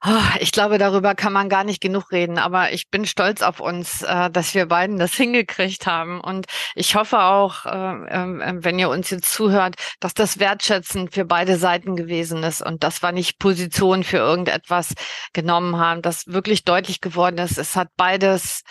Ah, 0.07 0.35
ich 0.39 0.51
glaube, 0.51 0.77
darüber 0.77 1.15
kann 1.15 1.33
man 1.33 1.49
gar 1.49 1.63
nicht 1.63 1.81
genug 1.81 2.11
reden, 2.11 2.37
aber 2.37 2.71
ich 2.73 2.91
bin 2.91 3.07
stolz 3.07 3.41
auf 3.41 3.59
uns, 3.59 4.03
äh, 4.03 4.29
dass 4.29 4.53
wir 4.53 4.67
beiden 4.67 4.99
das 4.99 5.15
hingekriegt 5.15 5.87
haben. 5.87 6.21
Und 6.21 6.45
ich 6.75 6.93
hoffe 6.95 7.19
auch, 7.21 7.65
äh, 7.65 7.69
ähm, 8.09 8.59
wenn 8.63 8.77
ihr 8.77 8.89
uns 8.89 9.09
jetzt 9.09 9.33
zuhört, 9.33 9.77
dass 9.99 10.13
das 10.13 10.37
wertschätzend 10.37 11.11
für 11.15 11.25
beide 11.25 11.57
Seiten 11.57 11.95
gewesen 11.95 12.43
ist 12.43 12.61
und 12.61 12.83
dass 12.83 13.01
wir 13.01 13.13
nicht 13.13 13.39
Position 13.39 14.03
für 14.03 14.17
irgendetwas 14.17 14.93
genommen 15.33 15.77
haben, 15.77 16.03
dass 16.03 16.27
wirklich 16.27 16.63
deutlich 16.65 17.01
geworden 17.01 17.39
ist, 17.39 17.57
es 17.57 17.75
hat 17.75 17.87
beides 17.97 18.61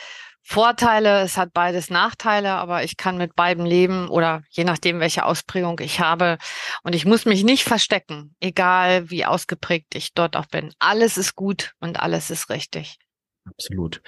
Vorteile, 0.47 1.22
es 1.22 1.38
hat 1.38 1.55
beides 1.55 1.88
Nachteile, 1.88 2.51
aber 2.53 2.84
ich 2.84 2.99
kann 2.99 3.16
mit 3.16 3.34
beiden 3.34 3.64
leben 3.64 4.09
oder 4.09 4.42
je 4.51 4.64
nachdem, 4.64 5.01
welche 5.01 5.24
Ausprägung 5.24 5.80
ich 5.80 6.01
habe. 6.01 6.36
Und 6.82 6.95
ich 6.95 7.07
muss 7.07 7.24
mich 7.24 7.45
nicht 7.45 7.64
verstecken, 7.64 8.36
egal 8.40 9.11
wie 9.11 9.24
ausgeprägt 9.24 9.95
ich 9.95 10.12
dort 10.12 10.36
auch 10.36 10.47
bin. 10.47 10.74
Alles 10.78 11.16
ist 11.16 11.34
gut 11.34 11.72
und 11.80 11.99
alles 11.99 12.30
ist 12.30 12.51
richtig. 12.51 12.99
Absolut. 13.47 14.03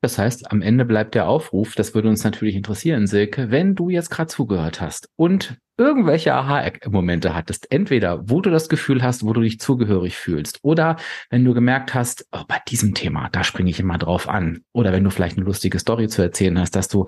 Das 0.00 0.18
heißt, 0.18 0.50
am 0.50 0.62
Ende 0.62 0.84
bleibt 0.84 1.14
der 1.14 1.28
Aufruf, 1.28 1.74
das 1.74 1.94
würde 1.94 2.08
uns 2.08 2.24
natürlich 2.24 2.56
interessieren, 2.56 3.06
Silke, 3.06 3.50
wenn 3.50 3.74
du 3.74 3.90
jetzt 3.90 4.10
gerade 4.10 4.28
zugehört 4.28 4.80
hast 4.80 5.10
und 5.16 5.58
irgendwelche 5.76 6.34
Aha-Momente 6.34 7.34
hattest, 7.34 7.70
entweder 7.70 8.28
wo 8.28 8.40
du 8.40 8.50
das 8.50 8.68
Gefühl 8.68 9.02
hast, 9.02 9.24
wo 9.24 9.32
du 9.32 9.40
dich 9.40 9.60
zugehörig 9.60 10.16
fühlst, 10.16 10.60
oder 10.62 10.96
wenn 11.30 11.44
du 11.44 11.54
gemerkt 11.54 11.94
hast, 11.94 12.26
oh, 12.32 12.42
bei 12.46 12.58
diesem 12.68 12.94
Thema, 12.94 13.28
da 13.30 13.44
springe 13.44 13.70
ich 13.70 13.80
immer 13.80 13.98
drauf 13.98 14.28
an, 14.28 14.62
oder 14.72 14.92
wenn 14.92 15.04
du 15.04 15.10
vielleicht 15.10 15.36
eine 15.36 15.46
lustige 15.46 15.78
Story 15.78 16.08
zu 16.08 16.22
erzählen 16.22 16.58
hast, 16.58 16.76
dass 16.76 16.88
du 16.88 17.06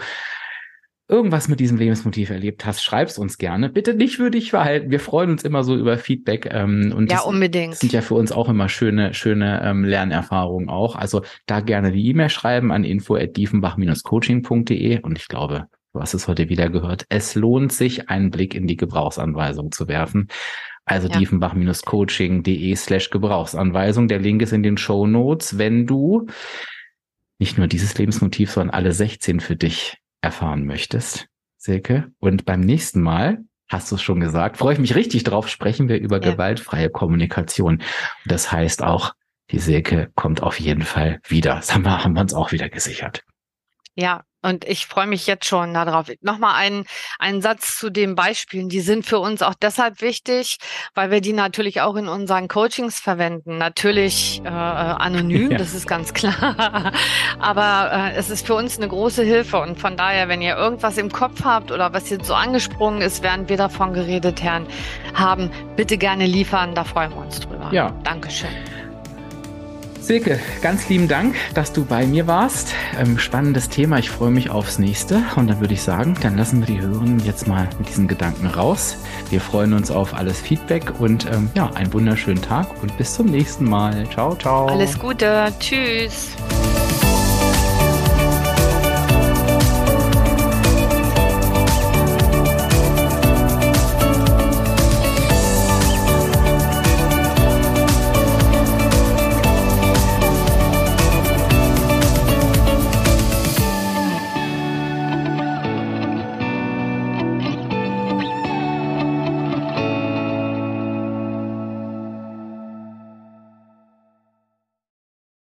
irgendwas 1.12 1.46
mit 1.46 1.60
diesem 1.60 1.76
Lebensmotiv 1.76 2.30
erlebt 2.30 2.64
hast, 2.64 2.82
schreib's 2.82 3.18
uns 3.18 3.36
gerne. 3.36 3.68
Bitte 3.68 3.92
nicht 3.92 4.16
für 4.16 4.30
dich 4.30 4.48
verhalten. 4.50 4.90
Wir 4.90 4.98
freuen 4.98 5.30
uns 5.30 5.44
immer 5.44 5.62
so 5.62 5.76
über 5.76 5.98
Feedback. 5.98 6.48
Ähm, 6.50 6.94
und 6.96 7.10
ja, 7.10 7.18
das, 7.18 7.26
unbedingt. 7.26 7.74
Das 7.74 7.80
sind 7.80 7.92
ja 7.92 8.00
für 8.00 8.14
uns 8.14 8.32
auch 8.32 8.48
immer 8.48 8.70
schöne, 8.70 9.12
schöne 9.12 9.62
ähm, 9.62 9.84
Lernerfahrungen 9.84 10.70
auch. 10.70 10.96
Also 10.96 11.20
da 11.46 11.60
gerne 11.60 11.92
die 11.92 12.08
E-Mail 12.08 12.30
schreiben 12.30 12.72
an 12.72 12.84
info@diefenbach-coaching.de 12.84 15.02
und 15.02 15.18
ich 15.18 15.28
glaube, 15.28 15.66
du 15.92 16.00
hast 16.00 16.14
es 16.14 16.26
heute 16.26 16.48
wieder 16.48 16.70
gehört. 16.70 17.04
Es 17.10 17.34
lohnt 17.34 17.72
sich, 17.72 18.08
einen 18.08 18.30
Blick 18.30 18.54
in 18.54 18.66
die 18.66 18.76
Gebrauchsanweisung 18.76 19.70
zu 19.70 19.88
werfen. 19.88 20.28
Also 20.86 21.08
ja. 21.08 21.18
diefenbach-coaching.de 21.18 22.74
slash 22.74 23.10
Gebrauchsanweisung. 23.10 24.08
Der 24.08 24.18
Link 24.18 24.40
ist 24.40 24.52
in 24.52 24.62
den 24.62 24.78
Show 24.78 25.06
Notes. 25.06 25.58
Wenn 25.58 25.86
du 25.86 26.26
nicht 27.38 27.58
nur 27.58 27.66
dieses 27.66 27.98
Lebensmotiv, 27.98 28.50
sondern 28.50 28.74
alle 28.74 28.92
16 28.92 29.40
für 29.40 29.56
dich 29.56 29.98
erfahren 30.22 30.64
möchtest, 30.64 31.26
Silke. 31.58 32.10
Und 32.18 32.44
beim 32.44 32.60
nächsten 32.60 33.02
Mal, 33.02 33.44
hast 33.68 33.90
du 33.90 33.96
es 33.96 34.02
schon 34.02 34.20
gesagt, 34.20 34.56
freue 34.56 34.74
ich 34.74 34.80
mich 34.80 34.94
richtig 34.94 35.24
drauf, 35.24 35.48
sprechen 35.48 35.88
wir 35.88 36.00
über 36.00 36.22
ja. 36.22 36.32
gewaltfreie 36.32 36.88
Kommunikation. 36.88 37.74
Und 37.74 37.84
das 38.24 38.50
heißt 38.50 38.82
auch, 38.82 39.14
die 39.50 39.58
Silke 39.58 40.10
kommt 40.14 40.42
auf 40.42 40.58
jeden 40.58 40.82
Fall 40.82 41.20
wieder. 41.28 41.56
Das 41.56 41.74
haben 41.74 41.84
wir, 41.84 42.02
haben 42.02 42.14
wir 42.14 42.20
uns 42.20 42.32
auch 42.32 42.52
wieder 42.52 42.70
gesichert. 42.70 43.24
Ja, 43.94 44.24
und 44.42 44.64
ich 44.64 44.86
freue 44.86 45.06
mich 45.06 45.26
jetzt 45.26 45.46
schon 45.46 45.72
darauf. 45.72 46.06
Nochmal 46.20 46.54
einen, 46.56 46.84
einen 47.18 47.42
Satz 47.42 47.78
zu 47.78 47.90
den 47.90 48.14
Beispielen. 48.14 48.68
Die 48.68 48.80
sind 48.80 49.06
für 49.06 49.20
uns 49.20 49.42
auch 49.42 49.54
deshalb 49.54 50.00
wichtig, 50.00 50.58
weil 50.94 51.10
wir 51.10 51.20
die 51.20 51.32
natürlich 51.32 51.80
auch 51.80 51.94
in 51.94 52.08
unseren 52.08 52.48
Coachings 52.48 52.98
verwenden. 52.98 53.58
Natürlich 53.58 54.42
äh, 54.44 54.48
anonym, 54.48 55.50
ja. 55.52 55.58
das 55.58 55.74
ist 55.74 55.86
ganz 55.86 56.12
klar. 56.12 56.92
Aber 57.38 57.92
äh, 57.92 58.16
es 58.16 58.30
ist 58.30 58.46
für 58.46 58.54
uns 58.54 58.76
eine 58.78 58.88
große 58.88 59.22
Hilfe. 59.22 59.60
Und 59.60 59.78
von 59.78 59.96
daher, 59.96 60.28
wenn 60.28 60.42
ihr 60.42 60.56
irgendwas 60.56 60.98
im 60.98 61.12
Kopf 61.12 61.44
habt 61.44 61.70
oder 61.70 61.92
was 61.92 62.10
jetzt 62.10 62.26
so 62.26 62.34
angesprungen 62.34 63.00
ist, 63.00 63.22
während 63.22 63.48
wir 63.48 63.56
davon 63.56 63.92
geredet 63.92 64.42
haben, 65.14 65.50
bitte 65.76 65.96
gerne 65.98 66.26
liefern. 66.26 66.74
Da 66.74 66.84
freuen 66.84 67.10
wir 67.10 67.18
uns 67.18 67.40
drüber. 67.40 67.68
Ja. 67.72 67.90
Dankeschön. 68.02 68.50
Silke, 70.02 70.40
ganz 70.62 70.88
lieben 70.88 71.06
Dank, 71.06 71.36
dass 71.54 71.72
du 71.72 71.84
bei 71.84 72.04
mir 72.06 72.26
warst. 72.26 72.74
Ähm, 72.98 73.18
spannendes 73.18 73.68
Thema. 73.68 74.00
Ich 74.00 74.10
freue 74.10 74.32
mich 74.32 74.50
aufs 74.50 74.80
nächste. 74.80 75.22
Und 75.36 75.48
dann 75.48 75.60
würde 75.60 75.74
ich 75.74 75.82
sagen, 75.82 76.16
dann 76.22 76.36
lassen 76.36 76.58
wir 76.58 76.66
die 76.66 76.80
Hörerinnen 76.80 77.20
jetzt 77.20 77.46
mal 77.46 77.68
mit 77.78 77.88
diesen 77.88 78.08
Gedanken 78.08 78.46
raus. 78.46 78.96
Wir 79.30 79.40
freuen 79.40 79.72
uns 79.72 79.92
auf 79.92 80.12
alles 80.12 80.40
Feedback 80.40 80.98
und 80.98 81.26
ähm, 81.26 81.50
ja, 81.54 81.70
einen 81.74 81.92
wunderschönen 81.92 82.42
Tag 82.42 82.82
und 82.82 82.96
bis 82.98 83.14
zum 83.14 83.26
nächsten 83.26 83.64
Mal. 83.64 84.08
Ciao, 84.10 84.34
ciao. 84.34 84.66
Alles 84.66 84.98
Gute. 84.98 85.52
Tschüss. 85.60 86.30